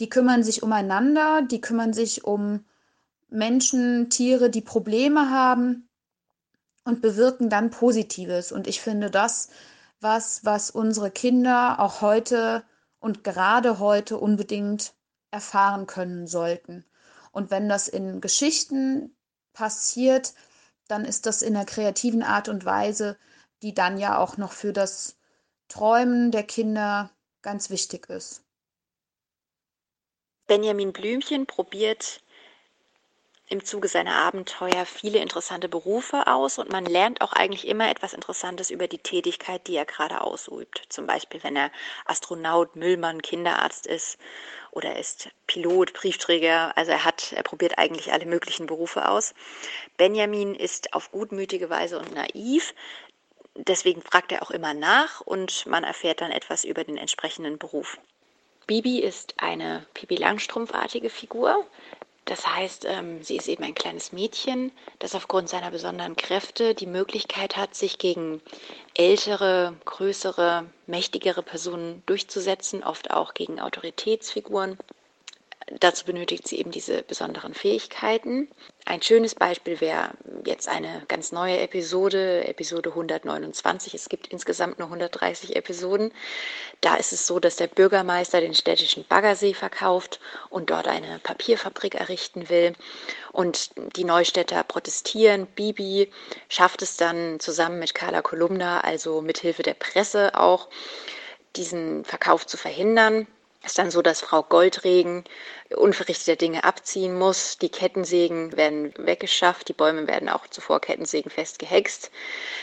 die 0.00 0.08
kümmern 0.08 0.42
sich 0.42 0.62
umeinander, 0.62 1.42
die 1.42 1.60
kümmern 1.60 1.92
sich 1.92 2.24
um 2.24 2.64
Menschen, 3.28 4.10
Tiere, 4.10 4.50
die 4.50 4.60
Probleme 4.60 5.30
haben 5.30 5.88
und 6.84 7.00
bewirken 7.00 7.48
dann 7.48 7.70
Positives. 7.70 8.52
Und 8.52 8.66
ich 8.66 8.80
finde 8.80 9.10
das 9.10 9.48
was, 10.00 10.44
was 10.44 10.70
unsere 10.70 11.10
Kinder 11.10 11.80
auch 11.80 12.00
heute 12.00 12.64
und 13.06 13.22
gerade 13.22 13.78
heute 13.78 14.18
unbedingt 14.18 14.92
erfahren 15.30 15.86
können 15.86 16.26
sollten. 16.26 16.84
Und 17.30 17.52
wenn 17.52 17.68
das 17.68 17.86
in 17.86 18.20
Geschichten 18.20 19.16
passiert, 19.52 20.34
dann 20.88 21.04
ist 21.04 21.24
das 21.24 21.42
in 21.42 21.54
einer 21.54 21.66
kreativen 21.66 22.24
Art 22.24 22.48
und 22.48 22.64
Weise, 22.64 23.16
die 23.62 23.74
dann 23.74 23.96
ja 23.96 24.18
auch 24.18 24.38
noch 24.38 24.50
für 24.50 24.72
das 24.72 25.16
Träumen 25.68 26.32
der 26.32 26.42
Kinder 26.42 27.12
ganz 27.42 27.70
wichtig 27.70 28.10
ist. 28.10 28.42
Benjamin 30.48 30.92
Blümchen 30.92 31.46
probiert 31.46 32.24
im 33.48 33.64
Zuge 33.64 33.86
seiner 33.86 34.16
Abenteuer 34.16 34.84
viele 34.86 35.20
interessante 35.20 35.68
Berufe 35.68 36.26
aus 36.26 36.58
und 36.58 36.72
man 36.72 36.84
lernt 36.84 37.20
auch 37.20 37.32
eigentlich 37.32 37.68
immer 37.68 37.88
etwas 37.88 38.12
Interessantes 38.12 38.70
über 38.70 38.88
die 38.88 38.98
Tätigkeit, 38.98 39.66
die 39.68 39.76
er 39.76 39.84
gerade 39.84 40.20
ausübt. 40.20 40.82
Zum 40.88 41.06
Beispiel, 41.06 41.42
wenn 41.44 41.54
er 41.54 41.70
Astronaut, 42.06 42.74
Müllmann, 42.74 43.22
Kinderarzt 43.22 43.86
ist 43.86 44.18
oder 44.72 44.90
er 44.90 44.98
ist 44.98 45.30
Pilot, 45.46 45.92
Briefträger. 45.92 46.76
Also 46.76 46.90
er 46.90 47.04
hat, 47.04 47.32
er 47.32 47.44
probiert 47.44 47.78
eigentlich 47.78 48.12
alle 48.12 48.26
möglichen 48.26 48.66
Berufe 48.66 49.08
aus. 49.08 49.32
Benjamin 49.96 50.56
ist 50.56 50.92
auf 50.92 51.12
gutmütige 51.12 51.70
Weise 51.70 52.00
und 52.00 52.12
naiv. 52.12 52.74
Deswegen 53.54 54.02
fragt 54.02 54.32
er 54.32 54.42
auch 54.42 54.50
immer 54.50 54.74
nach 54.74 55.20
und 55.20 55.66
man 55.66 55.84
erfährt 55.84 56.20
dann 56.20 56.32
etwas 56.32 56.64
über 56.64 56.82
den 56.82 56.98
entsprechenden 56.98 57.58
Beruf. 57.58 57.96
Bibi 58.66 58.98
ist 58.98 59.34
eine 59.36 59.86
Pipi 59.94 60.16
Langstrumpfartige 60.16 61.08
Figur. 61.08 61.64
Das 62.26 62.44
heißt, 62.44 62.84
ähm, 62.86 63.22
sie 63.22 63.36
ist 63.36 63.46
eben 63.48 63.62
ein 63.62 63.74
kleines 63.74 64.12
Mädchen, 64.12 64.72
das 64.98 65.14
aufgrund 65.14 65.48
seiner 65.48 65.70
besonderen 65.70 66.16
Kräfte 66.16 66.74
die 66.74 66.86
Möglichkeit 66.86 67.56
hat, 67.56 67.76
sich 67.76 67.98
gegen 67.98 68.42
ältere, 68.94 69.76
größere, 69.84 70.66
mächtigere 70.86 71.42
Personen 71.44 72.02
durchzusetzen, 72.06 72.82
oft 72.82 73.12
auch 73.12 73.32
gegen 73.32 73.60
Autoritätsfiguren. 73.60 74.76
Dazu 75.80 76.04
benötigt 76.04 76.46
sie 76.46 76.60
eben 76.60 76.70
diese 76.70 77.02
besonderen 77.02 77.52
Fähigkeiten. 77.52 78.48
Ein 78.84 79.02
schönes 79.02 79.34
Beispiel 79.34 79.80
wäre 79.80 80.10
jetzt 80.44 80.68
eine 80.68 81.02
ganz 81.08 81.32
neue 81.32 81.58
Episode, 81.58 82.46
Episode 82.46 82.90
129. 82.90 83.92
Es 83.92 84.08
gibt 84.08 84.28
insgesamt 84.28 84.78
nur 84.78 84.86
130 84.86 85.56
Episoden. 85.56 86.12
Da 86.82 86.94
ist 86.94 87.12
es 87.12 87.26
so, 87.26 87.40
dass 87.40 87.56
der 87.56 87.66
Bürgermeister 87.66 88.40
den 88.40 88.54
städtischen 88.54 89.04
Baggersee 89.08 89.54
verkauft 89.54 90.20
und 90.50 90.70
dort 90.70 90.86
eine 90.86 91.18
Papierfabrik 91.18 91.96
errichten 91.96 92.48
will. 92.48 92.74
Und 93.32 93.70
die 93.96 94.04
Neustädter 94.04 94.62
protestieren. 94.62 95.46
Bibi 95.46 96.12
schafft 96.48 96.80
es 96.82 96.96
dann 96.96 97.40
zusammen 97.40 97.80
mit 97.80 97.92
Carla 97.92 98.22
Kolumna, 98.22 98.82
also 98.82 99.20
mithilfe 99.20 99.64
der 99.64 99.74
Presse 99.74 100.38
auch, 100.38 100.68
diesen 101.56 102.04
Verkauf 102.04 102.46
zu 102.46 102.56
verhindern 102.56 103.26
ist 103.66 103.78
dann 103.78 103.90
so, 103.90 104.02
dass 104.02 104.20
Frau 104.20 104.42
Goldregen 104.42 105.24
unverrichteter 105.74 106.36
Dinge 106.36 106.64
abziehen 106.64 107.18
muss. 107.18 107.58
Die 107.58 107.68
Kettensägen 107.68 108.56
werden 108.56 108.94
weggeschafft, 108.96 109.68
die 109.68 109.72
Bäume 109.72 110.06
werden 110.06 110.28
auch 110.28 110.46
zuvor 110.46 110.80
Kettensägen 110.80 111.30
festgehext. 111.30 112.10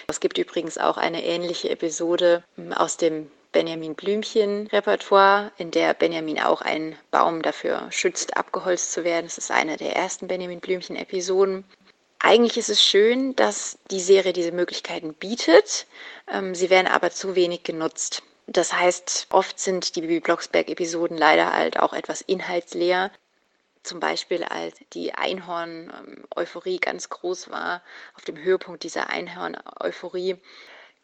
Es 0.07 0.19
gibt 0.19 0.37
übrigens 0.37 0.77
auch 0.77 0.97
eine 0.97 1.23
ähnliche 1.23 1.69
Episode 1.69 2.43
aus 2.75 2.97
dem 2.97 3.29
Benjamin 3.51 3.93
Blümchen 3.93 4.67
Repertoire, 4.67 5.51
in 5.57 5.69
der 5.69 5.93
Benjamin 5.93 6.39
auch 6.39 6.61
einen 6.61 6.97
Baum 7.11 7.43
dafür 7.43 7.87
schützt, 7.91 8.35
abgeholzt 8.35 8.91
zu 8.91 9.03
werden. 9.03 9.27
Das 9.27 9.37
ist 9.37 9.51
eine 9.51 9.77
der 9.77 9.95
ersten 9.95 10.27
Benjamin 10.27 10.59
Blümchen 10.59 10.95
Episoden. 10.95 11.63
Eigentlich 12.19 12.57
ist 12.57 12.69
es 12.69 12.81
schön, 12.81 13.35
dass 13.35 13.77
die 13.91 13.99
Serie 13.99 14.33
diese 14.33 14.53
Möglichkeiten 14.53 15.13
bietet. 15.13 15.85
Ähm, 16.31 16.55
sie 16.55 16.69
werden 16.69 16.87
aber 16.87 17.11
zu 17.11 17.35
wenig 17.35 17.63
genutzt. 17.63 18.23
Das 18.47 18.73
heißt, 18.73 19.27
oft 19.29 19.59
sind 19.59 19.95
die 19.95 20.01
Bibi 20.01 20.19
Blocksberg-Episoden 20.19 21.17
leider 21.17 21.53
halt 21.53 21.79
auch 21.79 21.93
etwas 21.93 22.21
inhaltsleer. 22.21 23.11
Zum 23.83 23.99
Beispiel, 23.99 24.43
als 24.43 24.75
die 24.93 25.13
Einhorn-Euphorie 25.13 26.79
ganz 26.79 27.09
groß 27.09 27.49
war, 27.49 27.81
auf 28.15 28.23
dem 28.23 28.37
Höhepunkt 28.37 28.83
dieser 28.83 29.09
Einhorn-Euphorie 29.09 30.37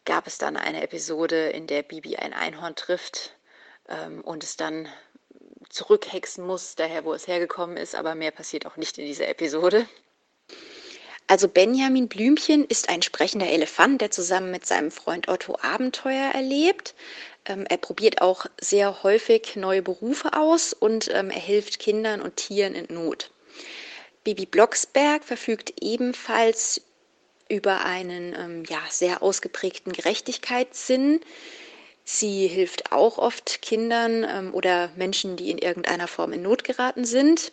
gab 0.04 0.26
es 0.26 0.38
dann 0.38 0.56
eine 0.56 0.82
Episode, 0.82 1.50
in 1.50 1.66
der 1.66 1.82
Bibi 1.82 2.16
ein 2.16 2.32
Einhorn 2.32 2.74
trifft 2.74 3.34
ähm, 3.88 4.22
und 4.22 4.44
es 4.44 4.56
dann 4.56 4.88
zurückhexen 5.68 6.46
muss, 6.46 6.74
daher 6.74 7.04
wo 7.04 7.12
es 7.12 7.26
hergekommen 7.26 7.76
ist, 7.76 7.94
aber 7.94 8.14
mehr 8.14 8.30
passiert 8.30 8.66
auch 8.66 8.76
nicht 8.76 8.98
in 8.98 9.06
dieser 9.06 9.28
Episode. 9.28 9.86
Also 11.30 11.46
Benjamin 11.46 12.08
Blümchen 12.08 12.64
ist 12.64 12.88
ein 12.88 13.02
sprechender 13.02 13.48
Elefant, 13.48 14.00
der 14.00 14.10
zusammen 14.10 14.50
mit 14.50 14.66
seinem 14.66 14.90
Freund 14.90 15.28
Otto 15.28 15.56
Abenteuer 15.62 16.32
erlebt. 16.34 16.96
Ähm, 17.50 17.66
er 17.68 17.78
probiert 17.78 18.22
auch 18.22 18.46
sehr 18.60 19.02
häufig 19.02 19.56
neue 19.56 19.82
Berufe 19.82 20.34
aus 20.34 20.72
und 20.72 21.08
ähm, 21.12 21.30
er 21.30 21.40
hilft 21.40 21.80
Kindern 21.80 22.22
und 22.22 22.36
Tieren 22.36 22.74
in 22.74 22.86
Not. 22.94 23.30
Bibi 24.22 24.46
Blocksberg 24.46 25.24
verfügt 25.24 25.74
ebenfalls 25.80 26.80
über 27.48 27.84
einen 27.84 28.34
ähm, 28.38 28.64
ja, 28.68 28.80
sehr 28.88 29.22
ausgeprägten 29.22 29.92
Gerechtigkeitssinn. 29.92 31.20
Sie 32.04 32.46
hilft 32.46 32.92
auch 32.92 33.18
oft 33.18 33.62
Kindern 33.62 34.24
ähm, 34.28 34.54
oder 34.54 34.90
Menschen, 34.94 35.36
die 35.36 35.50
in 35.50 35.58
irgendeiner 35.58 36.06
Form 36.06 36.32
in 36.32 36.42
Not 36.42 36.62
geraten 36.62 37.04
sind. 37.04 37.52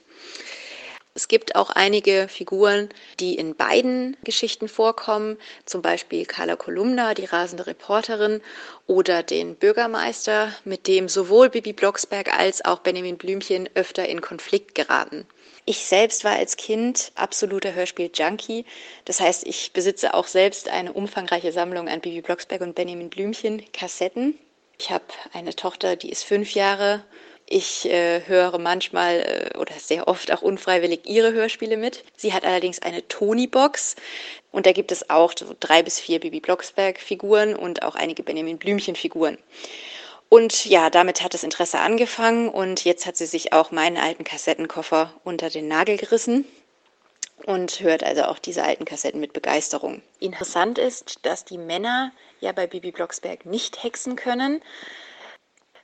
Es 1.18 1.28
gibt 1.28 1.56
auch 1.56 1.72
einige 1.72 2.28
Figuren, 2.28 2.90
die 3.20 3.40
in 3.40 3.56
beiden 3.56 4.16
Geschichten 4.24 4.68
vorkommen, 4.68 5.40
zum 5.66 5.82
Beispiel 5.82 6.28
Carla 6.28 6.56
Kolumna, 6.56 7.16
die 7.16 7.26
rasende 7.26 7.66
Reporterin, 7.66 8.40
oder 8.86 9.24
den 9.24 9.56
Bürgermeister, 9.56 10.54
mit 10.64 10.86
dem 10.86 11.10
sowohl 11.10 11.50
Bibi 11.50 11.74
Blocksberg 11.74 12.38
als 12.38 12.64
auch 12.64 12.82
Benjamin 12.82 13.18
Blümchen 13.18 13.68
öfter 13.74 14.08
in 14.08 14.22
Konflikt 14.22 14.76
geraten. 14.76 15.26
Ich 15.66 15.80
selbst 15.80 16.24
war 16.24 16.34
als 16.34 16.56
Kind 16.56 17.12
absoluter 17.16 17.74
Hörspiel-Junkie. 17.74 18.66
Das 19.06 19.20
heißt, 19.20 19.48
ich 19.48 19.74
besitze 19.74 20.14
auch 20.14 20.28
selbst 20.28 20.70
eine 20.70 20.94
umfangreiche 20.94 21.52
Sammlung 21.52 21.90
an 21.90 22.00
Bibi 22.00 22.22
Blocksberg 22.22 22.62
und 22.62 22.76
Benjamin 22.76 23.10
Blümchen 23.10 23.64
Kassetten. 23.72 24.38
Ich 24.78 24.92
habe 24.92 25.06
eine 25.34 25.56
Tochter, 25.56 25.96
die 25.96 26.12
ist 26.12 26.26
fünf 26.26 26.52
Jahre 26.52 27.04
ich 27.50 27.86
äh, 27.86 28.22
höre 28.28 28.58
manchmal 28.60 29.52
äh, 29.56 29.58
oder 29.58 29.74
sehr 29.80 30.08
oft 30.08 30.32
auch 30.34 30.42
unfreiwillig 30.42 31.02
ihre 31.06 31.32
Hörspiele 31.32 31.78
mit. 31.78 32.04
Sie 32.16 32.34
hat 32.34 32.44
allerdings 32.44 32.82
eine 32.82 33.08
Tony-Box 33.08 33.96
und 34.52 34.66
da 34.66 34.74
gibt 34.74 34.92
es 34.92 35.10
auch 35.10 35.34
so 35.38 35.56
drei 35.60 35.82
bis 35.82 36.00
vier 36.00 36.20
Bibi 36.20 36.42
Blocksberg-Figuren 36.42 37.56
und 37.56 37.84
auch 37.84 37.96
einige 37.96 38.24
Benjamin 38.24 38.58
Blümchen-Figuren. 38.58 39.38
Und 40.30 40.66
ja, 40.66 40.90
damit 40.90 41.24
hat 41.24 41.34
das 41.34 41.44
Interesse 41.44 41.80
angefangen 41.80 42.50
und 42.50 42.84
jetzt 42.84 43.06
hat 43.06 43.16
sie 43.16 43.26
sich 43.26 43.54
auch 43.54 43.72
meinen 43.72 43.96
alten 43.96 44.26
Kassettenkoffer 44.26 45.14
unter 45.24 45.50
den 45.50 45.70
Nagel 45.70 45.96
gerissen 45.96 46.46
und 47.46 47.80
hört 47.80 48.04
also 48.04 48.24
auch 48.24 48.40
diese 48.40 48.64
alten 48.64 48.84
Kassetten 48.84 49.22
mit 49.22 49.32
Begeisterung. 49.32 50.02
Interessant 50.20 50.80
ist, 50.80 51.20
dass 51.22 51.46
die 51.46 51.58
Männer 51.58 52.12
ja 52.42 52.52
bei 52.52 52.68
Bibi 52.68 52.92
Blocksberg 52.92 53.46
nicht 53.46 53.84
hexen 53.84 54.18
können, 54.18 54.62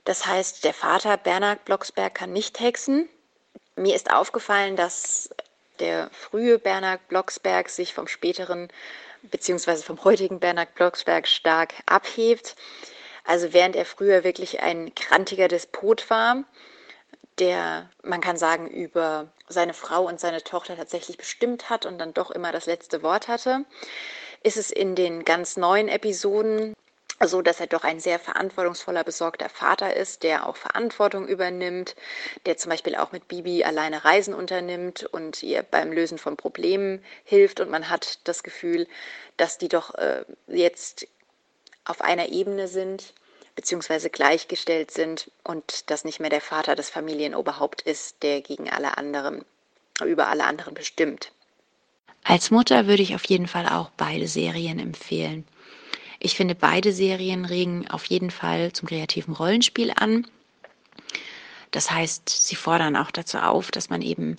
das 0.06 0.26
heißt, 0.26 0.64
der 0.64 0.74
Vater 0.74 1.18
Bernhard 1.18 1.66
Blocksberg 1.66 2.14
kann 2.16 2.34
nicht 2.34 2.60
hexen. 2.60 3.08
Mir 3.76 3.96
ist 3.96 4.12
aufgefallen, 4.12 4.76
dass 4.76 5.30
der 5.80 6.10
frühe 6.12 6.60
Bernhard 6.60 7.08
Blocksberg 7.08 7.70
sich 7.70 7.94
vom 7.94 8.08
späteren 8.08 8.70
bzw. 9.24 9.78
vom 9.78 10.04
heutigen 10.04 10.40
Bernhard 10.40 10.76
Blocksberg 10.76 11.28
stark 11.28 11.74
abhebt. 11.86 12.56
Also 13.24 13.54
während 13.54 13.76
er 13.76 13.86
früher 13.86 14.24
wirklich 14.24 14.62
ein 14.62 14.94
krantiger 14.96 15.48
Despot 15.48 16.10
war, 16.10 16.44
der, 17.40 17.90
man 18.04 18.22
kann 18.22 18.38
sagen, 18.38 18.68
über 18.68 19.32
seine 19.48 19.74
Frau 19.74 20.06
und 20.06 20.20
seine 20.20 20.44
Tochter 20.44 20.76
tatsächlich 20.76 21.18
bestimmt 21.18 21.70
hat 21.70 21.86
und 21.86 21.98
dann 21.98 22.14
doch 22.14 22.30
immer 22.30 22.52
das 22.52 22.66
letzte 22.66 23.02
Wort 23.02 23.28
hatte, 23.28 23.66
ist 24.44 24.58
es 24.58 24.72
in 24.72 24.96
den 24.96 25.24
ganz 25.24 25.58
neuen 25.58 25.88
Episoden 25.88 26.76
so 27.28 27.42
dass 27.42 27.60
er 27.60 27.68
doch 27.68 27.84
ein 27.84 28.00
sehr 28.00 28.20
verantwortungsvoller, 28.20 29.04
besorgter 29.04 29.50
Vater 29.50 29.96
ist, 29.96 30.24
der 30.24 30.48
auch 30.48 30.56
Verantwortung 30.56 31.28
übernimmt, 31.28 31.96
der 32.46 32.58
zum 32.58 32.70
Beispiel 32.70 32.96
auch 32.96 33.12
mit 33.12 33.28
Bibi 33.28 33.64
alleine 33.64 34.06
Reisen 34.06 34.34
unternimmt 34.34 35.04
und 35.04 35.44
ihr 35.44 35.64
beim 35.64 35.92
Lösen 35.92 36.18
von 36.18 36.38
Problemen 36.38 37.04
hilft. 37.24 37.60
Und 37.60 37.70
man 37.70 37.90
hat 37.90 38.20
das 38.26 38.44
Gefühl, 38.44 38.88
dass 39.38 39.58
die 39.58 39.70
doch 39.70 39.96
äh, 39.96 40.24
jetzt 40.48 41.08
auf 41.86 42.02
einer 42.02 42.30
Ebene 42.30 42.68
sind, 42.68 43.14
beziehungsweise 43.56 44.10
gleichgestellt 44.10 44.92
sind 44.92 45.30
und 45.44 45.90
dass 45.90 46.06
nicht 46.06 46.20
mehr 46.20 46.30
der 46.30 46.42
Vater 46.42 46.76
des 46.76 46.90
Familienoberhaupt 46.90 47.82
ist, 47.82 48.24
der 48.24 48.42
gegen 48.42 48.70
alle 48.70 48.98
anderen, 48.98 49.46
über 50.04 50.28
alle 50.28 50.46
anderen 50.46 50.74
bestimmt. 50.74 51.32
Als 52.24 52.52
Mutter 52.52 52.88
würde 52.88 53.04
ich 53.04 53.16
auf 53.16 53.26
jeden 53.26 53.48
Fall 53.48 53.68
auch 53.68 53.90
beide 53.98 54.28
Serien 54.28 54.80
empfehlen. 54.80 55.46
Ich 56.24 56.36
finde, 56.36 56.56
beide 56.56 56.94
Serien 56.94 57.44
regen 57.44 57.86
auf 57.90 58.06
jeden 58.06 58.32
Fall 58.32 58.72
zum 58.72 58.88
kreativen 58.88 59.34
Rollenspiel 59.34 59.92
an. 59.94 60.26
Das 61.72 61.92
heißt, 61.92 62.30
sie 62.30 62.56
fordern 62.56 62.96
auch 62.96 63.12
dazu 63.12 63.40
auf, 63.40 63.72
dass 63.72 63.90
man 63.90 64.02
eben 64.02 64.38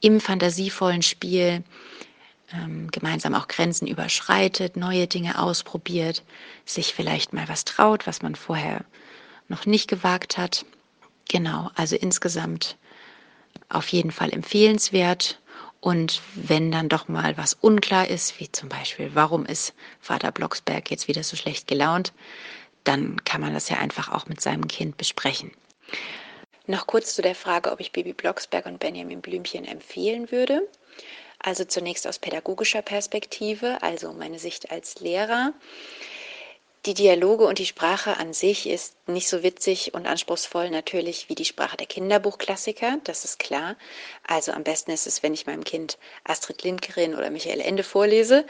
im 0.00 0.20
fantasievollen 0.20 1.02
Spiel 1.02 1.64
ähm, 2.52 2.88
gemeinsam 2.92 3.34
auch 3.34 3.48
Grenzen 3.48 3.88
überschreitet, 3.88 4.76
neue 4.76 5.08
Dinge 5.08 5.42
ausprobiert, 5.42 6.22
sich 6.64 6.94
vielleicht 6.94 7.32
mal 7.32 7.48
was 7.48 7.64
traut, 7.64 8.06
was 8.06 8.22
man 8.22 8.36
vorher 8.36 8.84
noch 9.48 9.66
nicht 9.66 9.88
gewagt 9.88 10.38
hat. 10.38 10.64
Genau, 11.28 11.68
also 11.74 11.96
insgesamt 11.96 12.76
auf 13.68 13.88
jeden 13.88 14.12
Fall 14.12 14.32
empfehlenswert. 14.32 15.40
Und 15.80 16.20
wenn 16.34 16.72
dann 16.72 16.88
doch 16.88 17.08
mal 17.08 17.36
was 17.36 17.54
unklar 17.54 18.08
ist, 18.08 18.40
wie 18.40 18.50
zum 18.50 18.68
Beispiel, 18.68 19.10
warum 19.14 19.46
ist 19.46 19.74
Vater 20.00 20.32
Blocksberg 20.32 20.90
jetzt 20.90 21.08
wieder 21.08 21.22
so 21.22 21.36
schlecht 21.36 21.68
gelaunt, 21.68 22.12
dann 22.84 23.24
kann 23.24 23.40
man 23.40 23.52
das 23.52 23.68
ja 23.68 23.78
einfach 23.78 24.12
auch 24.12 24.26
mit 24.26 24.40
seinem 24.40 24.68
Kind 24.68 24.96
besprechen. 24.96 25.52
Noch 26.66 26.86
kurz 26.86 27.14
zu 27.14 27.22
der 27.22 27.34
Frage, 27.34 27.70
ob 27.70 27.80
ich 27.80 27.92
Baby 27.92 28.12
Blocksberg 28.12 28.66
und 28.66 28.80
Benjamin 28.80 29.20
Blümchen 29.20 29.64
empfehlen 29.64 30.30
würde. 30.32 30.68
Also 31.38 31.64
zunächst 31.64 32.06
aus 32.06 32.18
pädagogischer 32.18 32.82
Perspektive, 32.82 33.82
also 33.82 34.12
meine 34.12 34.38
Sicht 34.38 34.70
als 34.70 35.00
Lehrer. 35.00 35.52
Die 36.86 36.94
Dialoge 36.94 37.46
und 37.46 37.58
die 37.58 37.66
Sprache 37.66 38.16
an 38.16 38.32
sich 38.32 38.68
ist 38.68 38.94
nicht 39.08 39.28
so 39.28 39.42
witzig 39.42 39.92
und 39.94 40.06
anspruchsvoll 40.06 40.70
natürlich 40.70 41.28
wie 41.28 41.34
die 41.34 41.44
Sprache 41.44 41.76
der 41.76 41.88
Kinderbuchklassiker, 41.88 42.98
das 43.02 43.24
ist 43.24 43.40
klar. 43.40 43.74
Also 44.24 44.52
am 44.52 44.62
besten 44.62 44.92
ist 44.92 45.08
es, 45.08 45.24
wenn 45.24 45.34
ich 45.34 45.46
meinem 45.46 45.64
Kind 45.64 45.98
Astrid 46.22 46.62
Lindgren 46.62 47.16
oder 47.16 47.30
Michael 47.30 47.60
Ende 47.60 47.82
vorlese. 47.82 48.46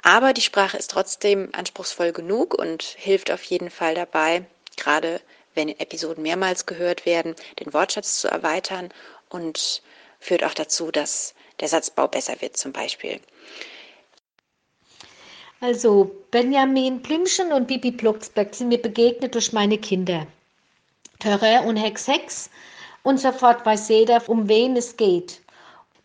Aber 0.00 0.32
die 0.32 0.40
Sprache 0.40 0.78
ist 0.78 0.90
trotzdem 0.90 1.50
anspruchsvoll 1.52 2.12
genug 2.12 2.54
und 2.54 2.82
hilft 2.82 3.30
auf 3.30 3.42
jeden 3.42 3.68
Fall 3.68 3.94
dabei, 3.94 4.46
gerade 4.78 5.20
wenn 5.52 5.68
Episoden 5.68 6.22
mehrmals 6.22 6.64
gehört 6.64 7.04
werden, 7.04 7.34
den 7.60 7.74
Wortschatz 7.74 8.22
zu 8.22 8.28
erweitern 8.28 8.88
und 9.28 9.82
führt 10.18 10.44
auch 10.44 10.54
dazu, 10.54 10.90
dass 10.90 11.34
der 11.60 11.68
Satzbau 11.68 12.08
besser 12.08 12.40
wird 12.40 12.56
zum 12.56 12.72
Beispiel. 12.72 13.20
Also 15.60 16.10
Benjamin 16.30 17.00
Blümchen 17.00 17.50
und 17.50 17.66
Bibi 17.66 17.90
Blocksberg 17.90 18.54
sind 18.54 18.68
mir 18.68 18.82
begegnet 18.82 19.34
durch 19.34 19.54
meine 19.54 19.78
Kinder. 19.78 20.26
Terrain 21.18 21.66
und 21.66 21.76
Hex 21.76 22.06
Hex 22.06 22.50
und 23.02 23.18
sofort 23.18 23.64
weiß 23.64 23.88
jeder, 23.88 24.22
um 24.28 24.48
wen 24.50 24.76
es 24.76 24.98
geht. 24.98 25.40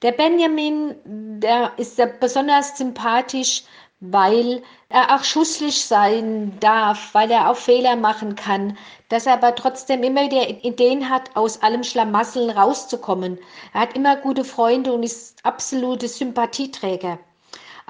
Der 0.03 0.13
Benjamin, 0.13 0.95
der 1.41 1.73
ist 1.75 1.97
ja 1.97 2.05
besonders 2.05 2.77
sympathisch, 2.77 3.63
weil 3.99 4.63
er 4.87 5.13
auch 5.15 5.23
schusslich 5.25 5.83
sein 5.83 6.57
darf, 6.61 7.13
weil 7.13 7.29
er 7.29 7.49
auch 7.49 7.57
Fehler 7.57 7.97
machen 7.97 8.35
kann, 8.35 8.77
dass 9.09 9.25
er 9.25 9.33
aber 9.33 9.53
trotzdem 9.53 10.01
immer 10.03 10.23
wieder 10.23 10.49
Ideen 10.63 11.09
hat, 11.09 11.35
aus 11.35 11.61
allem 11.61 11.83
Schlamassel 11.83 12.51
rauszukommen. 12.51 13.37
Er 13.73 13.81
hat 13.81 13.97
immer 13.97 14.15
gute 14.15 14.45
Freunde 14.45 14.93
und 14.93 15.03
ist 15.03 15.45
absolute 15.45 16.07
Sympathieträger. 16.07 17.19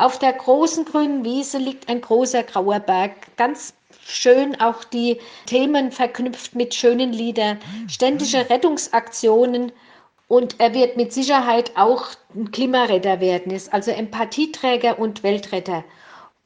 Auf 0.01 0.17
der 0.17 0.33
großen 0.33 0.83
grünen 0.85 1.23
Wiese 1.23 1.59
liegt 1.59 1.87
ein 1.87 2.01
großer 2.01 2.41
grauer 2.41 2.79
Berg, 2.79 3.37
ganz 3.37 3.75
schön 4.03 4.59
auch 4.59 4.83
die 4.83 5.19
Themen 5.45 5.91
verknüpft 5.91 6.55
mit 6.55 6.73
schönen 6.73 7.13
Liedern, 7.13 7.59
ständige 7.87 8.49
Rettungsaktionen 8.49 9.71
und 10.27 10.59
er 10.59 10.73
wird 10.73 10.97
mit 10.97 11.13
Sicherheit 11.13 11.73
auch 11.75 12.05
ein 12.33 12.49
Klimaretter 12.49 13.19
werden, 13.19 13.51
ist 13.51 13.71
also 13.71 13.91
Empathieträger 13.91 14.97
und 14.97 15.21
Weltretter. 15.21 15.83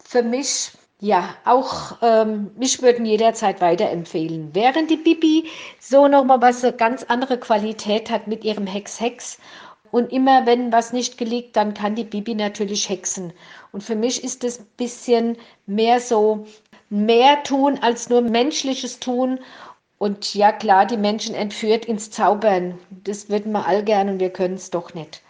Für 0.04 0.22
mich 0.22 0.74
ja, 1.00 1.36
auch 1.46 1.98
ähm, 2.02 2.52
mich 2.58 2.82
würden 2.82 3.06
jederzeit 3.06 3.62
weiterempfehlen. 3.62 4.50
Während 4.54 4.90
die 4.90 4.98
Bibi 4.98 5.46
so 5.80 6.08
nochmal 6.08 6.42
was 6.42 6.64
eine 6.64 6.74
ganz 6.74 7.04
andere 7.04 7.38
Qualität 7.38 8.10
hat 8.10 8.28
mit 8.28 8.44
ihrem 8.44 8.66
Hex-Hex 8.66 9.38
und 9.96 10.12
immer 10.12 10.46
wenn 10.46 10.74
was 10.74 10.92
nicht 10.92 11.18
gelingt, 11.18 11.56
dann 11.56 11.74
kann 11.74 11.96
die 11.96 12.04
Bibi 12.04 12.36
natürlich 12.36 12.90
hexen. 12.90 13.32
Und 13.72 13.82
für 13.82 13.96
mich 13.96 14.26
ist 14.26 14.44
es 14.44 14.60
ein 14.60 14.68
bisschen 14.76 15.38
mehr 15.68 16.02
so, 16.02 16.46
mehr 16.90 17.42
tun 17.44 17.80
als 17.82 18.10
nur 18.10 18.20
menschliches 18.20 19.00
Tun. 19.00 19.40
Und 19.98 20.36
ja 20.36 20.52
klar, 20.52 20.86
die 20.86 20.98
Menschen 20.98 21.34
entführt 21.34 21.86
ins 21.86 22.12
Zaubern. 22.12 22.78
Das 23.06 23.30
würden 23.30 23.54
wir 23.54 23.66
all 23.66 23.86
gern 23.86 24.10
und 24.10 24.20
wir 24.20 24.32
können 24.32 24.56
es 24.56 24.70
doch 24.70 24.94
nicht. 24.94 25.24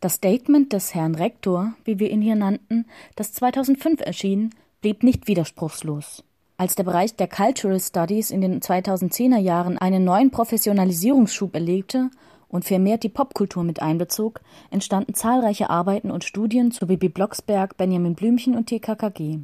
Das 0.00 0.16
Statement 0.16 0.74
des 0.74 0.94
Herrn 0.94 1.14
Rektor, 1.14 1.72
wie 1.84 1.98
wir 1.98 2.10
ihn 2.10 2.20
hier 2.20 2.36
nannten, 2.36 2.84
das 3.16 3.32
2005 3.32 4.02
erschien, 4.02 4.54
blieb 4.82 5.02
nicht 5.02 5.26
widerspruchslos. 5.26 6.22
Als 6.60 6.74
der 6.74 6.82
Bereich 6.82 7.14
der 7.14 7.28
Cultural 7.28 7.78
Studies 7.78 8.32
in 8.32 8.40
den 8.40 8.60
2010er 8.60 9.38
Jahren 9.38 9.78
einen 9.78 10.02
neuen 10.02 10.32
Professionalisierungsschub 10.32 11.54
erlebte 11.54 12.10
und 12.48 12.64
vermehrt 12.64 13.04
die 13.04 13.08
Popkultur 13.08 13.62
mit 13.62 13.80
einbezog, 13.80 14.40
entstanden 14.72 15.14
zahlreiche 15.14 15.70
Arbeiten 15.70 16.10
und 16.10 16.24
Studien 16.24 16.72
zu 16.72 16.88
Bibi 16.88 17.10
Blocksberg, 17.10 17.76
Benjamin 17.76 18.16
Blümchen 18.16 18.56
und 18.56 18.66
TKKG. 18.66 19.38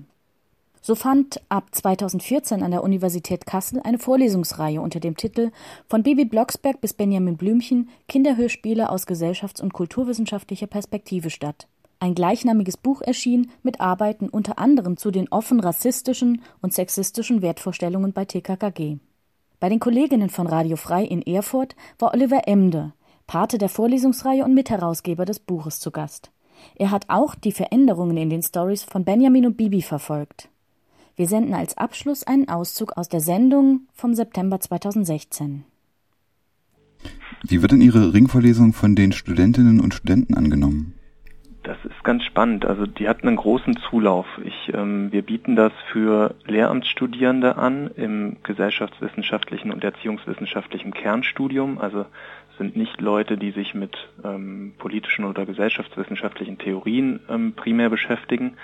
So 0.82 0.96
fand 0.96 1.40
ab 1.48 1.68
2014 1.70 2.64
an 2.64 2.72
der 2.72 2.82
Universität 2.82 3.46
Kassel 3.46 3.80
eine 3.84 4.00
Vorlesungsreihe 4.00 4.80
unter 4.80 4.98
dem 4.98 5.16
Titel 5.16 5.52
Von 5.86 6.02
Bibi 6.02 6.24
Blocksberg 6.24 6.80
bis 6.80 6.94
Benjamin 6.94 7.36
Blümchen 7.36 7.90
Kinderhörspiele 8.08 8.90
aus 8.90 9.06
gesellschafts- 9.06 9.62
und 9.62 9.72
kulturwissenschaftlicher 9.72 10.66
Perspektive 10.66 11.30
statt 11.30 11.68
ein 12.04 12.14
gleichnamiges 12.14 12.76
Buch 12.76 13.00
erschien 13.00 13.50
mit 13.62 13.80
Arbeiten 13.80 14.28
unter 14.28 14.58
anderem 14.58 14.98
zu 14.98 15.10
den 15.10 15.26
offen 15.28 15.58
rassistischen 15.58 16.42
und 16.60 16.74
sexistischen 16.74 17.40
Wertvorstellungen 17.40 18.12
bei 18.12 18.26
TKKG. 18.26 18.98
Bei 19.58 19.70
den 19.70 19.80
Kolleginnen 19.80 20.28
von 20.28 20.46
Radio 20.46 20.76
Frei 20.76 21.04
in 21.04 21.22
Erfurt 21.22 21.74
war 21.98 22.12
Oliver 22.12 22.46
Emde, 22.46 22.92
Pate 23.26 23.56
der 23.56 23.70
Vorlesungsreihe 23.70 24.44
und 24.44 24.52
Mitherausgeber 24.52 25.24
des 25.24 25.38
Buches 25.38 25.80
zu 25.80 25.90
Gast. 25.90 26.30
Er 26.76 26.90
hat 26.90 27.06
auch 27.08 27.34
die 27.34 27.52
Veränderungen 27.52 28.18
in 28.18 28.28
den 28.28 28.42
Stories 28.42 28.82
von 28.82 29.04
Benjamin 29.04 29.46
und 29.46 29.56
Bibi 29.56 29.80
verfolgt. 29.80 30.50
Wir 31.16 31.26
senden 31.26 31.54
als 31.54 31.78
Abschluss 31.78 32.22
einen 32.24 32.50
Auszug 32.50 32.98
aus 32.98 33.08
der 33.08 33.20
Sendung 33.20 33.88
vom 33.94 34.14
September 34.14 34.60
2016. 34.60 35.64
Wie 37.48 37.62
wird 37.62 37.72
denn 37.72 37.80
Ihre 37.80 38.12
Ringvorlesung 38.12 38.74
von 38.74 38.94
den 38.94 39.12
Studentinnen 39.12 39.80
und 39.80 39.94
Studenten 39.94 40.34
angenommen? 40.34 40.92
Das 41.64 41.78
ist 41.82 42.04
ganz 42.04 42.24
spannend. 42.24 42.66
Also 42.66 42.84
die 42.84 43.08
hatten 43.08 43.26
einen 43.26 43.38
großen 43.38 43.78
Zulauf. 43.88 44.26
Ich, 44.44 44.70
ähm, 44.74 45.10
wir 45.10 45.22
bieten 45.22 45.56
das 45.56 45.72
für 45.90 46.34
Lehramtsstudierende 46.44 47.56
an 47.56 47.90
im 47.96 48.36
gesellschaftswissenschaftlichen 48.42 49.72
und 49.72 49.82
erziehungswissenschaftlichen 49.82 50.92
Kernstudium. 50.92 51.78
Also 51.78 52.04
sind 52.58 52.76
nicht 52.76 53.00
Leute, 53.00 53.38
die 53.38 53.50
sich 53.50 53.74
mit 53.74 53.96
ähm, 54.22 54.74
politischen 54.76 55.24
oder 55.24 55.46
gesellschaftswissenschaftlichen 55.46 56.58
Theorien 56.58 57.20
ähm, 57.30 57.54
primär 57.54 57.88
beschäftigen. 57.88 58.58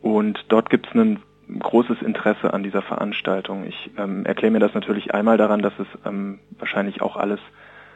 Und 0.00 0.42
dort 0.48 0.70
gibt 0.70 0.86
es 0.88 0.94
ein 0.94 1.20
großes 1.58 2.00
Interesse 2.00 2.54
an 2.54 2.62
dieser 2.62 2.80
Veranstaltung. 2.80 3.66
Ich 3.66 3.90
ähm, 3.98 4.24
erkläre 4.24 4.52
mir 4.52 4.60
das 4.60 4.72
natürlich 4.72 5.12
einmal 5.12 5.36
daran, 5.36 5.60
dass 5.60 5.78
es 5.78 5.86
ähm, 6.06 6.38
wahrscheinlich 6.58 7.02
auch 7.02 7.16
alles 7.16 7.40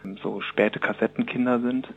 ähm, 0.05 0.18
so 0.23 0.43
späte 0.43 0.79
Kassettenkinder 0.79 1.61
sind 1.61 1.89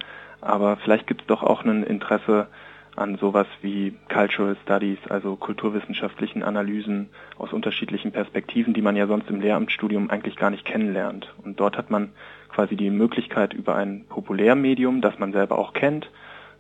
aber 0.46 0.78
vielleicht 0.78 1.08
gibt 1.08 1.22
es 1.22 1.28
doch 1.28 1.44
auch 1.44 1.64
ein 1.64 1.84
Interesse 1.84 2.48
an 2.96 3.18
sowas 3.18 3.48
wie 3.62 3.96
Cultural 4.12 4.56
Studies, 4.64 5.00
also 5.10 5.36
kulturwissenschaftlichen 5.36 6.44
Analysen 6.44 7.10
aus 7.38 7.52
unterschiedlichen 7.52 8.12
Perspektiven, 8.12 8.74
die 8.74 8.82
man 8.82 8.96
ja 8.96 9.08
sonst 9.08 9.30
im 9.30 9.42
Lehramtsstudium 9.42 10.10
eigentlich 10.10 10.36
gar 10.36 10.52
nicht 10.52 10.66
kennenlernt. 10.66 11.34
Und 11.44 11.60
dort 11.60 11.78
hat 11.78 11.90
man 11.90 12.12
quasi 12.50 12.76
die 12.76 12.92
Möglichkeit 12.92 13.54
über 13.54 13.76
ein 13.76 14.06
Populärmedium, 14.10 15.02
das 15.02 15.18
man 15.18 15.32
selber 15.32 15.58
auch 15.58 15.74
kennt, 15.74 16.10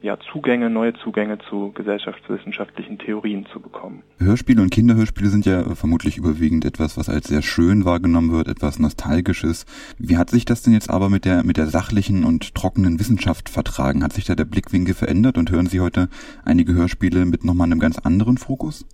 ja, 0.03 0.17
Zugänge, 0.19 0.69
neue 0.69 0.93
Zugänge 0.95 1.37
zu 1.49 1.71
gesellschaftswissenschaftlichen 1.71 2.99
Theorien 2.99 3.45
zu 3.45 3.61
bekommen. 3.61 4.03
Hörspiele 4.19 4.61
und 4.61 4.69
Kinderhörspiele 4.69 5.29
sind 5.29 5.45
ja 5.45 5.63
vermutlich 5.75 6.17
überwiegend 6.17 6.65
etwas, 6.65 6.97
was 6.97 7.07
als 7.07 7.29
sehr 7.29 7.41
schön 7.41 7.85
wahrgenommen 7.85 8.33
wird, 8.33 8.49
etwas 8.49 8.79
Nostalgisches. 8.79 9.65
Wie 9.97 10.17
hat 10.17 10.29
sich 10.29 10.43
das 10.43 10.61
denn 10.61 10.73
jetzt 10.73 10.89
aber 10.89 11.09
mit 11.09 11.23
der, 11.23 11.45
mit 11.45 11.55
der 11.55 11.67
sachlichen 11.67 12.25
und 12.25 12.53
trockenen 12.53 12.99
Wissenschaft 12.99 13.47
vertragen? 13.47 14.03
Hat 14.03 14.11
sich 14.11 14.25
da 14.25 14.35
der 14.35 14.43
Blickwinkel 14.43 14.93
verändert 14.93 15.37
und 15.37 15.51
hören 15.51 15.67
Sie 15.67 15.79
heute 15.79 16.09
einige 16.43 16.73
Hörspiele 16.73 17.25
mit 17.25 17.45
nochmal 17.45 17.67
einem 17.67 17.79
ganz 17.79 17.97
anderen 17.97 18.37
Fokus? 18.37 18.85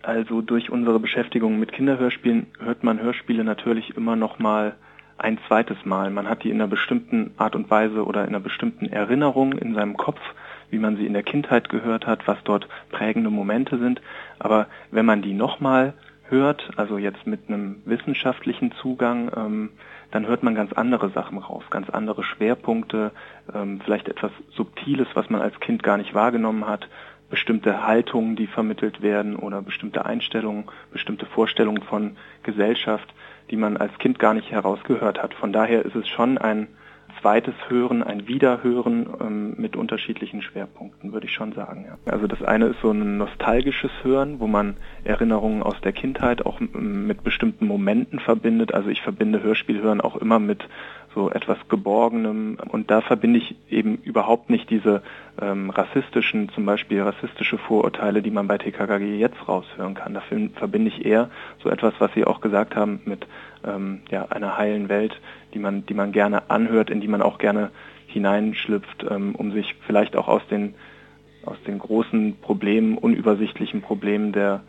Also 0.00 0.40
durch 0.40 0.70
unsere 0.70 1.00
Beschäftigung 1.00 1.60
mit 1.60 1.72
Kinderhörspielen 1.72 2.46
hört 2.60 2.82
man 2.82 2.98
Hörspiele 2.98 3.44
natürlich 3.44 3.94
immer 3.94 4.16
noch 4.16 4.38
mal 4.38 4.76
ein 5.18 5.38
zweites 5.46 5.84
Mal. 5.84 6.10
Man 6.10 6.28
hat 6.28 6.44
die 6.44 6.50
in 6.50 6.60
einer 6.60 6.68
bestimmten 6.68 7.32
Art 7.36 7.54
und 7.54 7.70
Weise 7.70 8.04
oder 8.04 8.22
in 8.22 8.28
einer 8.28 8.40
bestimmten 8.40 8.86
Erinnerung 8.86 9.52
in 9.52 9.74
seinem 9.74 9.96
Kopf, 9.96 10.20
wie 10.70 10.78
man 10.78 10.96
sie 10.96 11.06
in 11.06 11.12
der 11.12 11.22
Kindheit 11.22 11.68
gehört 11.68 12.06
hat, 12.06 12.26
was 12.26 12.38
dort 12.44 12.68
prägende 12.90 13.30
Momente 13.30 13.78
sind. 13.78 14.00
Aber 14.38 14.66
wenn 14.90 15.06
man 15.06 15.22
die 15.22 15.34
nochmal 15.34 15.94
hört, 16.28 16.70
also 16.76 16.98
jetzt 16.98 17.26
mit 17.26 17.48
einem 17.48 17.82
wissenschaftlichen 17.84 18.72
Zugang, 18.80 19.30
ähm, 19.36 19.70
dann 20.10 20.26
hört 20.26 20.42
man 20.42 20.54
ganz 20.54 20.72
andere 20.72 21.10
Sachen 21.10 21.38
raus, 21.38 21.64
ganz 21.70 21.90
andere 21.90 22.22
Schwerpunkte, 22.22 23.12
ähm, 23.52 23.80
vielleicht 23.84 24.08
etwas 24.08 24.32
Subtiles, 24.54 25.08
was 25.14 25.28
man 25.28 25.40
als 25.40 25.58
Kind 25.60 25.82
gar 25.82 25.96
nicht 25.96 26.14
wahrgenommen 26.14 26.66
hat, 26.66 26.88
bestimmte 27.30 27.86
Haltungen, 27.86 28.36
die 28.36 28.46
vermittelt 28.46 29.02
werden 29.02 29.36
oder 29.36 29.60
bestimmte 29.62 30.04
Einstellungen, 30.06 30.64
bestimmte 30.92 31.26
Vorstellungen 31.26 31.82
von 31.82 32.16
Gesellschaft 32.42 33.12
die 33.50 33.56
man 33.56 33.76
als 33.76 33.96
Kind 33.98 34.18
gar 34.18 34.34
nicht 34.34 34.50
herausgehört 34.50 35.22
hat. 35.22 35.34
Von 35.34 35.52
daher 35.52 35.84
ist 35.84 35.96
es 35.96 36.08
schon 36.08 36.38
ein 36.38 36.68
zweites 37.20 37.54
Hören, 37.68 38.02
ein 38.02 38.26
Wiederhören 38.28 39.06
ähm, 39.20 39.54
mit 39.56 39.76
unterschiedlichen 39.76 40.42
Schwerpunkten, 40.42 41.12
würde 41.12 41.26
ich 41.26 41.32
schon 41.32 41.52
sagen. 41.52 41.86
Ja. 41.86 42.12
Also 42.12 42.26
das 42.26 42.42
eine 42.42 42.66
ist 42.66 42.80
so 42.82 42.90
ein 42.90 43.18
nostalgisches 43.18 43.90
Hören, 44.02 44.40
wo 44.40 44.46
man 44.46 44.76
Erinnerungen 45.04 45.62
aus 45.62 45.80
der 45.82 45.92
Kindheit 45.92 46.44
auch 46.44 46.60
mit 46.60 47.22
bestimmten 47.22 47.66
Momenten 47.66 48.18
verbindet. 48.18 48.74
Also 48.74 48.90
ich 48.90 49.02
verbinde 49.02 49.42
Hörspielhören 49.42 50.00
auch 50.00 50.16
immer 50.16 50.38
mit 50.38 50.68
so 51.14 51.30
etwas 51.30 51.58
Geborgenem. 51.68 52.58
Und 52.68 52.90
da 52.90 53.00
verbinde 53.00 53.38
ich 53.38 53.56
eben 53.70 53.96
überhaupt 53.96 54.50
nicht 54.50 54.68
diese 54.70 55.02
ähm, 55.40 55.70
rassistischen, 55.70 56.48
zum 56.50 56.66
Beispiel 56.66 57.02
rassistische 57.02 57.58
Vorurteile, 57.58 58.22
die 58.22 58.30
man 58.30 58.48
bei 58.48 58.58
TKKG 58.58 59.18
jetzt 59.18 59.48
raushören 59.48 59.94
kann. 59.94 60.14
Dafür 60.14 60.48
verbinde 60.54 60.88
ich 60.88 61.04
eher 61.04 61.30
so 61.62 61.70
etwas, 61.70 61.94
was 61.98 62.12
Sie 62.14 62.24
auch 62.24 62.40
gesagt 62.40 62.76
haben, 62.76 63.00
mit 63.04 63.26
ähm, 63.64 64.00
ja, 64.10 64.26
einer 64.26 64.58
heilen 64.58 64.88
Welt, 64.88 65.20
die 65.54 65.58
man, 65.58 65.86
die 65.86 65.94
man 65.94 66.12
gerne 66.12 66.50
anhört, 66.50 66.90
in 66.90 67.00
die 67.00 67.08
man 67.08 67.22
auch 67.22 67.38
gerne 67.38 67.70
hineinschlüpft, 68.06 69.06
ähm, 69.08 69.34
um 69.34 69.52
sich 69.52 69.74
vielleicht 69.86 70.16
auch 70.16 70.28
aus 70.28 70.42
den, 70.50 70.74
aus 71.44 71.56
den 71.66 71.78
großen 71.78 72.36
Problemen, 72.40 72.98
unübersichtlichen 72.98 73.82
Problemen 73.82 74.32
der 74.32 74.62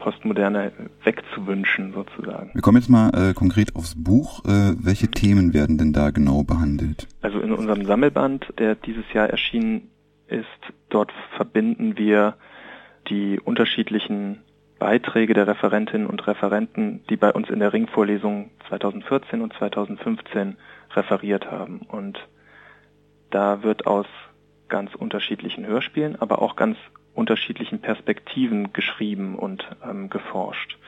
Postmoderne 0.00 0.72
wegzuwünschen, 1.04 1.92
sozusagen. 1.92 2.50
Wir 2.52 2.62
kommen 2.62 2.78
jetzt 2.78 2.88
mal 2.88 3.10
äh, 3.10 3.34
konkret 3.34 3.76
aufs 3.76 3.94
Buch. 3.96 4.44
Äh, 4.44 4.74
welche 4.78 5.08
Themen 5.08 5.54
werden 5.54 5.78
denn 5.78 5.92
da 5.92 6.10
genau 6.10 6.42
behandelt? 6.42 7.06
Also 7.22 7.38
in 7.38 7.52
unserem 7.52 7.84
Sammelband, 7.84 8.52
der 8.58 8.74
dieses 8.74 9.04
Jahr 9.12 9.28
erschienen 9.28 9.90
ist, 10.26 10.46
dort 10.88 11.12
verbinden 11.36 11.96
wir 11.96 12.34
die 13.08 13.38
unterschiedlichen 13.38 14.40
Beiträge 14.78 15.34
der 15.34 15.46
Referentinnen 15.46 16.06
und 16.06 16.26
Referenten, 16.26 17.04
die 17.10 17.16
bei 17.16 17.30
uns 17.32 17.50
in 17.50 17.60
der 17.60 17.72
Ringvorlesung 17.72 18.50
2014 18.68 19.42
und 19.42 19.52
2015 19.52 20.56
referiert 20.96 21.50
haben. 21.50 21.80
Und 21.86 22.18
da 23.30 23.62
wird 23.62 23.86
aus 23.86 24.06
ganz 24.68 24.94
unterschiedlichen 24.94 25.66
Hörspielen, 25.66 26.16
aber 26.20 26.40
auch 26.40 26.56
ganz 26.56 26.78
unterschiedlichen 27.20 27.80
Perspektiven 27.80 28.72
geschrieben 28.72 29.36
und 29.36 29.64
ähm, 29.84 30.10
geforscht. 30.10 30.78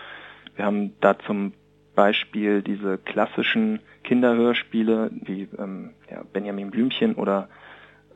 Wir 0.57 0.65
haben 0.65 0.95
da 1.01 1.19
zum 1.19 1.53
Beispiel 1.95 2.63
diese 2.63 2.99
klassischen 2.99 3.81
Kinderhörspiele 4.05 5.11
wie 5.13 5.49
ähm, 5.59 5.91
ja, 6.11 6.23
Benjamin 6.33 6.71
Blümchen 6.71 7.15
oder 7.15 7.49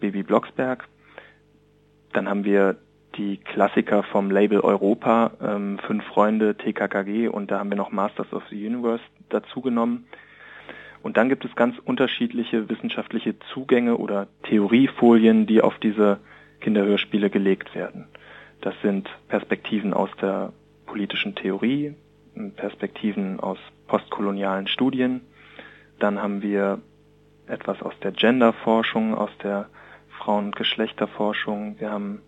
Baby 0.01 0.23
Blocksberg. 0.23 0.89
Dann 2.13 2.29
haben 2.29 2.45
wir 2.45 2.77
die 3.17 3.39
Klassiker 3.39 4.03
vom 4.03 4.31
Label 4.31 4.61
Europa, 4.61 5.33
ähm, 5.41 5.79
Fünf 5.87 6.05
Freunde, 6.05 6.57
TKKG 6.57 7.29
und 7.29 7.51
da 7.51 7.59
haben 7.59 7.71
wir 7.71 7.77
noch 7.77 7.93
Masters 7.93 8.33
of 8.33 8.43
the 8.51 8.67
Universe 8.67 9.03
dazugenommen. 9.29 10.07
Und 11.03 11.17
dann 11.17 11.29
gibt 11.29 11.45
es 11.45 11.55
ganz 11.55 11.79
unterschiedliche 11.79 12.69
wissenschaftliche 12.69 13.39
Zugänge 13.53 13.97
oder 13.97 14.27
Theoriefolien, 14.43 15.47
die 15.47 15.63
auf 15.63 15.79
diese 15.79 16.19
Kinderhörspiele 16.61 17.31
gelegt 17.31 17.75
werden. 17.75 18.07
Das 18.61 18.75
sind 18.83 19.09
Perspektiven 19.29 19.93
aus 19.93 20.11
der 20.21 20.53
politischen 20.87 21.35
Theorie, 21.35 21.95
Perspektiven 22.57 23.41
aus 23.41 23.59
postkolonialen 23.87 24.67
Studien. 24.67 25.21
Dann 25.99 26.23
haben 26.23 26.43
wir 26.43 26.81
etwas 27.47 27.81
aus 27.83 27.95
der 28.03 28.13
Genderforschung, 28.13 29.15
aus 29.15 29.31
der 29.43 29.69
Frauen- 30.19 30.47
und 30.47 30.57
Geschlechterforschung. 30.57 31.77
Wir 31.79 31.91
haben 31.91 32.21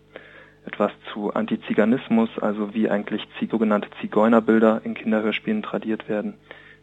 etwas 0.65 0.93
zu 1.13 1.33
Antiziganismus, 1.33 2.31
also 2.39 2.75
wie 2.75 2.91
eigentlich 2.91 3.27
sogenannte 3.51 3.89
Zigeunerbilder 4.01 4.83
in 4.85 4.95
Kinderhörspielen 4.95 5.63
tradiert 5.63 6.09
werden. 6.09 6.35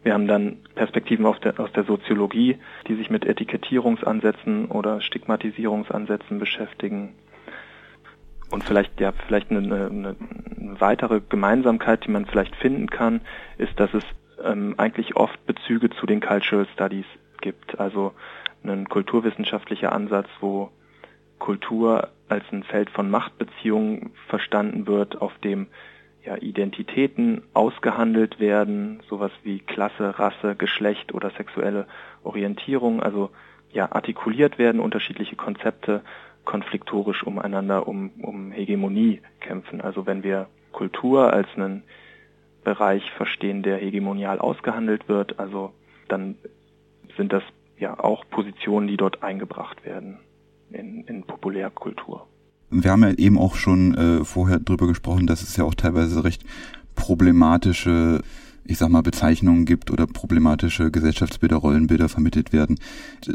Wir 0.02 0.14
haben 0.14 0.28
dann 0.28 0.58
Perspektiven 0.74 1.26
der, 1.42 1.58
aus 1.58 1.72
der 1.72 1.84
Soziologie, 1.84 2.58
die 2.86 2.94
sich 2.94 3.10
mit 3.10 3.24
Etikettierungsansätzen 3.24 4.66
oder 4.66 5.00
Stigmatisierungsansätzen 5.00 6.38
beschäftigen. 6.38 7.14
Und 8.50 8.64
vielleicht, 8.64 9.00
ja, 9.00 9.12
vielleicht 9.26 9.50
eine, 9.50 9.58
eine, 9.60 9.86
eine 9.86 10.80
weitere 10.80 11.20
Gemeinsamkeit, 11.28 12.04
die 12.04 12.10
man 12.10 12.26
vielleicht 12.26 12.54
finden 12.56 12.88
kann, 12.88 13.20
ist, 13.58 13.78
dass 13.80 13.92
es 13.92 14.04
ähm, 14.44 14.74
eigentlich 14.76 15.16
oft 15.16 15.44
Bezüge 15.46 15.90
zu 15.90 16.06
den 16.06 16.20
Cultural 16.20 16.66
Studies 16.72 17.06
gibt. 17.40 17.78
Also 17.80 18.12
ein 18.64 18.88
kulturwissenschaftlicher 18.88 19.92
Ansatz, 19.92 20.28
wo 20.40 20.70
Kultur 21.38 22.08
als 22.28 22.44
ein 22.50 22.62
Feld 22.62 22.90
von 22.90 23.10
Machtbeziehungen 23.10 24.10
verstanden 24.28 24.86
wird, 24.86 25.20
auf 25.20 25.36
dem 25.38 25.68
ja, 26.24 26.36
Identitäten 26.36 27.42
ausgehandelt 27.54 28.40
werden, 28.40 29.00
sowas 29.08 29.30
wie 29.44 29.60
Klasse, 29.60 30.18
Rasse, 30.18 30.56
Geschlecht 30.56 31.14
oder 31.14 31.30
sexuelle 31.30 31.86
Orientierung, 32.24 33.00
also 33.00 33.30
ja, 33.72 33.92
artikuliert 33.92 34.58
werden, 34.58 34.80
unterschiedliche 34.80 35.36
Konzepte 35.36 36.02
konfliktorisch 36.46 37.22
umeinander 37.24 37.86
um, 37.86 38.10
um 38.22 38.50
Hegemonie 38.52 39.20
kämpfen. 39.40 39.82
Also 39.82 40.06
wenn 40.06 40.22
wir 40.22 40.46
Kultur 40.72 41.32
als 41.32 41.48
einen 41.56 41.82
Bereich 42.64 43.02
verstehen, 43.16 43.62
der 43.62 43.76
hegemonial 43.76 44.38
ausgehandelt 44.38 45.08
wird, 45.08 45.38
also 45.38 45.72
dann 46.08 46.36
sind 47.16 47.32
das 47.32 47.42
ja 47.78 47.98
auch 47.98 48.24
Positionen, 48.30 48.88
die 48.88 48.96
dort 48.96 49.22
eingebracht 49.22 49.84
werden 49.84 50.18
in, 50.70 51.04
in 51.04 51.22
Populärkultur. 51.24 52.26
Wir 52.70 52.90
haben 52.90 53.02
ja 53.02 53.12
eben 53.12 53.38
auch 53.38 53.54
schon 53.54 53.94
äh, 53.94 54.24
vorher 54.24 54.58
drüber 54.58 54.88
gesprochen, 54.88 55.26
dass 55.26 55.42
es 55.42 55.56
ja 55.56 55.64
auch 55.64 55.74
teilweise 55.74 56.24
recht 56.24 56.44
problematische 56.96 58.22
ich 58.68 58.78
sag 58.78 58.88
mal, 58.88 59.02
Bezeichnungen 59.02 59.64
gibt 59.64 59.90
oder 59.90 60.06
problematische 60.06 60.90
Gesellschaftsbilder, 60.90 61.56
Rollenbilder 61.56 62.08
vermittelt 62.08 62.52
werden. 62.52 62.78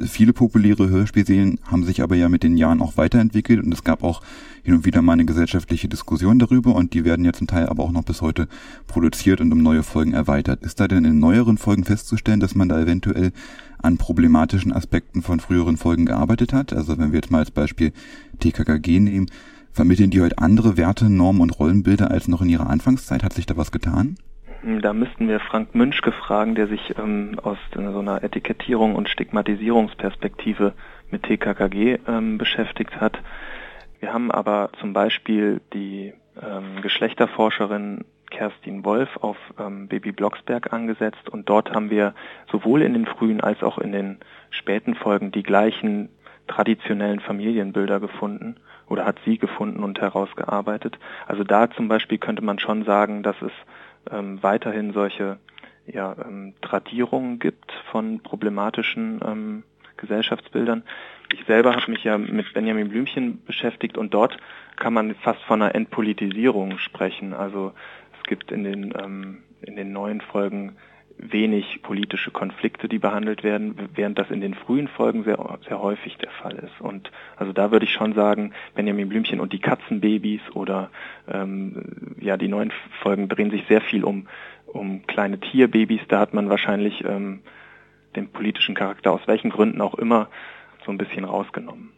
Viele 0.05 0.33
populäre 0.33 0.89
Hörspielserien 0.89 1.59
haben 1.65 1.83
sich 1.83 2.01
aber 2.01 2.15
ja 2.15 2.29
mit 2.29 2.43
den 2.43 2.57
Jahren 2.57 2.81
auch 2.81 2.97
weiterentwickelt 2.97 3.63
und 3.63 3.73
es 3.73 3.83
gab 3.83 4.03
auch 4.03 4.21
hin 4.63 4.75
und 4.75 4.85
wieder 4.85 5.01
mal 5.01 5.13
eine 5.13 5.25
gesellschaftliche 5.25 5.87
Diskussion 5.87 6.39
darüber 6.39 6.75
und 6.75 6.93
die 6.93 7.05
werden 7.05 7.25
ja 7.25 7.33
zum 7.33 7.47
Teil 7.47 7.67
aber 7.67 7.83
auch 7.83 7.91
noch 7.91 8.03
bis 8.03 8.21
heute 8.21 8.47
produziert 8.87 9.41
und 9.41 9.51
um 9.51 9.59
neue 9.59 9.83
Folgen 9.83 10.13
erweitert. 10.13 10.63
Ist 10.63 10.79
da 10.79 10.87
denn 10.87 11.05
in 11.05 11.19
neueren 11.19 11.57
Folgen 11.57 11.83
festzustellen, 11.83 12.39
dass 12.39 12.55
man 12.55 12.69
da 12.69 12.79
eventuell 12.79 13.31
an 13.81 13.97
problematischen 13.97 14.71
Aspekten 14.73 15.21
von 15.21 15.39
früheren 15.39 15.77
Folgen 15.77 16.05
gearbeitet 16.05 16.53
hat? 16.53 16.73
Also 16.73 16.97
wenn 16.97 17.11
wir 17.11 17.19
jetzt 17.19 17.31
mal 17.31 17.39
als 17.39 17.51
Beispiel 17.51 17.91
TKKG 18.39 18.99
nehmen, 18.99 19.27
vermitteln 19.71 20.11
die 20.11 20.21
heute 20.21 20.37
andere 20.37 20.77
Werte, 20.77 21.09
Normen 21.09 21.41
und 21.41 21.57
Rollenbilder 21.57 22.11
als 22.11 22.27
noch 22.27 22.41
in 22.41 22.49
ihrer 22.49 22.69
Anfangszeit? 22.69 23.23
Hat 23.23 23.33
sich 23.33 23.45
da 23.45 23.57
was 23.57 23.71
getan? 23.71 24.17
Da 24.63 24.93
müssten 24.93 25.27
wir 25.27 25.39
Frank 25.39 25.73
Münchke 25.73 26.11
fragen, 26.11 26.53
der 26.53 26.67
sich 26.67 26.95
ähm, 26.99 27.39
aus 27.41 27.57
so 27.73 27.79
einer 27.79 28.23
Etikettierung 28.23 28.93
und 28.93 29.09
Stigmatisierungsperspektive 29.09 30.73
mit 31.09 31.23
TKKG 31.23 31.97
ähm, 32.07 32.37
beschäftigt 32.37 33.01
hat. 33.01 33.17
Wir 33.99 34.13
haben 34.13 34.29
aber 34.29 34.69
zum 34.79 34.93
Beispiel 34.93 35.61
die 35.73 36.13
ähm, 36.39 36.81
Geschlechterforscherin 36.83 38.05
Kerstin 38.29 38.85
Wolf 38.85 39.09
auf 39.17 39.37
ähm, 39.59 39.87
Baby 39.87 40.11
Blocksberg 40.11 40.71
angesetzt 40.71 41.27
und 41.27 41.49
dort 41.49 41.73
haben 41.73 41.89
wir 41.89 42.13
sowohl 42.51 42.83
in 42.83 42.93
den 42.93 43.07
frühen 43.07 43.41
als 43.41 43.63
auch 43.63 43.79
in 43.79 43.91
den 43.91 44.19
späten 44.51 44.93
Folgen 44.93 45.31
die 45.31 45.43
gleichen 45.43 46.09
traditionellen 46.47 47.19
Familienbilder 47.19 47.99
gefunden 47.99 48.57
oder 48.87 49.05
hat 49.05 49.17
sie 49.25 49.37
gefunden 49.37 49.83
und 49.83 49.99
herausgearbeitet. 49.99 50.99
Also 51.25 51.43
da 51.43 51.71
zum 51.71 51.87
Beispiel 51.87 52.19
könnte 52.19 52.43
man 52.43 52.59
schon 52.59 52.83
sagen, 52.83 53.23
dass 53.23 53.41
es 53.41 53.51
ähm, 54.09 54.41
weiterhin 54.41 54.93
solche 54.93 55.37
ja, 55.87 56.15
ähm, 56.25 56.53
Tradierungen 56.61 57.39
gibt 57.39 57.71
von 57.91 58.21
problematischen 58.21 59.19
ähm, 59.25 59.63
Gesellschaftsbildern. 59.97 60.83
Ich 61.33 61.45
selber 61.45 61.75
habe 61.75 61.91
mich 61.91 62.03
ja 62.03 62.17
mit 62.17 62.53
Benjamin 62.53 62.89
Blümchen 62.89 63.43
beschäftigt 63.45 63.97
und 63.97 64.13
dort 64.13 64.37
kann 64.75 64.93
man 64.93 65.15
fast 65.15 65.41
von 65.43 65.61
einer 65.61 65.75
Entpolitisierung 65.75 66.77
sprechen. 66.77 67.33
Also 67.33 67.73
es 68.17 68.23
gibt 68.23 68.51
in 68.51 68.63
den, 68.63 68.93
ähm, 68.97 69.43
in 69.61 69.75
den 69.75 69.91
neuen 69.91 70.21
Folgen 70.21 70.75
wenig 71.21 71.81
politische 71.81 72.31
Konflikte, 72.31 72.87
die 72.87 72.99
behandelt 72.99 73.43
werden, 73.43 73.75
während 73.93 74.17
das 74.17 74.31
in 74.31 74.41
den 74.41 74.53
frühen 74.53 74.87
Folgen 74.87 75.23
sehr, 75.23 75.37
sehr 75.67 75.81
häufig 75.81 76.17
der 76.17 76.31
Fall 76.31 76.55
ist. 76.55 76.79
Und 76.79 77.11
also 77.37 77.53
da 77.53 77.71
würde 77.71 77.85
ich 77.85 77.93
schon 77.93 78.13
sagen, 78.13 78.53
Benjamin 78.75 79.09
Blümchen 79.09 79.39
und 79.39 79.53
die 79.53 79.59
Katzenbabys 79.59 80.41
oder 80.53 80.89
ähm, 81.27 82.15
ja, 82.19 82.37
die 82.37 82.47
neuen 82.47 82.73
Folgen 83.01 83.29
drehen 83.29 83.51
sich 83.51 83.65
sehr 83.67 83.81
viel 83.81 84.03
um, 84.03 84.27
um 84.65 85.05
kleine 85.07 85.39
Tierbabys. 85.39 86.01
Da 86.07 86.19
hat 86.19 86.33
man 86.33 86.49
wahrscheinlich 86.49 87.03
ähm, 87.05 87.41
den 88.15 88.29
politischen 88.29 88.75
Charakter 88.75 89.11
aus 89.11 89.21
welchen 89.27 89.51
Gründen 89.51 89.81
auch 89.81 89.95
immer 89.95 90.29
so 90.85 90.91
ein 90.91 90.97
bisschen 90.97 91.25
rausgenommen. 91.25 91.91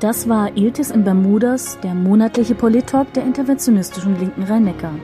Das 0.00 0.30
war 0.30 0.56
Iltis 0.56 0.90
in 0.90 1.04
Bermudas, 1.04 1.78
der 1.82 1.94
monatliche 1.94 2.54
Polit-Talk 2.54 3.12
der 3.12 3.22
interventionistischen 3.22 4.18
Linken 4.18 4.44
Rhein-Neckar. 4.44 4.94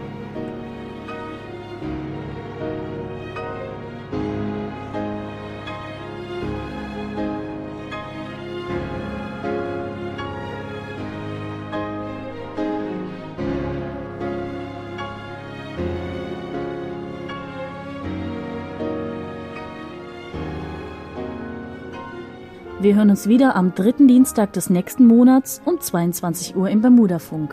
Wir 22.86 22.94
hören 22.94 23.10
uns 23.10 23.26
wieder 23.26 23.56
am 23.56 23.74
dritten 23.74 24.06
Dienstag 24.06 24.52
des 24.52 24.70
nächsten 24.70 25.08
Monats 25.08 25.60
um 25.64 25.80
22 25.80 26.54
Uhr 26.54 26.70
im 26.70 26.82
Bermudafunk. 26.82 27.52